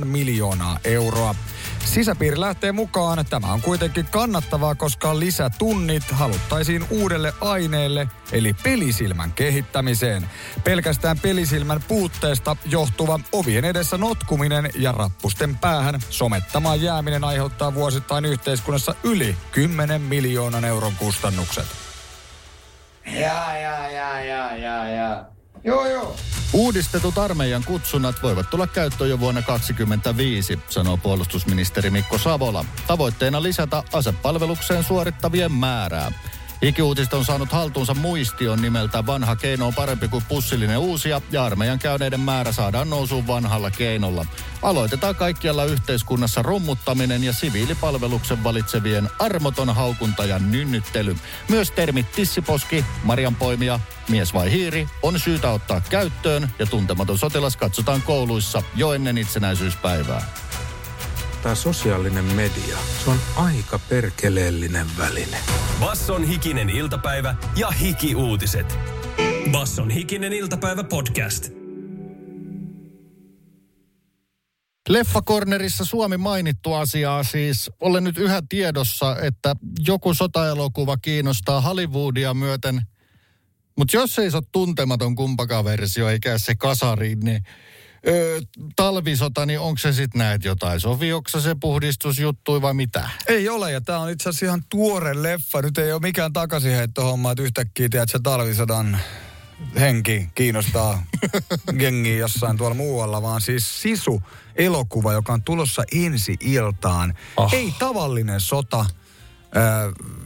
6-8 0.00 0.04
miljoonaa 0.04 0.78
euroa. 0.84 1.34
Sisäpiiri 1.84 2.40
lähtee 2.40 2.72
mukaan. 2.72 3.26
Tämä 3.30 3.52
on 3.52 3.62
kuitenkin 3.62 4.06
kannattavaa, 4.10 4.74
koska 4.74 5.18
lisätunnit 5.18 6.10
haluttaisiin 6.10 6.86
uudelle 6.90 7.32
aineelle, 7.40 8.08
eli 8.32 8.56
pelisilmän 8.62 9.32
kehittämiseen. 9.32 10.26
Pelkästään 10.64 11.18
pelisilmän 11.18 11.82
puutteesta 11.88 12.56
johtuva 12.64 13.20
ovien 13.32 13.64
edessä 13.64 13.98
notkuminen 13.98 14.70
ja 14.74 14.92
rappusten 14.92 15.58
päähän 15.58 16.00
somettamaan 16.10 16.82
jääminen 16.82 17.24
aiheuttaa 17.24 17.74
vuosittain 17.74 18.24
yhteiskunnassa 18.24 18.93
yli 19.02 19.36
10 19.50 20.00
miljoonan 20.00 20.64
euron 20.64 20.92
kustannukset. 20.98 21.66
Ja, 23.06 23.56
ja, 23.58 23.88
ja, 23.90 24.20
ja, 24.20 24.56
ja, 24.56 24.88
ja. 24.88 25.24
Joo, 25.64 25.86
joo. 25.86 26.16
Uudistetut 26.52 27.18
armeijan 27.18 27.64
kutsunnat 27.64 28.22
voivat 28.22 28.50
tulla 28.50 28.66
käyttöön 28.66 29.10
jo 29.10 29.20
vuonna 29.20 29.42
2025, 29.42 30.58
sanoo 30.68 30.96
puolustusministeri 30.96 31.90
Mikko 31.90 32.18
Savola. 32.18 32.64
Tavoitteena 32.86 33.42
lisätä 33.42 33.82
asepalvelukseen 33.92 34.84
suorittavien 34.84 35.52
määrää. 35.52 36.12
Ikiuutiset 36.64 37.14
on 37.14 37.24
saanut 37.24 37.52
haltuunsa 37.52 37.94
muistion 37.94 38.62
nimeltä 38.62 39.06
Vanha 39.06 39.36
keino 39.36 39.66
on 39.66 39.74
parempi 39.74 40.08
kuin 40.08 40.24
pussillinen 40.28 40.78
uusia 40.78 41.20
ja 41.30 41.44
armeijan 41.44 41.78
käyneiden 41.78 42.20
määrä 42.20 42.52
saadaan 42.52 42.90
nousuun 42.90 43.26
vanhalla 43.26 43.70
keinolla. 43.70 44.26
Aloitetaan 44.62 45.14
kaikkialla 45.14 45.64
yhteiskunnassa 45.64 46.42
rummuttaminen 46.42 47.24
ja 47.24 47.32
siviilipalveluksen 47.32 48.44
valitsevien 48.44 49.08
armoton 49.18 49.74
haukunta 49.74 50.24
ja 50.24 50.38
nynnyttely. 50.38 51.16
Myös 51.48 51.70
termit 51.70 52.12
tissiposki, 52.12 52.84
marjanpoimija, 53.02 53.80
mies 54.08 54.34
vai 54.34 54.50
hiiri 54.50 54.88
on 55.02 55.20
syytä 55.20 55.50
ottaa 55.50 55.80
käyttöön 55.90 56.50
ja 56.58 56.66
tuntematon 56.66 57.18
sotilas 57.18 57.56
katsotaan 57.56 58.02
kouluissa 58.02 58.62
jo 58.76 58.92
ennen 58.92 59.18
itsenäisyyspäivää. 59.18 60.22
Tämä 61.44 61.54
sosiaalinen 61.54 62.24
media, 62.24 62.78
se 63.04 63.10
on 63.10 63.18
aika 63.36 63.80
perkeleellinen 63.88 64.86
väline. 64.98 65.36
Basson 65.80 66.24
hikinen 66.24 66.70
iltapäivä 66.70 67.34
ja 67.56 67.70
hiki-uutiset. 67.70 68.78
Basson 69.50 69.90
hikinen 69.90 70.32
iltapäivä 70.32 70.84
podcast. 70.84 71.48
Leffakornerissa 74.88 75.84
Suomi 75.84 76.16
mainittu 76.16 76.72
asiaa 76.72 77.22
siis. 77.22 77.70
Olen 77.80 78.04
nyt 78.04 78.18
yhä 78.18 78.42
tiedossa, 78.48 79.16
että 79.22 79.54
joku 79.86 80.14
sotaelokuva 80.14 80.96
kiinnostaa 80.96 81.60
Hollywoodia 81.60 82.34
myöten. 82.34 82.82
Mutta 83.78 83.96
jos 83.96 84.18
ei 84.18 84.30
se 84.30 84.36
ole 84.36 84.44
tuntematon 84.52 85.14
kumpakaan 85.14 85.64
versio, 85.64 86.08
eikä 86.08 86.38
se 86.38 86.54
kasari, 86.54 87.14
niin 87.14 87.42
öö, 88.08 88.40
talvisota, 88.76 89.46
niin 89.46 89.60
onko 89.60 89.78
se 89.78 89.92
sitten 89.92 90.18
näet 90.18 90.44
jotain 90.44 90.80
sovioksa 90.80 91.40
se 91.40 91.56
puhdistusjuttu 91.60 92.62
vai 92.62 92.74
mitä? 92.74 93.08
Ei 93.28 93.48
ole, 93.48 93.72
ja 93.72 93.80
tämä 93.80 93.98
on 93.98 94.10
itse 94.10 94.28
asiassa 94.28 94.46
ihan 94.46 94.64
tuore 94.68 95.22
leffa. 95.22 95.62
Nyt 95.62 95.78
ei 95.78 95.92
ole 95.92 96.00
mikään 96.00 96.32
takaisinheittohomma, 96.32 97.30
että 97.30 97.42
yhtäkkiä 97.42 97.88
tiedät, 97.88 98.10
se 98.10 98.18
talvisodan 98.22 98.98
henki 99.80 100.28
kiinnostaa 100.34 101.02
jengiä 101.80 102.16
jossain 102.16 102.56
tuolla 102.56 102.74
muualla, 102.74 103.22
vaan 103.22 103.40
siis 103.40 103.82
Sisu 103.82 104.22
elokuva, 104.56 105.12
joka 105.12 105.32
on 105.32 105.42
tulossa 105.42 105.82
ensi 105.92 106.36
iltaan. 106.40 107.14
Oh. 107.36 107.54
Ei 107.54 107.74
tavallinen 107.78 108.40
sota, 108.40 108.80
äh, 108.80 108.86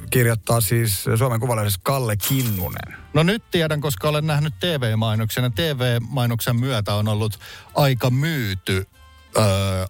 kirjoittaa 0.08 0.60
siis 0.60 1.04
Suomen 1.18 1.40
kuvalaisessa 1.40 1.80
Kalle 1.82 2.16
Kinnunen. 2.16 2.96
No 3.14 3.22
nyt 3.22 3.42
tiedän, 3.50 3.80
koska 3.80 4.08
olen 4.08 4.26
nähnyt 4.26 4.54
TV-mainoksen 4.60 5.44
ja 5.44 5.50
TV-mainoksen 5.50 6.56
myötä 6.56 6.94
on 6.94 7.08
ollut 7.08 7.38
aika 7.74 8.10
myyty 8.10 8.86
öö, 9.36 9.44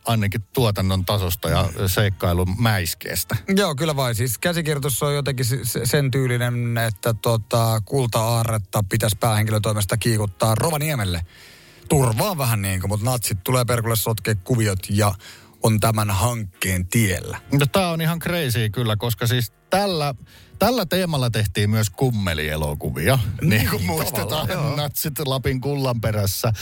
ainakin 0.07 0.42
tuotannon 0.52 1.04
tasosta 1.04 1.50
ja 1.50 1.68
seikkailun 1.87 2.54
mäiskeestä. 2.62 3.37
Joo, 3.57 3.74
kyllä 3.74 3.96
vai. 3.96 4.14
Siis 4.14 4.38
käsikirjoitus 4.38 5.02
on 5.02 5.14
jotenkin 5.14 5.44
se- 5.46 5.64
se- 5.64 5.87
sen 5.87 6.11
tyylinen, 6.11 6.78
että 6.78 7.14
tota, 7.14 7.83
kulta-aarretta 7.85 8.85
pitäisi 8.88 9.16
päähenkilön 9.20 9.62
toimesta 9.62 9.96
kiikuttaa 9.96 10.54
Rovaniemelle. 10.54 11.20
Turvaa 11.88 12.38
vähän 12.38 12.62
niin 12.62 12.81
kuin, 12.81 12.88
mutta 12.88 13.07
natsit 13.11 13.44
tulee 13.44 13.64
perkulle 13.64 13.96
sotkee 13.96 14.35
kuviot 14.35 14.78
ja 14.90 15.14
on 15.62 15.81
tämän 15.81 16.11
hankkeen 16.11 16.87
tiellä. 16.87 17.40
No 17.53 17.66
tää 17.73 17.88
on 17.88 18.01
ihan 18.01 18.18
crazy 18.18 18.71
kyllä, 18.71 18.97
koska 18.97 19.27
siis 19.27 19.53
tällä, 19.71 20.14
tällä 20.59 20.87
teemalla 20.87 21.31
tehtiin 21.31 21.71
myös 21.71 21.90
kummelielokuvia. 21.90 23.18
Niin, 23.40 23.49
niin 23.49 23.71
kuin 23.71 23.87
muistetaan 23.87 24.49
natsit 24.77 25.18
Lapin 25.18 25.61
kullan 25.61 26.01
perässä. 26.01 26.53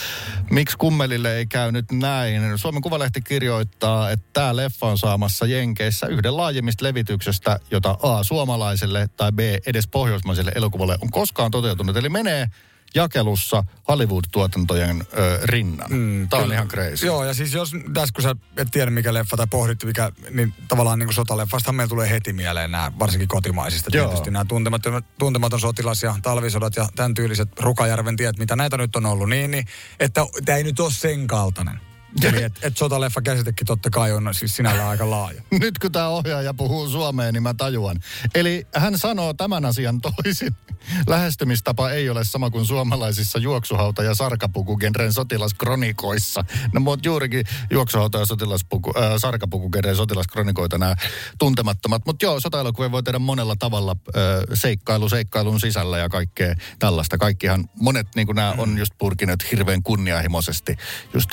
Miksi 0.51 0.77
kummelille 0.77 1.37
ei 1.37 1.47
käy 1.47 1.73
nyt 1.73 1.93
näin? 1.93 2.59
Suomen 2.59 2.83
Kuvalehti 2.83 3.21
kirjoittaa, 3.21 4.11
että 4.11 4.27
tämä 4.33 4.57
leffa 4.57 4.87
on 4.87 4.99
saamassa 4.99 5.47
Jenkeissä 5.47 6.07
yhden 6.07 6.37
laajemmista 6.37 6.85
levityksestä, 6.85 7.61
jota 7.71 7.99
A 8.03 8.25
suomalaiselle 8.25 9.09
tai 9.17 9.33
B 9.33 9.39
edes 9.67 9.87
pohjoismaiselle 9.87 10.53
elokuvalle 10.55 10.99
on 11.03 11.11
koskaan 11.11 11.51
toteutunut. 11.51 11.97
Eli 11.97 12.09
menee 12.09 12.47
jakelussa 12.95 13.65
Hollywood-tuotantojen 13.89 15.07
ö, 15.19 15.41
rinnan. 15.45 15.91
Mm, 15.91 16.29
Tämä 16.29 16.43
on 16.43 16.53
ihan 16.53 16.69
crazy. 16.69 17.07
Joo, 17.07 17.25
ja 17.25 17.35
siis 17.35 17.55
jos 17.55 17.73
tässä 17.95 18.13
kun 18.15 18.23
sä 18.23 18.37
et 18.57 18.69
tiedä 18.71 18.91
mikä 18.91 19.15
leffa 19.15 19.37
tai 19.37 19.47
pohdit 19.51 19.85
mikä, 19.85 20.13
niin 20.31 20.55
tavallaan 20.69 20.99
niin 20.99 21.07
kuin 21.07 21.15
sotaleffasta 21.15 21.73
meillä 21.73 21.89
tulee 21.89 22.11
heti 22.11 22.33
mieleen 22.33 22.71
nämä, 22.71 22.93
varsinkin 22.99 23.29
kotimaisista 23.29 23.91
Joo. 23.97 24.07
tietysti, 24.07 24.31
nämä 24.31 24.45
tuntematon, 24.45 25.03
tuntematon 25.19 25.61
sotilas 25.61 26.03
ja 26.03 26.15
talvisodat 26.23 26.77
ja 26.77 26.89
tämän 26.97 27.15
tyyliset 27.15 27.61
Rukajärven 27.61 28.17
tiet, 28.17 28.39
mitä 28.39 28.57
näitä 28.57 28.77
nyt 28.77 28.97
on 28.97 29.07
ollut, 29.07 29.29
niin, 29.29 29.51
niin 29.51 29.67
että 30.01 30.27
tämä 30.45 30.59
ei 30.59 30.65
nyt 30.65 30.81
ole 30.81 30.93
sen 30.93 31.27
kaltainen. 31.27 31.86
Eli 32.23 32.43
et, 32.43 32.53
et 32.63 32.77
sotaleffa 32.77 33.23
käsitekin 33.23 33.67
totta 33.67 33.91
kai 33.91 34.13
on 34.13 34.35
siis 34.35 34.57
sinällään 34.57 34.89
aika 34.89 35.11
laaja. 35.11 35.43
Nyt 35.61 35.79
kun 35.79 35.93
tämä 35.93 36.09
ohjaaja 36.09 36.55
puhuu 36.55 36.89
suomeen, 36.89 37.35
niin 37.35 37.43
mä 37.43 37.55
tajuan. 37.55 37.97
Eli 38.35 38.67
hän 38.75 38.99
sanoo 38.99 39.35
tämän 39.35 39.65
asian 39.65 40.01
toisin. 40.01 40.57
Lähestymistapa 41.07 41.91
ei 41.91 42.11
ole 42.11 42.25
sama 42.25 42.51
kuin 42.51 42.67
suomalaisissa 42.67 43.39
juoksuhauta- 43.39 44.03
ja 44.03 44.15
sarkapukugenren 44.15 45.13
sotilaskronikoissa. 45.13 46.45
No 46.73 46.81
mutta 46.81 47.09
juurikin 47.09 47.45
juoksuhauta- 47.71 48.19
ja 48.19 48.27
sotilaspuku, 48.27 48.93
äh, 48.99 49.13
sarkapukugenren 49.19 49.97
sotilaskronikoita 49.97 50.79
nämä 50.79 50.95
tuntemattomat. 51.39 52.03
Mutta 52.07 52.25
joo, 52.25 52.41
sotaelokuvia 52.41 52.93
voi 52.93 53.03
tehdä 53.03 53.19
monella 53.19 53.57
tavalla 53.59 53.97
äh, 54.17 54.23
seikkailu 54.55 55.09
seikkailun 55.09 55.61
sisällä 55.61 55.99
ja 55.99 56.09
kaikkea 56.09 56.55
tällaista. 56.79 57.19
Kaikkihan, 57.19 57.69
monet 57.81 58.07
niin 58.17 58.29
nämä 58.35 58.55
on 58.59 58.79
just 58.79 58.93
purkineet 58.99 59.51
hirveän 59.53 59.83
kunnianhimoisesti 59.83 60.77
just 61.15 61.31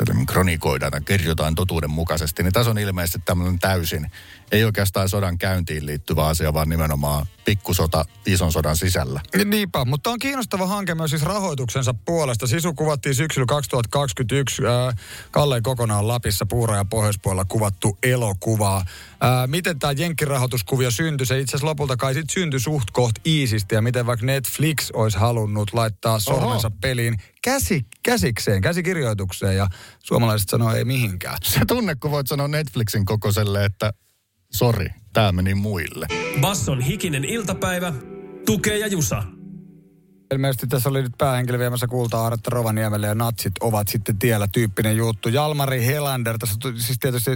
kronikoidaan 0.80 0.94
ja 0.94 1.18
kerrotaan 1.18 1.56
totuuden 1.56 1.90
mukaisesti. 1.90 2.44
Niin 2.44 2.54
tässä 2.54 2.72
on 2.72 2.78
ilmeisesti 2.78 3.20
tämmöinen 3.26 3.60
täysin 3.60 4.12
ei 4.54 4.64
oikeastaan 4.64 5.10
sodan 5.10 5.38
käyntiin 5.38 5.86
liittyvä 5.86 6.26
asia, 6.26 6.54
vaan 6.54 6.70
nimenomaan 6.70 7.26
pikkusota 7.46 8.06
ison 8.26 8.52
sodan 8.52 8.78
sisällä. 8.78 9.22
Niinpä, 9.46 9.86
mutta 9.86 10.10
on 10.10 10.20
kiinnostava 10.20 10.68
hanke 10.68 10.96
myös 10.96 11.10
siis 11.10 11.24
rahoituksensa 11.24 11.94
puolesta. 11.94 12.48
Sisu 12.48 12.74
kuvattiin 12.74 13.16
syksyllä 13.16 13.46
2021 13.46 14.62
äh, 14.66 14.96
Kalleen 15.32 15.64
kokonaan 15.64 16.08
Lapissa, 16.08 16.46
Puura 16.46 16.76
ja 16.76 16.86
Pohjoispuolella 16.86 17.46
kuvattu 17.46 17.98
elokuvaa. 18.04 18.78
Äh, 18.78 18.88
miten 19.48 19.80
tämä 19.80 19.94
jenkkirahoituskuvio 19.94 20.92
syntyi? 20.92 21.26
Se 21.26 21.40
itse 21.40 21.52
asiassa 21.52 21.68
lopulta 21.68 21.98
kai 21.98 22.14
sit 22.14 22.30
syntyi 22.30 22.60
suht 22.60 22.92
koht 22.92 23.16
iisisti 23.26 23.76
ja 23.76 23.82
miten 23.82 24.06
vaikka 24.06 24.26
Netflix 24.26 24.90
olisi 24.94 25.18
halunnut 25.18 25.74
laittaa 25.74 26.20
sormensa 26.20 26.68
Oho. 26.68 26.78
peliin 26.82 27.18
käsi, 27.42 27.86
käsikseen, 28.04 28.62
käsikirjoitukseen 28.62 29.58
ja 29.58 29.68
suomalaiset 30.00 30.50
sanoo 30.50 30.74
ei 30.74 30.86
mihinkään. 30.86 31.38
Se 31.44 31.60
tunne, 31.68 31.96
kun 31.96 32.12
voit 32.12 32.28
sanoa 32.28 32.48
Netflixin 32.48 33.06
kokoiselle, 33.06 33.66
että 33.66 33.94
sori, 34.56 34.88
tämä 35.14 35.32
meni 35.32 35.56
muille. 35.56 36.08
Basson 36.42 36.82
hikinen 36.82 37.26
iltapäivä, 37.26 37.94
tukee 38.46 38.78
ja 38.78 38.88
jusa. 38.88 39.24
Ilmeisesti 40.34 40.68
tässä 40.68 40.90
oli 40.90 41.02
nyt 41.02 41.18
päähenkilö 41.18 41.60
viemässä 41.60 41.88
kulta-aaretta 41.88 42.50
Rovaniemelle 42.50 43.08
ja 43.08 43.16
natsit 43.16 43.52
ovat 43.62 43.88
sitten 43.88 44.20
tiellä 44.20 44.48
tyyppinen 44.48 44.98
juttu. 44.98 45.30
Jalmari 45.30 45.86
Helander, 45.86 46.38
tässä 46.38 46.56
on 46.66 46.80
siis 46.80 47.00
tietysti 47.00 47.32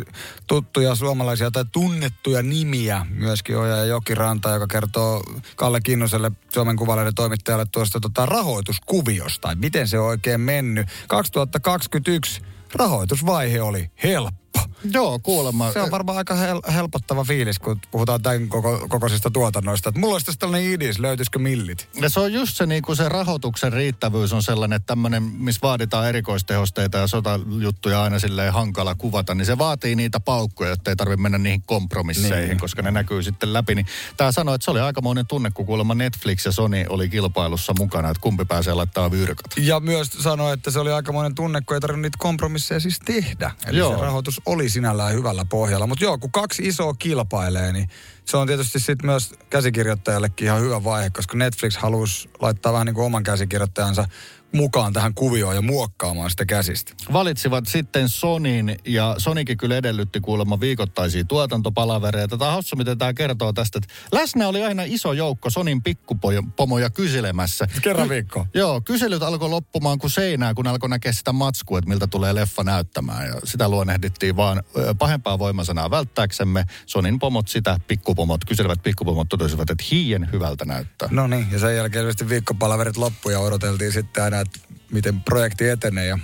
tuttuja 0.47 0.95
suomalaisia 0.95 1.51
tai 1.51 1.65
tunnettuja 1.71 2.43
nimiä. 2.43 3.05
Myöskin 3.09 3.57
Oja 3.57 3.75
ja 3.75 3.85
Jokiranta, 3.85 4.49
joka 4.49 4.67
kertoo 4.67 5.23
Kalle 5.55 5.81
Kinnoselle 5.81 6.31
Suomen 6.53 6.75
kuvaleiden 6.75 7.15
toimittajalle 7.15 7.65
tuosta 7.71 7.99
tota, 7.99 8.25
rahoituskuviosta. 8.25 9.55
Miten 9.55 9.87
se 9.87 9.99
on 9.99 10.07
oikein 10.07 10.41
mennyt. 10.41 10.87
2021 11.07 12.41
rahoitusvaihe 12.73 13.61
oli 13.61 13.91
helppo 14.03 14.46
Joo, 14.93 15.19
kuulemma. 15.19 15.71
Se 15.71 15.81
on 15.81 15.91
varmaan 15.91 16.17
aika 16.17 16.33
hel- 16.33 16.71
helpottava 16.73 17.23
fiilis, 17.23 17.59
kun 17.59 17.79
puhutaan 17.91 18.21
tämän 18.21 18.47
koko, 18.47 18.85
kokoisista 18.89 19.31
tuotannoista. 19.31 19.89
Että 19.89 19.99
mulla 19.99 20.15
olisi 20.15 20.25
tässä 20.25 20.39
tällainen 20.39 20.71
idis, 20.71 20.99
löytyisikö 20.99 21.39
millit? 21.39 21.89
Ja 22.01 22.09
se 22.09 22.19
on 22.19 22.33
just 22.33 22.57
se, 22.57 22.65
niin 22.65 22.83
kuin 22.83 22.95
se 22.95 23.09
rahoituksen 23.09 23.73
riittävyys 23.73 24.33
on 24.33 24.43
sellainen, 24.43 24.75
että 24.75 24.87
tämmöinen, 24.87 25.23
missä 25.23 25.59
vaaditaan 25.63 26.09
erikoistehosteita 26.09 26.97
ja 26.97 27.07
sotajuttuja 27.07 28.03
aina 28.03 28.19
silleen 28.19 28.53
hankala 28.53 28.95
kuvata, 28.95 29.35
niin 29.35 29.45
se 29.45 29.57
vaatii 29.57 29.95
niitä 29.95 30.19
paukkuja, 30.19 30.69
jotta 30.69 30.89
ei 30.89 30.95
tarvitse 30.95 31.21
mennä 31.21 31.37
niihin 31.37 31.61
kompromisseihin, 31.65 32.49
niin. 32.49 32.59
koska 32.59 32.81
ne 32.81 32.91
näkyy 32.91 33.23
sitten 33.23 33.53
läpi. 33.53 33.75
Niin 33.75 33.85
tämä 34.17 34.31
sanoi, 34.31 34.55
että 34.55 34.65
se 34.65 34.71
oli 34.71 34.79
aikamoinen 34.79 35.27
tunne, 35.27 35.51
kun 35.51 35.65
kuulemma 35.65 35.95
Netflix 35.95 36.45
ja 36.45 36.51
Sony 36.51 36.85
oli 36.89 37.09
kilpailussa 37.09 37.73
mukana, 37.79 38.09
että 38.09 38.21
kumpi 38.21 38.45
pääsee 38.45 38.73
laittaa 38.73 39.11
virkat. 39.11 39.45
Ja 39.57 39.79
myös 39.79 40.09
sanoi, 40.09 40.53
että 40.53 40.71
se 40.71 40.79
oli 40.79 40.91
aikamoinen 40.91 41.35
tunne, 41.35 41.61
kun 41.61 41.75
ei 41.75 41.81
tarvinnut 41.81 42.01
niitä 42.01 42.17
kompromisseja 42.19 42.79
siis 42.79 42.99
tehdä. 43.05 43.51
Eli 43.67 43.77
Joo. 43.77 43.95
se 43.95 44.01
rahoitus 44.01 44.41
oli 44.47 44.69
sinällään 44.69 45.13
hyvällä 45.13 45.45
pohjalla. 45.45 45.87
Mutta 45.87 46.03
joo, 46.03 46.17
kun 46.17 46.31
kaksi 46.31 46.67
isoa 46.67 46.93
kilpailee, 46.93 47.71
niin 47.71 47.89
se 48.25 48.37
on 48.37 48.47
tietysti 48.47 48.79
sitten 48.79 49.05
myös 49.05 49.33
käsikirjoittajallekin 49.49 50.45
ihan 50.45 50.61
hyvä 50.61 50.83
vaihe, 50.83 51.09
koska 51.09 51.37
Netflix 51.37 51.77
halusi 51.77 52.29
laittaa 52.39 52.73
vähän 52.73 52.85
niin 52.85 52.93
kuin 52.93 53.05
oman 53.05 53.23
käsikirjoittajansa 53.23 54.07
mukaan 54.51 54.93
tähän 54.93 55.13
kuvioon 55.13 55.55
ja 55.55 55.61
muokkaamaan 55.61 56.29
sitä 56.29 56.45
käsistä. 56.45 56.93
Valitsivat 57.13 57.67
sitten 57.67 58.09
Sonin 58.09 58.79
ja 58.85 59.15
Sonikin 59.17 59.57
kyllä 59.57 59.77
edellytti 59.77 60.19
kuulemma 60.19 60.59
viikoittaisia 60.59 61.23
tuotantopalavereita. 61.23 62.37
Tämä 62.37 62.51
hassu, 62.51 62.75
miten 62.75 62.97
tämä 62.97 63.13
kertoo 63.13 63.53
tästä, 63.53 63.79
että 63.83 63.93
läsnä 64.11 64.47
oli 64.47 64.63
aina 64.63 64.83
iso 64.85 65.13
joukko 65.13 65.49
Sonin 65.49 65.83
pikkupomoja 65.83 66.89
kyselemässä. 66.89 67.67
Kerran 67.81 68.09
viikko. 68.09 68.47
Joo, 68.53 68.81
kyselyt 68.81 69.23
alkoi 69.23 69.49
loppumaan 69.49 69.99
kuin 69.99 70.11
seinää, 70.11 70.53
kun 70.53 70.67
alkoi 70.67 70.89
näkeä 70.89 71.11
sitä 71.11 71.33
matskua, 71.33 71.79
että 71.79 71.89
miltä 71.89 72.07
tulee 72.07 72.35
leffa 72.35 72.63
näyttämään. 72.63 73.27
Ja 73.27 73.33
sitä 73.43 73.69
luonnehdittiin 73.69 74.35
vaan 74.35 74.63
pahempaa 74.99 75.39
voimasanaa 75.39 75.91
välttääksemme. 75.91 76.65
Sonin 76.85 77.19
pomot 77.19 77.47
sitä, 77.47 77.79
pikkupomot, 77.87 78.45
kyselevät 78.45 78.83
pikkupomot 78.83 79.29
totesivat, 79.29 79.69
että 79.69 79.83
hien 79.91 80.29
hyvältä 80.31 80.65
näyttää. 80.65 81.09
No 81.11 81.27
niin, 81.27 81.47
ja 81.51 81.59
sen 81.59 81.75
jälkeen 81.75 82.05
viikkopalaverit 82.29 82.97
loppu 82.97 83.29
ja 83.29 83.39
odoteltiin 83.39 83.91
sitten 83.91 84.23
aina, 84.23 84.36
että 84.41 84.59
miten 84.91 85.21
projekti 85.21 85.69
etenee 85.69 86.05
ja 86.05 86.19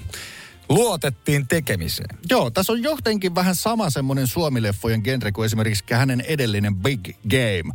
luotettiin 0.73 1.47
tekemiseen. 1.47 2.17
Joo, 2.29 2.51
tässä 2.51 2.73
on 2.73 2.83
jotenkin 2.83 3.35
vähän 3.35 3.55
sama 3.55 3.89
semmoinen 3.89 4.27
suomileffojen 4.27 5.03
genre 5.03 5.31
kuin 5.31 5.45
esimerkiksi 5.45 5.83
hänen 5.91 6.21
edellinen 6.21 6.75
Big 6.75 7.09
Game. 7.29 7.73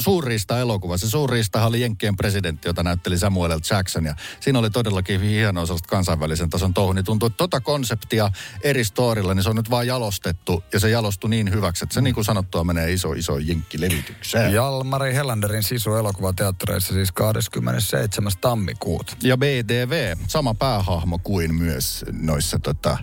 Suurista 0.00 0.58
elokuva. 0.58 0.98
Se 0.98 1.10
suurista 1.10 1.66
oli 1.66 1.80
Jenkkien 1.80 2.16
presidentti, 2.16 2.68
jota 2.68 2.82
näytteli 2.82 3.18
Samuel 3.18 3.56
L. 3.56 3.60
Jackson. 3.70 4.04
Ja 4.04 4.14
siinä 4.40 4.58
oli 4.58 4.70
todellakin 4.70 5.20
hieno 5.20 5.66
sellaista 5.66 5.88
kansainvälisen 5.88 6.50
tason 6.50 6.74
touhu. 6.74 6.92
Niin 6.92 7.04
tuntuu, 7.04 7.26
että 7.26 7.36
tota 7.36 7.60
konseptia 7.60 8.30
eri 8.62 8.84
storilla, 8.84 9.34
niin 9.34 9.42
se 9.42 9.50
on 9.50 9.56
nyt 9.56 9.70
vaan 9.70 9.86
jalostettu. 9.86 10.64
Ja 10.72 10.80
se 10.80 10.90
jalostui 10.90 11.30
niin 11.30 11.52
hyväksi, 11.52 11.84
että 11.84 11.94
se 11.94 12.00
niin 12.00 12.14
kuin 12.14 12.24
sanottua 12.24 12.64
menee 12.64 12.92
iso, 12.92 13.12
iso 13.12 13.38
jenkkilevitykseen. 13.38 14.52
Jalmari 14.52 15.14
Hellanderin 15.14 15.62
sisu 15.62 15.94
elokuvateattereissa 15.94 16.94
siis 16.94 17.12
27. 17.12 18.32
tammikuuta. 18.40 19.16
Ja 19.22 19.36
BTV, 19.36 20.16
sama 20.28 20.54
päähahmo 20.54 21.18
kuin 21.18 21.54
myös 21.54 22.04
noissa 22.40 22.58
tota, 22.58 22.98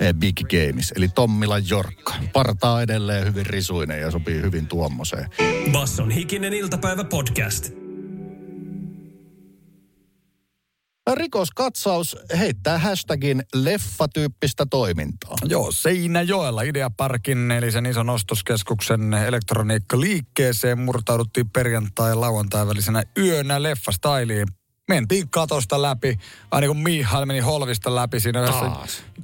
eh, 0.00 0.14
Big 0.14 0.36
Games. 0.40 0.92
Eli 0.96 1.08
Tommila 1.08 1.58
Jorkka. 1.58 2.14
Partaa 2.32 2.82
edelleen 2.82 3.24
hyvin 3.24 3.46
risuinen 3.46 4.00
ja 4.00 4.10
sopii 4.10 4.42
hyvin 4.42 4.66
tuommoiseen. 4.66 5.28
Basson 5.72 6.10
hikinen 6.10 6.52
iltapäivä 6.52 7.04
podcast. 7.04 7.72
Rikoskatsaus 11.14 12.16
heittää 12.38 12.78
hashtagin 12.78 13.42
leffatyyppistä 13.54 14.66
toimintaa. 14.66 15.36
Joo, 15.44 15.72
Seinäjoella 15.72 16.62
Ideaparkin 16.62 17.50
eli 17.50 17.72
sen 17.72 17.86
ison 17.86 18.10
ostoskeskuksen 18.10 19.14
elektroniikka 19.14 20.00
liikkeeseen 20.00 20.78
murtauduttiin 20.78 21.50
perjantai 21.50 22.14
lauantai 22.14 22.66
välisenä 22.66 23.02
yönä 23.18 23.62
leffastailiin 23.62 24.46
mentiin 24.94 25.28
katosta 25.28 25.82
läpi. 25.82 26.18
Vähän 26.52 26.62
niin 26.62 26.68
kuin 26.68 26.82
Mihail 26.82 27.26
meni 27.26 27.40
holvista 27.40 27.94
läpi 27.94 28.20
siinä 28.20 28.42
yhdessä 28.42 28.70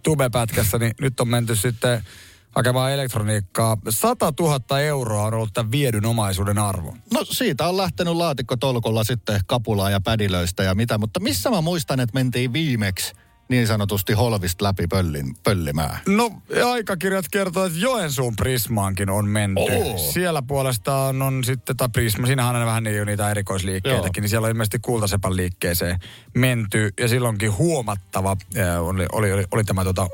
tubepätkässä, 0.03 0.79
niin 0.79 0.93
nyt 1.01 1.21
on 1.21 1.29
menty 1.29 1.57
sitten 1.57 2.03
hakemaan 2.51 2.93
elektroniikkaa. 2.93 3.77
100 3.89 4.33
000 4.41 4.81
euroa 4.81 5.23
on 5.23 5.35
ollut 5.35 5.53
tämän 5.55 5.71
viedyn 5.71 6.07
omaisuuden 6.07 6.59
arvo. 6.59 6.97
No 7.15 7.25
siitä 7.25 7.69
on 7.69 7.77
lähtenyt 7.77 8.15
laatikko 8.15 8.57
tolkulla 8.57 9.05
sitten 9.05 9.41
kapulaa 9.47 9.91
ja 9.91 10.01
pädilöistä 10.01 10.63
ja 10.63 10.75
mitä, 10.75 10.99
mutta 10.99 11.21
missä 11.21 11.51
mä 11.51 11.61
muistan, 11.61 12.01
että 12.01 12.15
mentiin 12.15 12.53
viimeksi– 12.53 13.13
niin 13.49 13.67
sanotusti 13.67 14.13
holvista 14.13 14.65
läpi 14.65 14.87
pöllin, 14.87 15.37
pöllimää? 15.45 16.01
No 16.07 16.31
aikakirjat 16.67 17.29
kertoo, 17.31 17.65
että 17.65 17.79
Joensuun 17.79 18.37
Prismaankin 18.37 19.11
on 19.11 19.29
menty. 19.29 19.73
Oh. 19.73 20.13
Siellä 20.13 20.43
puolestaan 20.43 21.23
on 21.23 21.45
sitten, 21.45 21.77
tai 21.77 21.89
Prisma, 21.93 22.27
siinähän 22.27 22.57
on 22.57 22.67
vähän 22.67 22.85
niin 22.85 23.07
niitä 23.07 23.31
erikoisliikkeitäkin, 23.31 24.21
Joo. 24.21 24.23
niin 24.23 24.29
siellä 24.29 24.47
on 24.47 24.51
ilmeisesti 24.51 24.79
kultasepän 24.79 25.37
liikkeeseen 25.37 25.99
menty. 26.35 26.93
Ja 27.01 27.09
silloinkin 27.09 27.57
huomattava 27.57 28.37
oli, 28.81 29.07
oli, 29.13 29.33
oli, 29.33 29.45
oli 29.51 29.65
tämä 29.65 29.85
tota, 29.85 30.09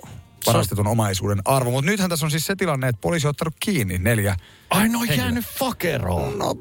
varastetun 0.47 0.87
omaisuuden 0.87 1.43
arvo. 1.45 1.71
Mutta 1.71 1.91
nythän 1.91 2.11
tässä 2.11 2.27
on 2.27 2.31
siis 2.31 2.47
se 2.47 2.57
tilanne, 2.57 2.89
että 2.89 3.01
poliisi 3.01 3.27
on 3.27 3.31
ottanut 3.31 3.55
kiinni 3.61 3.99
neljä 3.99 4.37
Ai 4.71 4.89
no 4.89 5.05
jäänyt 5.05 5.45
fakeroon. 5.45 6.39
No, 6.39 6.55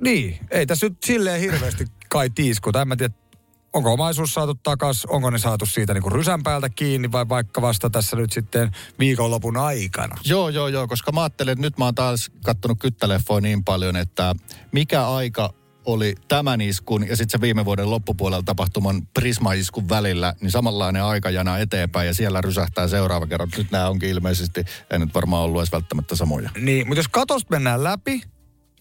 niin. 0.00 0.38
Ei 0.50 0.66
tässä 0.66 0.86
nyt 0.86 0.98
silleen 1.04 1.40
hirveästi 1.40 1.84
kai 2.08 2.30
tiiskuta. 2.30 2.82
En 2.82 2.88
mä 2.88 2.96
tiedä, 2.96 3.14
onko 3.72 3.92
omaisuus 3.92 4.34
saatu 4.34 4.54
takas, 4.54 5.04
onko 5.04 5.30
ne 5.30 5.38
saatu 5.38 5.66
siitä 5.66 5.94
niin 5.94 6.02
kuin 6.02 6.12
rysän 6.12 6.42
päältä 6.42 6.68
kiinni 6.68 7.12
vai 7.12 7.28
vaikka 7.28 7.62
vasta 7.62 7.90
tässä 7.90 8.16
nyt 8.16 8.32
sitten 8.32 8.70
viikonlopun 8.98 9.56
aikana. 9.56 10.16
Joo, 10.24 10.48
joo, 10.48 10.68
joo, 10.68 10.88
koska 10.88 11.12
mä 11.12 11.22
ajattelin, 11.22 11.52
että 11.52 11.62
nyt 11.62 11.78
mä 11.78 11.84
oon 11.84 11.94
taas 11.94 12.30
kattonut 12.44 12.78
kyttäleffoja 12.78 13.40
niin 13.40 13.64
paljon, 13.64 13.96
että 13.96 14.34
mikä 14.72 15.08
aika 15.08 15.54
oli 15.84 16.14
tämän 16.28 16.60
iskun 16.60 17.08
ja 17.08 17.16
sitten 17.16 17.38
se 17.38 17.40
viime 17.40 17.64
vuoden 17.64 17.90
loppupuolella 17.90 18.42
tapahtuman 18.42 19.06
Prisma-iskun 19.14 19.88
välillä, 19.88 20.34
niin 20.40 20.50
samanlainen 20.50 21.04
aikajana 21.04 21.58
eteenpäin 21.58 22.06
ja 22.06 22.14
siellä 22.14 22.40
rysähtää 22.40 22.88
seuraava 22.88 23.26
kerran. 23.26 23.48
Nyt 23.56 23.70
nämä 23.70 23.88
onkin 23.88 24.08
ilmeisesti, 24.08 24.64
ei 24.90 24.98
nyt 24.98 25.14
varmaan 25.14 25.42
ollut 25.42 25.60
edes 25.60 25.72
välttämättä 25.72 26.16
samoja. 26.16 26.50
Niin, 26.60 26.86
mutta 26.86 26.98
jos 26.98 27.08
katosta 27.08 27.50
mennään 27.50 27.84
läpi, 27.84 28.22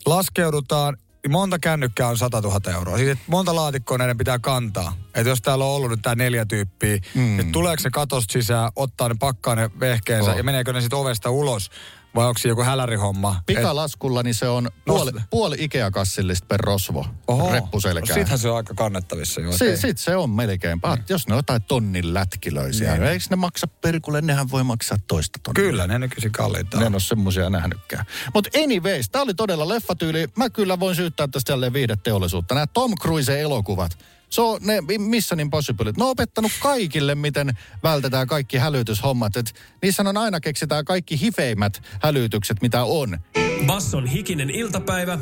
laskeudutaan, 0.06 0.98
monta 1.30 1.60
kännykkää 1.60 2.08
on 2.08 2.18
100 2.18 2.42
000 2.42 2.72
euroa. 2.74 2.98
Siis 2.98 3.18
monta 3.28 3.56
laatikkoa 3.56 3.98
näiden 3.98 4.18
pitää 4.18 4.40
kantaa. 4.40 4.94
Että 5.16 5.30
jos 5.30 5.42
täällä 5.42 5.66
on 5.66 5.72
ollut 5.72 5.90
nyt 5.90 6.02
tää 6.02 6.16
neljä 6.16 6.46
tyyppiä, 6.46 6.98
mm. 7.16 7.40
että 7.40 7.52
tuleeko 7.52 7.82
se 7.82 7.90
katosta 7.90 8.34
sisään, 8.34 8.72
ottaa 8.76 9.10
ne, 9.10 9.16
pakkaa 9.20 9.56
ne 9.56 9.70
vehkeensä 9.80 10.32
Oh. 10.32 10.38
ja 10.38 10.44
meneekö 10.44 10.74
ne 10.74 10.82
sitten 10.82 11.00
ovesta 11.00 11.30
ulos, 11.30 11.72
vai 12.16 12.28
onko 12.28 12.38
se 12.38 12.50
joku 12.50 12.64
hälärihomma? 12.64 13.42
Pikalaskulla 13.46 14.24
niin 14.24 14.34
se 14.36 14.48
on 14.50 14.70
puoli, 14.86 15.12
puoli 15.30 15.56
Ikea-kassillista 15.60 16.46
per 16.48 16.60
rosvo 16.60 17.06
Oho, 17.28 17.52
reppuselkään. 17.52 18.08
Sittenhän 18.08 18.40
se 18.40 18.50
on 18.50 18.58
aika 18.58 18.74
kannettavissa 18.74 19.42
jo. 19.42 19.52
Si- 19.58 19.78
sit 19.78 19.98
se 19.98 20.16
on 20.16 20.30
melkein. 20.30 20.82
Pahat, 20.82 21.10
jos 21.10 21.28
ne 21.28 21.34
on 21.34 21.38
jotain 21.40 21.64
tonnin 21.64 22.14
lätkilöisiä, 22.14 22.92
Niin. 22.92 23.02
niin. 23.02 23.12
eikö 23.12 23.26
ne 23.30 23.36
maksa 23.36 23.68
perkulle? 23.68 24.22
Nehän 24.22 24.52
voi 24.52 24.64
maksaa 24.64 24.98
toista 25.08 25.40
tonnia. 25.44 25.64
Kyllä, 25.72 25.88
ne 25.88 26.00
nykyisin 26.00 26.32
kalliita. 26.32 26.80
Ne 26.80 26.86
en 26.86 26.94
ole 26.94 27.00
semmoisia 27.02 27.50
nähnytkään. 27.50 28.06
Mutta 28.34 28.50
anyways, 28.64 29.10
tämä 29.10 29.22
oli 29.24 29.34
todella 29.34 29.70
leffatyyli. 29.70 30.28
Mä 30.38 30.50
kyllä 30.50 30.80
voin 30.80 30.96
syyttää 30.96 31.28
tästä 31.28 31.52
jälleen 31.54 31.74
viihdeteollisuutta. 31.74 32.56
Nämä 32.56 32.68
Tom 32.68 32.96
Cruise 33.02 33.42
elokuvat. 33.42 33.98
Se 34.32 34.42
on 34.42 34.60
ne 34.62 34.82
Mission 34.98 35.40
Impossible. 35.40 35.94
Ne 35.98 36.04
on 36.04 36.10
opettanut 36.10 36.52
kaikille, 36.62 37.16
miten 37.16 37.58
vältetään 37.84 38.28
kaikki 38.28 38.58
hälytyshommat. 38.58 39.38
Et 39.38 39.54
niissä 39.82 40.04
on 40.04 40.18
aina 40.18 40.40
keksitään 40.40 40.86
kaikki 40.86 41.22
hifeimmät 41.22 41.82
hälytykset, 42.02 42.62
mitä 42.62 42.84
on. 42.84 43.18
Basson 43.66 44.08
hikinen 44.08 44.50
iltapäivä, 44.50 45.20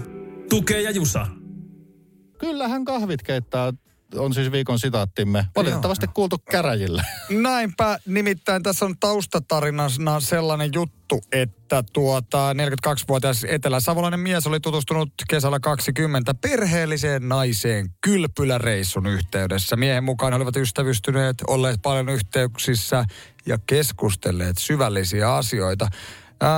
tukee 0.49 0.81
ja 0.81 0.91
jusa. 0.91 1.27
Kyllähän 2.37 2.85
kahvit 2.85 3.23
keittää, 3.23 3.73
on 4.15 4.33
siis 4.33 4.51
viikon 4.51 4.79
sitaattimme. 4.79 5.45
Valitettavasti 5.55 6.07
kuultu 6.07 6.37
käräjillä. 6.37 7.03
Näinpä, 7.29 7.99
nimittäin 8.05 8.63
tässä 8.63 8.85
on 8.85 8.95
taustatarinana 8.99 10.19
sellainen 10.19 10.69
juttu, 10.73 11.21
että 11.31 11.83
tuota 11.93 12.53
42-vuotias 12.53 13.45
eteläsavolainen 13.49 14.19
mies 14.19 14.47
oli 14.47 14.59
tutustunut 14.59 15.09
kesällä 15.29 15.59
20 15.59 16.33
perheelliseen 16.33 17.29
naiseen 17.29 17.89
kylpyläreissun 18.01 19.07
yhteydessä. 19.07 19.75
Miehen 19.75 20.03
mukaan 20.03 20.33
he 20.33 20.37
olivat 20.37 20.55
ystävystyneet, 20.55 21.35
olleet 21.47 21.81
paljon 21.81 22.09
yhteyksissä 22.09 23.05
ja 23.45 23.57
keskustelleet 23.67 24.57
syvällisiä 24.57 25.35
asioita. 25.35 25.87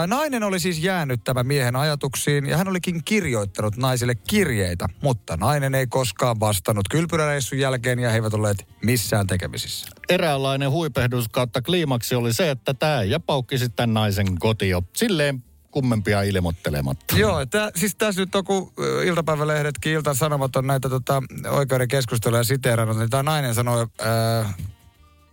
Nainen 0.08 0.44
oli 0.44 0.60
siis 0.60 0.80
jäänyt 0.80 1.24
tämän 1.24 1.48
miehen 1.48 1.76
ajatuksiin 1.76 2.46
ja 2.46 2.58
hän 2.58 2.68
olikin 2.68 3.04
kirjoittanut 3.04 3.78
naisille 3.78 4.16
kirjeitä, 4.16 4.88
mutta 5.02 5.38
nainen 5.38 5.76
ei 5.76 5.88
koskaan 5.88 6.40
vastannut 6.40 6.90
kylpyläreissun 6.90 7.60
jälkeen 7.60 8.00
ja 8.00 8.10
he 8.10 8.16
eivät 8.16 8.34
olleet 8.34 8.68
missään 8.82 9.28
tekemisissä. 9.28 9.88
Eräänlainen 10.10 10.72
huipehdus 10.72 11.30
kautta 11.30 11.62
kliimaksi 11.62 12.16
oli 12.16 12.34
se, 12.34 12.52
että 12.52 12.74
tämä 12.74 13.04
ja 13.04 13.20
paukki 13.20 13.58
sitten 13.58 13.94
naisen 13.94 14.40
kotio. 14.40 14.84
Silleen 14.94 15.44
kummempia 15.72 16.22
ilmoittelematta. 16.22 17.18
Joo, 17.18 17.46
tää, 17.46 17.72
siis 17.76 17.96
tässä 17.96 18.22
nyt 18.22 18.36
on, 18.36 18.44
kun 18.44 18.74
iltapäivälehdetkin, 19.06 19.94
iltan 19.94 20.16
sanomat 20.16 20.56
on 20.56 20.68
näitä 20.68 20.90
tota, 20.90 21.24
oikeuden 21.50 21.88
keskusteluja 21.88 22.44
siteerannut, 22.44 22.98
niin 22.98 23.10
tämä 23.10 23.24
nainen 23.24 23.56
sanoi, 23.56 23.88
äh, 24.02 24.56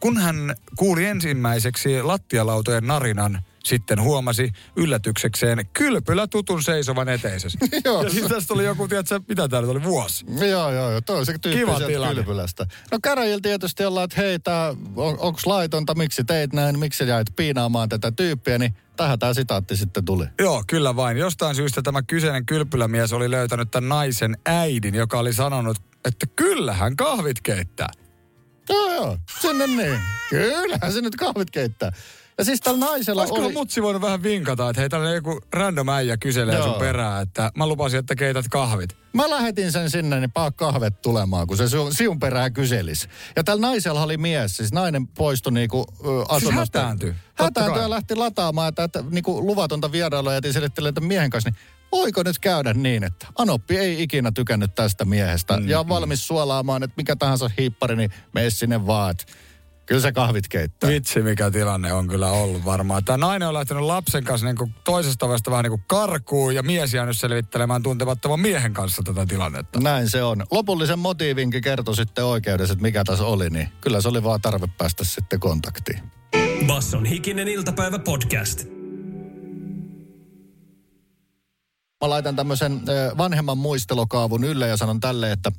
kun 0.01 0.19
hän 0.19 0.55
kuuli 0.77 1.05
ensimmäiseksi 1.05 2.03
lattialautojen 2.03 2.87
narinan, 2.87 3.43
sitten 3.69 4.03
huomasi 4.03 4.53
yllätyksekseen 4.77 5.67
kylpylä 5.73 6.27
tutun 6.27 6.63
seisovan 6.63 7.09
eteisessä. 7.09 7.59
Joo. 7.85 8.03
ja 8.03 8.11
siis 8.11 8.27
tästä 8.27 8.55
oli 8.55 8.65
joku, 8.65 8.89
tiedätkö, 8.89 9.21
mitä 9.29 9.49
täällä 9.49 9.71
oli, 9.71 9.83
vuosi. 9.83 10.25
Joo, 10.41 10.73
joo, 10.73 10.91
joo. 10.91 11.01
Toi 11.01 11.19
on 11.19 11.27
se 11.27 11.39
tyyppi 11.39 11.77
sieltä 11.77 12.15
kylpylästä. 12.15 12.67
No 12.93 12.99
käräjillä 13.03 13.41
tietysti 13.43 13.85
ollaan, 13.85 14.05
että 14.05 14.21
hei, 14.21 14.39
tää, 14.39 14.75
on, 14.97 15.19
onks 15.19 15.47
laitonta, 15.47 15.95
miksi 15.95 16.25
teit 16.25 16.53
näin, 16.53 16.79
miksi 16.79 17.09
jäit 17.09 17.29
piinaamaan 17.37 17.89
tätä 17.89 18.11
tyyppiä, 18.11 18.59
niin 18.59 18.75
tähän 18.97 19.19
tämä 19.19 19.35
sitaatti 19.35 19.77
sitten 19.77 20.05
tuli. 20.05 20.25
Joo, 20.39 20.65
kyllä 20.67 20.97
vain. 20.97 21.17
Jostain 21.17 21.55
syystä 21.55 21.83
tämä 21.83 22.03
kyseinen 22.03 22.47
kylpylämies 22.47 23.13
oli 23.13 23.31
löytänyt 23.31 23.71
tämän 23.71 23.89
naisen 23.89 24.39
äidin, 24.47 24.95
joka 24.95 25.19
oli 25.19 25.33
sanonut, 25.33 25.77
että 26.05 26.27
kyllähän 26.37 26.97
kahvit 26.97 27.41
keittää. 27.43 27.89
Joo, 28.69 28.93
joo, 28.95 29.19
sinne 29.41 29.67
niin. 29.67 30.01
Kyllähän 30.31 30.93
se 30.93 31.01
nyt 31.01 31.17
kahvit 31.17 31.51
keittää. 31.51 31.93
Ja 32.39 32.45
siis 32.45 32.61
tällä 32.61 32.87
naisella 32.87 33.23
Olisiko 33.23 33.41
oli... 33.41 33.53
mutsi 33.53 33.83
voinut 33.83 34.03
vähän 34.03 34.23
vinkata, 34.23 34.71
että 34.71 34.81
hei, 34.81 34.89
tällainen 34.89 35.15
joku 35.15 35.41
random 35.53 35.89
äijä 35.89 36.17
kyselee 36.17 36.57
Joo. 36.57 36.65
sun 36.67 36.75
perään, 36.75 37.23
että 37.23 37.53
mä 37.57 37.67
lupasin, 37.67 37.99
että 37.99 38.15
keität 38.15 38.49
kahvit. 38.51 38.97
Mä 39.13 39.31
lähetin 39.31 39.73
sen 39.73 39.91
sinne, 39.91 40.21
niin 40.21 40.33
paa 40.33 40.51
kahvet 40.51 41.03
tulemaan, 41.03 41.47
kun 41.47 41.57
se 41.57 41.69
siun, 41.69 41.95
siun 41.95 42.19
perää 42.21 42.51
kyselis. 42.51 43.09
Ja 43.37 43.45
tällä 43.45 43.61
naisella 43.61 44.03
oli 44.03 44.17
mies, 44.17 44.57
siis 44.57 44.73
nainen 44.73 45.07
poistui 45.07 45.53
niinku 45.53 45.87
ö, 46.07 46.25
asunnosta. 46.29 46.79
hätääntyi. 46.79 47.11
Totta 47.11 47.45
Hätääntyi 47.45 47.83
ja 47.83 47.91
lähti 47.91 48.15
lataamaan, 48.15 48.69
että, 48.69 48.85
että 48.85 49.05
niinku 49.11 49.47
luvatonta 49.47 49.93
vierailua 49.93 50.35
jätin 50.35 50.53
selittelemään 50.53 50.95
tämän 50.95 51.09
miehen 51.09 51.31
kanssa. 51.31 51.51
Niin 51.51 51.59
voiko 51.93 52.23
nyt 52.23 52.39
käydä 52.39 52.75
niin, 52.75 53.05
että 53.05 53.27
Anoppi 53.39 53.77
ei 53.77 54.03
ikinä 54.03 54.33
tykännyt 54.33 54.75
tästä 54.75 55.05
miehestä 55.05 55.57
mm, 55.57 55.69
ja 55.69 55.81
on 55.81 55.89
valmis 55.89 56.27
suolaamaan, 56.27 56.83
että 56.83 56.95
mikä 56.97 57.17
tahansa 57.17 57.51
hiippari, 57.59 57.97
niin 57.97 58.11
mene 58.33 58.51
sinne 58.51 58.87
vaan. 58.87 59.15
Kyllä 59.89 60.01
se 60.01 60.13
kahvit 60.13 60.49
keittää. 60.49 60.91
Vitsi, 60.91 61.23
mikä 61.23 61.51
tilanne 61.51 61.93
on 61.93 62.09
kyllä 62.09 62.31
ollut 62.31 62.65
varmaan. 62.65 63.05
Tämä 63.05 63.17
nainen 63.17 63.49
on 63.49 63.55
lähtenyt 63.55 63.83
lapsen 63.83 64.25
kanssa 64.25 64.47
niin 64.47 64.57
kuin 64.57 64.75
toisesta 64.85 65.27
ovesta 65.27 65.51
vähän 65.51 65.63
niin 65.63 65.71
kuin 65.71 65.85
karkuun 65.87 66.55
ja 66.55 66.63
mies 66.63 66.95
jäänyt 66.95 67.19
selvittelemään 67.19 67.83
tuntemattoman 67.83 68.41
miehen 68.41 68.75
kanssa 68.75 69.03
tätä 69.03 69.27
tilannetta. 69.27 69.81
Näin 69.81 70.11
se 70.11 70.23
on. 70.23 70.47
Lopullisen 70.51 70.99
motiivinkin 70.99 71.63
kertoi 71.63 71.97
sitten 71.97 72.25
oikeudessa, 72.25 72.73
että 72.73 72.83
mikä 72.83 73.05
tässä 73.05 73.25
oli, 73.25 73.51
niin 73.51 73.69
kyllä 73.81 74.01
se 74.01 74.09
oli 74.09 74.25
vaan 74.25 74.41
tarve 74.41 74.67
päästä 74.79 75.05
sitten 75.05 75.41
kontaktiin. 75.41 76.03
Basson 76.67 77.05
hikinen 77.05 77.49
iltapäivä 77.49 77.99
podcast. 77.99 78.65
Mä 82.05 82.11
laitan 82.11 82.37
tämmöisen 82.37 82.81
vanhemman 83.19 83.59
muistelokaavun 83.59 84.45
ylle 84.45 84.69
ja 84.69 84.77
sanon 84.77 85.01
tälle, 85.01 85.33
että 85.33 85.53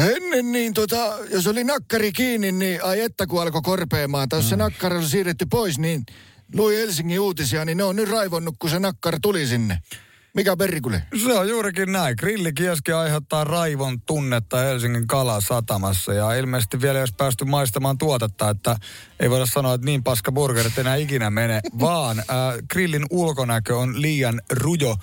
Ennen 0.00 0.52
niin 0.52 0.74
tota, 0.74 1.18
jos 1.30 1.46
oli 1.46 1.64
nakkari 1.64 2.12
kiinni, 2.12 2.52
niin 2.52 2.84
ai 2.84 3.00
että 3.00 3.26
kun 3.26 3.42
alkoi 3.42 3.62
korpeamaan. 3.62 4.28
Tai 4.28 4.38
jos 4.38 4.48
se 4.48 4.56
nakkari 4.56 4.96
oli 4.96 5.08
siirretty 5.08 5.46
pois, 5.50 5.78
niin 5.78 6.02
lui 6.54 6.76
Helsingin 6.76 7.20
uutisia, 7.20 7.64
niin 7.64 7.78
ne 7.78 7.84
on 7.84 7.96
nyt 7.96 8.10
raivonnut, 8.10 8.54
kun 8.58 8.70
se 8.70 8.78
nakkar 8.78 9.18
tuli 9.22 9.46
sinne. 9.46 9.78
Mikä 10.34 10.56
perkule? 10.56 11.02
Se 11.24 11.32
on 11.32 11.48
juurikin 11.48 11.92
näin. 11.92 12.14
Grillikioski 12.18 12.92
aiheuttaa 12.92 13.44
raivon 13.44 14.00
tunnetta 14.00 14.58
Helsingin 14.58 15.06
kalasatamassa 15.06 16.12
ja 16.12 16.32
ilmeisesti 16.32 16.80
vielä 16.80 16.98
olisi 16.98 17.14
päästy 17.16 17.44
maistamaan 17.44 17.98
tuotetta, 17.98 18.50
että 18.50 18.76
ei 19.20 19.30
voida 19.30 19.46
sanoa, 19.46 19.74
että 19.74 19.84
niin 19.84 20.02
paska 20.02 20.32
burgerit 20.32 20.78
enää 20.78 20.96
ikinä 20.96 21.30
mene, 21.30 21.60
vaan 21.80 22.18
äh, 22.18 22.26
grillin 22.70 23.06
ulkonäkö 23.10 23.76
on 23.76 24.02
liian 24.02 24.40
rujo 24.50 24.96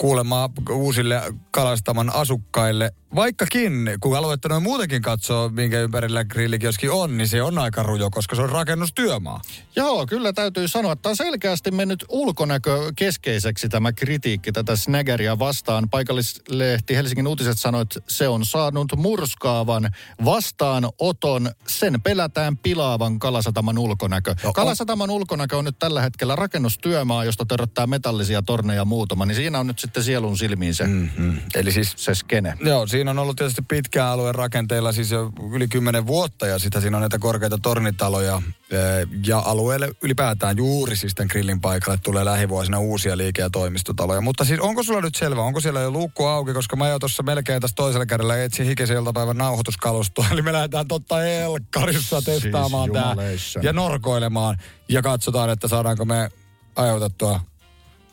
kuulemaa 0.00 0.48
uusille 0.70 1.22
kalastaman 1.50 2.14
asukkaille. 2.14 2.92
Vaikkakin, 3.14 3.90
kun 4.00 4.16
aluetta 4.18 4.48
noin 4.48 4.62
muutenkin 4.62 5.02
katsoo, 5.02 5.48
minkä 5.48 5.80
ympärillä 5.80 6.24
grillikioski 6.24 6.88
on, 6.88 7.18
niin 7.18 7.28
se 7.28 7.42
on 7.42 7.58
aika 7.58 7.82
rujo, 7.82 8.10
koska 8.10 8.36
se 8.36 8.42
on 8.42 8.50
rakennustyömaa. 8.50 9.40
Joo, 9.76 10.06
kyllä 10.06 10.32
täytyy 10.32 10.68
sanoa, 10.68 10.92
että 10.92 11.08
on 11.08 11.16
selkeästi 11.16 11.70
mennyt 11.70 12.04
ulkonäkö 12.08 12.92
keskeiseksi 12.96 13.68
tämä 13.68 13.92
kritiikki 13.92 14.52
tätä 14.52 14.76
Snaggeria 14.76 15.38
vastaan. 15.38 15.90
Paikallislehti 15.90 16.96
Helsingin 16.96 17.26
uutiset 17.26 17.58
sanoi, 17.58 17.82
että 17.82 18.00
se 18.08 18.28
on 18.28 18.44
saanut 18.44 18.92
murskaavan 18.96 19.90
vastaanoton. 20.24 21.50
Sen 21.68 22.02
pelätään 22.02 22.56
pilaavan 22.56 23.18
Kalasataman 23.18 23.78
ulkonäkö. 23.78 24.34
No, 24.42 24.48
on- 24.48 24.54
Kalasataman 24.54 25.10
ulkonäkö 25.10 25.56
on 25.56 25.64
nyt 25.64 25.78
tällä 25.78 26.00
hetkellä 26.02 26.36
rakennustyömaa, 26.36 27.24
josta 27.24 27.46
törröttää 27.46 27.86
metallisia 27.86 28.42
torneja 28.42 28.84
muutama. 28.84 29.26
Niin 29.26 29.36
siinä 29.36 29.58
on 29.58 29.66
nyt 29.66 29.78
sitten 29.90 30.04
sielun 30.04 30.38
silmiin 30.38 30.74
se, 30.74 30.86
mm-hmm. 30.86 31.38
Eli 31.54 31.72
siis, 31.72 31.92
se 31.96 32.14
skene. 32.14 32.54
Joo, 32.60 32.86
siinä 32.86 33.10
on 33.10 33.18
ollut 33.18 33.36
tietysti 33.36 33.62
pitkään 33.62 34.08
alueen 34.08 34.34
rakenteilla 34.34 34.92
siis 34.92 35.10
jo 35.10 35.32
yli 35.52 35.68
kymmenen 35.68 36.06
vuotta 36.06 36.46
ja 36.46 36.58
sitä 36.58 36.80
siinä 36.80 36.96
on 36.96 37.00
näitä 37.00 37.18
korkeita 37.18 37.58
tornitaloja 37.62 38.42
ja 39.26 39.38
alueelle 39.38 39.90
ylipäätään 40.02 40.56
juuri 40.56 40.96
siis 40.96 41.14
tämän 41.14 41.28
grillin 41.30 41.60
paikalle 41.60 41.98
tulee 42.02 42.24
lähivuosina 42.24 42.78
uusia 42.78 43.16
liike- 43.16 43.42
ja 43.42 43.50
toimistotaloja. 43.50 44.20
Mutta 44.20 44.44
siis 44.44 44.60
onko 44.60 44.82
sulla 44.82 45.00
nyt 45.00 45.14
selvä, 45.14 45.42
onko 45.42 45.60
siellä 45.60 45.80
jo 45.80 45.90
luukku 45.90 46.26
auki, 46.26 46.52
koska 46.52 46.76
mä 46.76 46.88
jo 46.88 46.98
tuossa 46.98 47.22
melkein 47.22 47.60
tässä 47.60 47.74
toisella 47.76 48.06
kädellä 48.06 48.44
etsin 48.44 48.66
hikisen 48.66 48.96
iltapäivän 48.96 49.38
nauhoituskalustoa. 49.38 50.26
Eli 50.32 50.42
me 50.42 50.52
lähdetään 50.52 50.88
totta 50.88 51.24
elkkarissa 51.24 52.22
testaamaan 52.22 52.90
siis 52.90 53.52
tää 53.54 53.62
ja 53.62 53.72
norkoilemaan 53.72 54.56
ja 54.88 55.02
katsotaan, 55.02 55.50
että 55.50 55.68
saadaanko 55.68 56.04
me 56.04 56.30
ajoitettua 56.76 57.40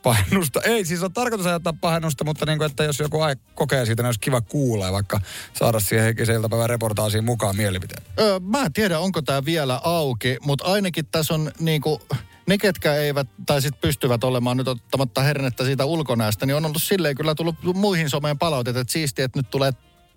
pahennusta. 0.07 0.61
Ei, 0.61 0.85
siis 0.85 1.03
on 1.03 1.13
tarkoitus 1.13 1.47
ajattaa 1.47 1.73
pahennusta, 1.81 2.23
mutta 2.23 2.45
niin 2.45 2.57
kuin, 2.57 2.65
että 2.69 2.83
jos 2.83 2.99
joku 2.99 3.21
ai- 3.21 3.35
kokee 3.55 3.85
siitä, 3.85 4.03
niin 4.03 4.07
olisi 4.07 4.19
kiva 4.19 4.41
kuulla 4.41 4.85
ja 4.85 4.91
vaikka 4.91 5.21
saada 5.53 5.79
siihen 5.79 6.03
heikisen 6.03 6.35
iltapäivän 6.35 6.69
reportaasiin 6.69 7.23
mukaan 7.23 7.57
mielipiteen. 7.57 8.03
Öö, 8.19 8.39
mä 8.39 8.61
en 8.61 8.73
tiedä, 8.73 8.99
onko 8.99 9.21
tämä 9.21 9.45
vielä 9.45 9.81
auki, 9.83 10.37
mutta 10.41 10.65
ainakin 10.65 11.05
tässä 11.05 11.33
on 11.33 11.51
niin 11.59 11.81
kuin, 11.81 12.01
ne, 12.47 12.57
ketkä 12.57 12.95
eivät 12.95 13.27
tai 13.45 13.61
sitten 13.61 13.81
pystyvät 13.81 14.23
olemaan 14.23 14.57
nyt 14.57 14.67
ottamatta 14.67 15.21
hernettä 15.21 15.65
siitä 15.65 15.85
ulkonäöstä, 15.85 16.45
niin 16.45 16.55
on 16.55 16.65
ollut 16.65 16.83
silleen 16.83 17.15
kyllä 17.15 17.35
tullut 17.35 17.55
muihin 17.73 18.09
someen 18.09 18.37
palautetta, 18.37 18.79
että 18.79 18.93
siistiä, 18.93 19.25
että 19.25 19.39
nyt 19.39 19.49
tulee 19.49 19.73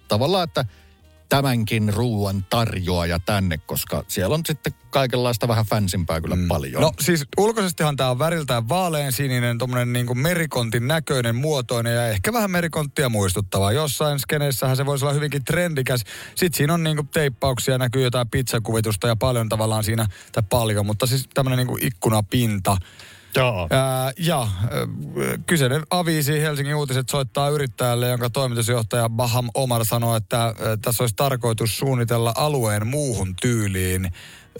tavallaan, 0.09 0.45
että 0.45 0.65
tämänkin 1.31 1.95
ruuan 1.95 2.45
tarjoaja 2.51 3.19
tänne, 3.19 3.59
koska 3.59 4.05
siellä 4.09 4.35
on 4.35 4.43
sitten 4.47 4.75
kaikenlaista 4.91 5.49
vähän 5.49 5.65
fansimpää 5.65 6.21
kyllä 6.21 6.37
mm. 6.37 6.49
paljon. 6.49 6.83
No 6.83 6.93
siis 7.01 7.25
ulkoisestihan 7.39 7.97
tämä 7.97 8.11
on 8.11 8.19
väriltään 8.19 8.69
vaalean 8.69 9.13
sininen, 9.13 9.59
tuommoinen 9.59 9.93
niin 9.93 10.19
merikontin 10.19 10.89
näköinen, 10.89 11.37
muotoinen 11.37 11.95
ja 11.95 12.09
ehkä 12.09 12.33
vähän 12.33 12.51
merikonttia 12.51 13.09
muistuttava. 13.09 13.73
Jossain 13.73 14.19
skeneissähän 14.19 14.77
se 14.77 14.87
voisi 14.87 15.05
olla 15.05 15.15
hyvinkin 15.15 15.45
trendikäs. 15.45 16.05
Sitten 16.35 16.57
siinä 16.57 16.75
on 16.75 16.85
niin 16.85 17.09
teippauksia, 17.09 17.79
näkyy 17.79 18.03
jotain 18.03 18.31
pizzakuvitusta 18.31 19.09
ja 19.09 19.17
paljon 19.17 19.49
tavallaan 19.49 19.85
siinä, 19.85 20.07
tai 20.33 20.43
paljon, 20.51 20.87
mutta 20.87 21.07
siis 21.07 21.29
tämmöinen 21.35 21.67
niin 21.67 21.87
ikkunapinta 21.87 22.77
Joo. 23.37 23.69
Ää, 23.71 24.13
ja 24.19 24.49
kyseinen 25.47 25.83
aviisi 25.91 26.41
Helsingin 26.41 26.75
uutiset 26.75 27.09
soittaa 27.09 27.49
yrittäjälle, 27.49 28.09
jonka 28.09 28.31
toimitusjohtaja 28.31 29.09
Baham 29.09 29.51
Omar 29.55 29.85
sanoi, 29.85 30.17
että 30.17 30.43
ää, 30.43 30.55
tässä 30.83 31.03
olisi 31.03 31.17
tarkoitus 31.17 31.79
suunnitella 31.79 32.33
alueen 32.37 32.87
muuhun 32.87 33.35
tyyliin 33.43 34.13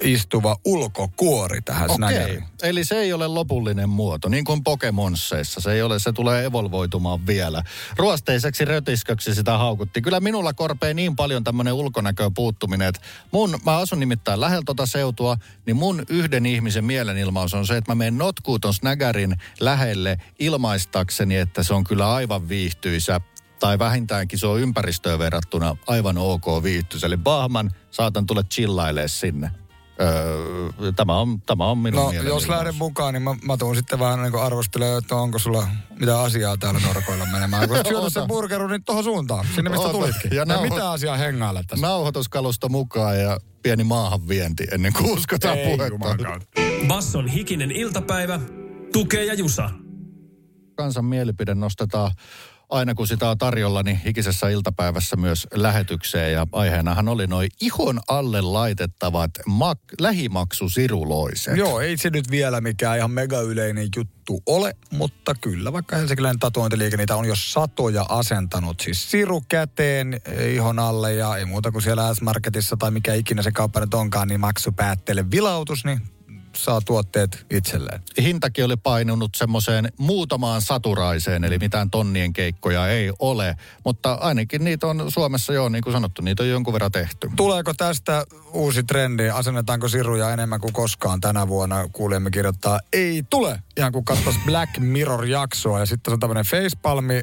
istuva 0.03 0.57
ulkokuori 0.65 1.61
tähän 1.61 1.91
Okei, 1.91 2.43
eli 2.63 2.85
se 2.85 2.99
ei 2.99 3.13
ole 3.13 3.27
lopullinen 3.27 3.89
muoto, 3.89 4.29
niin 4.29 4.45
kuin 4.45 4.65
Pokemonsseissa. 4.65 5.61
Se 5.61 5.73
ei 5.73 5.83
ole, 5.83 5.99
se 5.99 6.13
tulee 6.13 6.45
evolvoitumaan 6.45 7.27
vielä. 7.27 7.63
Ruosteiseksi 7.97 8.65
rötisköksi 8.65 9.35
sitä 9.35 9.59
haukutti. 9.59 10.03
Kyllä 10.03 10.21
minulla 10.21 10.53
korpee 10.53 10.95
niin 10.95 11.17
paljon 11.17 11.45
tämmöinen 11.45 11.73
ulkonäkö 11.73 12.31
puuttuminen, 12.35 12.89
että 12.89 13.01
mun, 13.33 13.59
mä 13.65 13.77
asun 13.77 14.01
nimittäin 14.01 14.41
lähellä 14.41 14.63
tota 14.67 14.87
seutua, 14.87 15.37
niin 15.67 15.77
mun 15.77 16.03
yhden 16.09 16.47
ihmisen 16.47 16.85
mielenilmaus 16.85 17.55
on 17.55 17.67
se, 17.67 17.77
että 17.77 17.91
mä 17.91 17.95
menen 17.95 18.19
notkuuton 18.19 18.75
snägärin 18.75 19.37
lähelle 19.61 20.19
ilmaistakseni, 20.39 21.37
että 21.37 21.63
se 21.63 21.75
on 21.75 21.85
kyllä 21.85 22.15
aivan 22.15 22.49
viihtyisä 22.49 23.21
tai 23.61 23.79
vähintäänkin 23.79 24.39
se 24.39 24.47
on 24.47 24.61
ympäristöön 24.61 25.19
verrattuna 25.19 25.77
aivan 25.87 26.19
ok 26.19 26.63
viihtyisä. 26.63 27.07
Eli 27.07 27.17
Bahman, 27.17 27.71
saatan 27.91 28.27
tulla 28.27 28.43
chillailee 28.43 29.09
sinne. 29.09 29.51
Öö, 30.01 30.93
tämä, 30.97 31.19
on, 31.19 31.41
tämä 31.41 31.67
on 31.67 31.79
minun 31.79 32.15
No, 32.15 32.23
jos 32.23 32.49
lähden 32.49 32.75
mukaan, 32.75 33.15
niin 33.15 33.23
mä, 33.23 33.35
mä 33.45 33.57
tuun 33.57 33.77
sitten 33.77 33.99
vähän 33.99 34.23
niin 34.23 34.43
arvostelemaan, 34.43 34.99
että 34.99 35.17
onko 35.17 35.39
sulla 35.39 35.69
mitä 36.01 36.21
asiaa 36.21 36.57
täällä 36.57 36.81
norkoilla 36.87 37.27
menemään. 37.27 37.69
Kun 37.69 37.77
syötä 37.89 38.11
se 38.11 38.21
burgeru 38.29 38.67
niin 38.69 38.85
tuohon 38.85 39.05
suuntaan, 39.05 39.47
sinne 39.55 39.71
mistä 39.71 39.87
Oota. 39.87 39.99
tulitkin. 39.99 40.35
Ja 40.35 40.45
nauho- 40.45 40.63
mitä 40.63 40.91
asiaa 40.91 41.17
hengailla 41.17 41.63
tässä? 41.67 41.87
Nauhoituskalusto 41.87 42.69
mukaan 42.69 43.21
ja 43.21 43.39
pieni 43.63 43.85
maahanvienti 43.85 44.65
ennen 44.73 44.93
kuin 44.93 45.11
uskotaan 45.11 45.59
Ei, 45.59 45.77
puhetta. 45.77 46.41
Basson 46.89 47.27
hikinen 47.29 47.71
iltapäivä, 47.71 48.41
tukee 48.93 49.25
ja 49.25 49.35
jusa. 49.35 49.71
Kansan 50.75 51.05
mielipide 51.05 51.55
nostetaan 51.55 52.11
aina 52.71 52.95
kun 52.95 53.07
sitä 53.07 53.31
on 53.31 53.39
tarjolla, 53.39 53.83
niin 53.83 53.97
hikisessä 53.97 54.49
iltapäivässä 54.49 55.17
myös 55.17 55.47
lähetykseen. 55.55 56.33
Ja 56.33 56.47
aiheenahan 56.53 57.09
oli 57.09 57.27
noin 57.27 57.51
ihon 57.61 58.01
alle 58.09 58.41
laitettavat 58.41 59.31
mak- 59.39 59.95
lähimaksusiruloiset. 60.01 61.57
Joo, 61.57 61.81
ei 61.81 61.97
se 61.97 62.11
nyt 62.11 62.31
vielä 62.31 62.61
mikään 62.61 62.99
ihan 62.99 63.11
mega 63.11 63.41
yleinen 63.41 63.89
juttu 63.97 64.43
ole, 64.47 64.77
mutta 64.91 65.35
kyllä 65.41 65.73
vaikka 65.73 65.97
helsinkiläinen 65.97 66.39
tatuointiliike 66.39 66.97
niitä 66.97 67.17
on 67.17 67.25
jo 67.25 67.35
satoja 67.37 68.07
asentanut. 68.09 68.81
Siis 68.81 69.11
siru 69.11 69.43
käteen 69.49 70.21
ihon 70.53 70.79
alle 70.79 71.15
ja 71.15 71.37
ei 71.37 71.45
muuta 71.45 71.73
kuin 71.73 71.83
siellä 71.83 72.15
S-Marketissa 72.15 72.77
tai 72.77 72.91
mikä 72.91 73.15
ikinä 73.15 73.43
se 73.43 73.53
kauppa 73.53 73.81
nyt 73.81 73.95
onkaan, 73.95 74.29
niin 74.29 74.41
maksu 74.41 74.73
päättele 74.73 75.31
vilautus, 75.31 75.85
niin 75.85 76.01
saa 76.65 76.81
tuotteet 76.81 77.47
itselleen. 77.51 78.01
Hintakin 78.23 78.65
oli 78.65 78.77
painunut 78.77 79.35
semmoiseen 79.35 79.93
muutamaan 79.99 80.63
saturaiseen, 80.63 81.45
eli 81.45 81.59
mitään 81.59 81.91
tonnien 81.91 82.33
keikkoja 82.33 82.89
ei 82.89 83.13
ole. 83.19 83.57
Mutta 83.85 84.13
ainakin 84.13 84.65
niitä 84.65 84.87
on 84.87 85.05
Suomessa 85.09 85.53
jo, 85.53 85.69
niin 85.69 85.83
kuin 85.83 85.93
sanottu, 85.93 86.23
niitä 86.23 86.43
on 86.43 86.49
jonkun 86.49 86.73
verran 86.73 86.93
tehty. 86.93 87.31
Tuleeko 87.37 87.75
tästä 87.75 88.25
uusi 88.53 88.83
trendi? 88.83 89.31
Asennetaanko 89.31 89.89
siruja 89.89 90.31
enemmän 90.31 90.61
kuin 90.61 90.73
koskaan 90.73 91.21
tänä 91.21 91.49
vuonna? 91.49 91.89
Kuulijamme 91.93 92.31
kirjoittaa, 92.31 92.81
ei 92.93 93.23
tule. 93.31 93.63
Ihan 93.77 93.93
kuin 93.93 94.05
katsoisi 94.05 94.41
Black 94.47 94.79
Mirror-jaksoa 94.79 95.79
ja 95.79 95.87
sitten 95.87 96.13
on 96.13 96.21
tämmöinen 96.21 96.45
facepalmi 96.45 97.21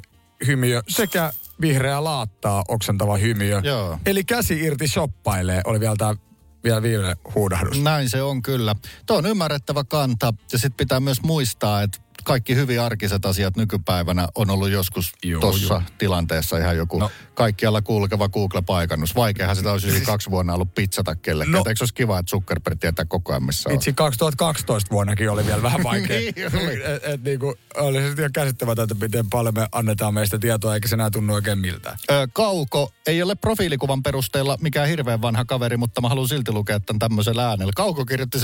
hymiö 0.48 0.82
sekä 0.88 1.32
vihreä 1.62 2.04
laattaa 2.04 2.64
oksentava 2.68 3.18
hymiö. 3.18 3.62
Joo. 3.64 4.00
Eli 4.06 4.24
käsi 4.24 4.64
irti 4.64 4.88
shoppailee, 4.88 5.62
oli 5.66 5.80
vielä 5.80 5.96
tämä 5.98 6.16
vielä 6.68 6.82
viime 6.82 7.16
huudahdus. 7.36 7.82
Näin 7.82 8.10
se 8.10 8.22
on 8.22 8.42
kyllä. 8.42 8.76
Tuo 9.06 9.18
on 9.18 9.26
ymmärrettävä 9.26 9.84
kanta 9.84 10.34
ja 10.52 10.58
sitten 10.58 10.78
pitää 10.78 11.00
myös 11.00 11.22
muistaa, 11.22 11.82
että 11.82 11.98
kaikki 12.28 12.56
hyvin 12.56 12.82
arkiset 12.82 13.26
asiat 13.26 13.58
nykypäivänä 13.58 14.28
on 14.36 14.50
ollut 14.50 14.70
joskus 14.70 15.12
tuossa 15.40 15.82
tilanteessa 15.98 16.58
ihan 16.58 16.78
joku 16.78 17.00
no. 17.00 17.12
kaikkialla 17.34 17.82
kulkeva 17.82 18.30
Google-paikannus. 18.30 19.16
Vaikeahan 19.16 19.56
sitä 19.56 19.72
olisi 19.72 19.92
siis... 19.92 20.04
kaksi 20.04 20.30
vuonna 20.30 20.54
ollut 20.54 20.76
pizzata 20.76 21.16
kellekään. 21.16 21.52
No. 21.52 21.64
Eikö 21.68 21.82
olisi 21.82 21.94
kiva, 21.94 22.20
että 22.20 22.30
Zuckerberg 22.30 22.80
tietää 22.80 23.06
koko 23.06 23.32
ajan 23.32 23.44
missä 23.44 23.74
Itse 23.74 23.94
2012 23.94 24.92
vuonnakin 24.92 25.30
oli 25.30 25.46
vielä 25.46 25.62
vähän 25.62 25.84
vaikea. 25.92 26.20
niin, 26.20 26.34
oli. 26.64 26.84
Et, 26.84 27.04
et, 27.04 27.24
niinku, 27.24 27.56
oli 27.78 28.02
se 28.02 28.14
ihan 28.20 28.32
käsittämätöntä, 28.32 28.96
miten 29.02 29.30
paljon 29.30 29.54
me 29.54 29.68
annetaan 29.72 30.14
meistä 30.14 30.40
tietoa, 30.40 30.74
eikä 30.74 30.88
se 30.88 30.96
enää 30.96 31.10
tunnu 31.10 31.34
oikein 31.34 31.60
miltään. 31.60 31.98
Ö, 32.12 32.28
Kauko 32.34 32.92
ei 33.08 33.24
ole 33.24 33.36
profiilikuvan 33.36 34.04
perusteella 34.04 34.58
mikään 34.62 34.90
hirveän 34.90 35.22
vanha 35.22 35.46
kaveri, 35.46 35.78
mutta 35.78 36.02
mä 36.02 36.10
haluan 36.10 36.28
silti 36.28 36.52
lukea 36.52 36.80
tämän 36.80 37.00
tämmöisellä 37.00 37.50
äänellä. 37.50 37.72
Kauko 37.76 38.06
kirjoitti 38.06 38.40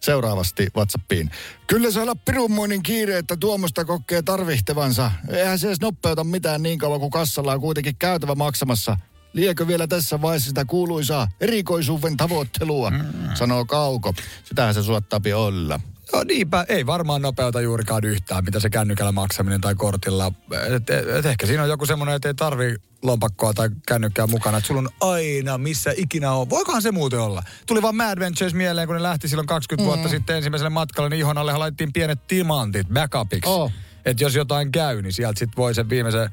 seuraavasti 0.00 0.68
WhatsAppiin. 0.76 1.30
Kyllä 1.66 1.90
se 1.90 2.00
olla 2.00 2.14
pirunmoinen 2.24 2.82
kiire, 2.88 3.18
että 3.18 3.36
tuommoista 3.36 3.84
kokee 3.84 4.22
tarvihtevansa. 4.22 5.10
Eihän 5.28 5.58
se 5.58 5.66
edes 5.66 5.80
nopeuta 5.80 6.24
mitään 6.24 6.62
niin 6.62 6.78
kauan 6.78 7.00
kuin 7.00 7.10
kassalla 7.10 7.52
on 7.52 7.60
kuitenkin 7.60 7.96
käytävä 7.98 8.34
maksamassa. 8.34 8.96
Liekö 9.32 9.66
vielä 9.66 9.86
tässä 9.86 10.22
vaiheessa 10.22 10.48
sitä 10.48 10.64
kuuluisaa 10.64 11.28
erikoisuuden 11.40 12.16
tavoittelua, 12.16 12.90
mm. 12.90 13.04
sanoo 13.34 13.64
Kauko. 13.64 14.14
Sitähän 14.44 14.74
se 14.74 14.82
suottaapi 14.82 15.32
olla. 15.32 15.80
No 16.12 16.24
niinpä, 16.24 16.66
ei 16.68 16.86
varmaan 16.86 17.22
nopeuta 17.22 17.60
juurikaan 17.60 18.04
yhtään, 18.04 18.44
mitä 18.44 18.60
se 18.60 18.70
kännykällä 18.70 19.12
maksaminen 19.12 19.60
tai 19.60 19.74
kortilla. 19.74 20.32
Et, 20.66 20.90
et, 20.90 21.08
et 21.08 21.26
ehkä 21.26 21.46
siinä 21.46 21.62
on 21.62 21.68
joku 21.68 21.86
semmoinen, 21.86 22.16
että 22.16 22.28
ei 22.28 22.34
tarvi 22.34 22.76
lompakkoa 23.02 23.54
tai 23.54 23.68
kännykkää 23.86 24.26
mukana. 24.26 24.58
Että 24.58 24.68
sulla 24.68 24.80
on 24.80 24.88
aina, 25.00 25.58
missä 25.58 25.92
ikinä 25.96 26.32
on. 26.32 26.50
Voikohan 26.50 26.82
se 26.82 26.92
muuten 26.92 27.20
olla? 27.20 27.42
Tuli 27.66 27.82
vaan 27.82 27.96
Mad 27.96 28.18
Ventures 28.18 28.54
mieleen, 28.54 28.86
kun 28.86 28.96
ne 28.96 29.02
lähti 29.02 29.28
silloin 29.28 29.46
20 29.46 29.82
mm. 29.82 29.86
vuotta 29.86 30.08
sitten 30.08 30.36
ensimmäiselle 30.36 30.70
matkalle, 30.70 31.08
niin 31.10 31.18
ihon 31.18 31.38
alle 31.38 31.52
laitettiin 31.52 31.92
pienet 31.92 32.26
timantit 32.26 32.88
backupiksi. 32.88 33.50
Oh. 33.50 33.72
Että 34.04 34.24
jos 34.24 34.34
jotain 34.34 34.72
käy, 34.72 35.02
niin 35.02 35.12
sieltä 35.12 35.38
sitten 35.38 35.56
voi 35.56 35.74
sen 35.74 35.90
viimeisen 35.90 36.30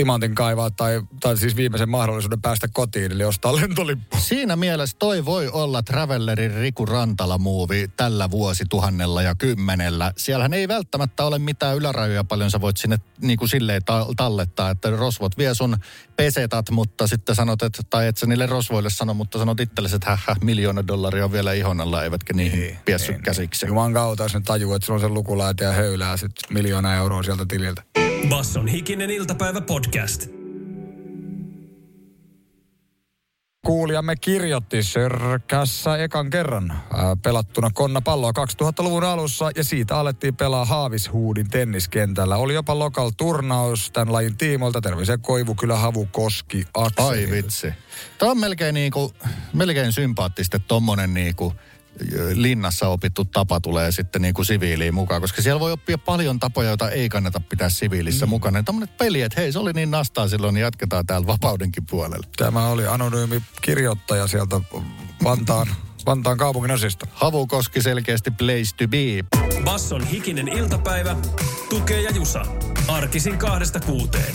timantin 0.00 0.34
kaivaa 0.34 0.70
tai, 0.70 1.02
tai 1.20 1.36
siis 1.36 1.56
viimeisen 1.56 1.88
mahdollisuuden 1.88 2.42
päästä 2.42 2.68
kotiin, 2.72 3.12
eli 3.12 3.24
ostaa 3.24 3.56
lentolippu. 3.56 4.16
Siinä 4.18 4.56
mielessä 4.56 4.96
toi 4.98 5.24
voi 5.24 5.48
olla 5.48 5.82
Travellerin 5.82 6.54
Riku 6.54 6.86
Rantala-muuvi 6.86 7.88
tällä 7.96 8.30
vuosituhannella 8.30 9.22
ja 9.22 9.34
kymmenellä. 9.34 10.12
Siellähän 10.16 10.54
ei 10.54 10.68
välttämättä 10.68 11.24
ole 11.24 11.38
mitään 11.38 11.76
ylärajoja 11.76 12.24
paljon, 12.24 12.50
sä 12.50 12.60
voit 12.60 12.76
sinne 12.76 12.98
niin 13.22 13.38
kuin 13.38 13.48
silleen 13.48 13.84
ta- 13.84 14.06
tallettaa, 14.16 14.70
että 14.70 14.90
rosvot 14.90 15.38
vie 15.38 15.54
sun 15.54 15.76
pesetat, 16.16 16.70
mutta 16.70 17.06
sitten 17.06 17.34
sanot, 17.34 17.62
että, 17.62 17.82
tai 17.90 18.06
et 18.06 18.16
sä 18.16 18.26
niille 18.26 18.46
rosvoille 18.46 18.90
sano, 18.90 19.14
mutta 19.14 19.38
sanot 19.38 19.60
itsellesi, 19.60 19.96
että 19.96 20.10
hähä, 20.10 20.36
miljoona 20.42 20.86
dollaria 20.86 21.24
on 21.24 21.32
vielä 21.32 21.52
ihon 21.52 21.80
alla, 21.80 22.04
eivätkä 22.04 22.32
niihin 22.32 22.62
ei, 22.62 22.76
piessy 22.84 23.12
ei, 23.12 23.18
käsiksi. 23.18 23.66
Juman 23.66 23.92
kautta, 23.92 24.22
jos 24.22 24.34
ne 24.34 24.40
tajuu, 24.40 24.74
että 24.74 24.86
sulla 24.86 24.96
on 24.96 25.00
se 25.00 25.08
lukulaite 25.08 25.64
ja 25.64 25.72
höylää 25.72 26.16
sitten 26.16 26.54
miljoona 26.54 26.94
euroa 26.94 27.22
sieltä 27.22 27.46
tililtä. 27.48 27.99
Basson 28.30 28.68
hikinen 28.68 29.10
iltapäivä 29.10 29.60
podcast. 29.60 30.26
Kuulijamme 33.66 34.16
kirjoitti 34.16 34.82
Sörkässä 34.82 35.96
ekan 35.96 36.30
kerran 36.30 36.70
ää, 36.70 37.16
pelattuna 37.22 37.70
konnapalloa 37.74 38.32
2000-luvun 38.62 39.04
alussa 39.04 39.50
ja 39.56 39.64
siitä 39.64 39.96
alettiin 39.96 40.36
pelaa 40.36 40.64
Haavishuudin 40.64 41.50
tenniskentällä. 41.50 42.36
Oli 42.36 42.54
jopa 42.54 42.78
lokal 42.78 43.10
turnaus 43.16 43.90
tämän 43.90 44.12
lajin 44.12 44.36
tiimoilta. 44.36 44.80
Terveisiä 44.80 45.18
Koivukylä, 45.18 45.76
Havu, 45.76 46.08
Koski, 46.12 46.64
Akseli. 46.74 47.08
Ai 47.08 47.30
vitsi. 47.30 47.72
Tämä 48.18 48.30
on 48.30 48.38
melkein, 48.38 48.74
niinku, 48.74 49.12
melkein 49.52 49.92
sympaattista, 49.92 50.56
että 50.56 50.68
tommonen 50.68 51.14
niinku, 51.14 51.54
linnassa 52.34 52.88
opittu 52.88 53.24
tapa 53.24 53.60
tulee 53.60 53.92
sitten 53.92 54.22
niin 54.22 54.34
kuin 54.34 54.46
siviiliin 54.46 54.94
mukaan, 54.94 55.20
koska 55.20 55.42
siellä 55.42 55.60
voi 55.60 55.72
oppia 55.72 55.98
paljon 55.98 56.40
tapoja, 56.40 56.68
joita 56.68 56.90
ei 56.90 57.08
kannata 57.08 57.40
pitää 57.40 57.68
siviilissä 57.68 58.26
mm. 58.26 58.30
mukana. 58.30 58.62
Tämmöinen 58.62 58.94
peli, 58.98 59.22
että 59.22 59.40
hei, 59.40 59.52
se 59.52 59.58
oli 59.58 59.72
niin 59.72 59.90
nastaa 59.90 60.28
silloin, 60.28 60.54
niin 60.54 60.62
jatketaan 60.62 61.06
täällä 61.06 61.26
vapaudenkin 61.26 61.86
puolella. 61.90 62.26
Tämä 62.36 62.66
oli 62.66 62.86
anonyymi 62.86 63.42
kirjoittaja 63.62 64.26
sieltä 64.26 64.60
Vantaan, 65.24 65.66
Vantaan 66.06 66.36
kaupungin 66.36 66.70
osista. 66.70 67.06
Havukoski 67.12 67.82
selkeästi 67.82 68.30
place 68.30 68.76
to 68.76 68.88
be. 68.88 69.40
Basson 69.64 70.06
hikinen 70.06 70.48
iltapäivä, 70.48 71.16
tukee 71.70 72.02
ja 72.02 72.10
jusa. 72.10 72.46
Arkisin 72.88 73.38
kahdesta 73.38 73.80
kuuteen. 73.80 74.34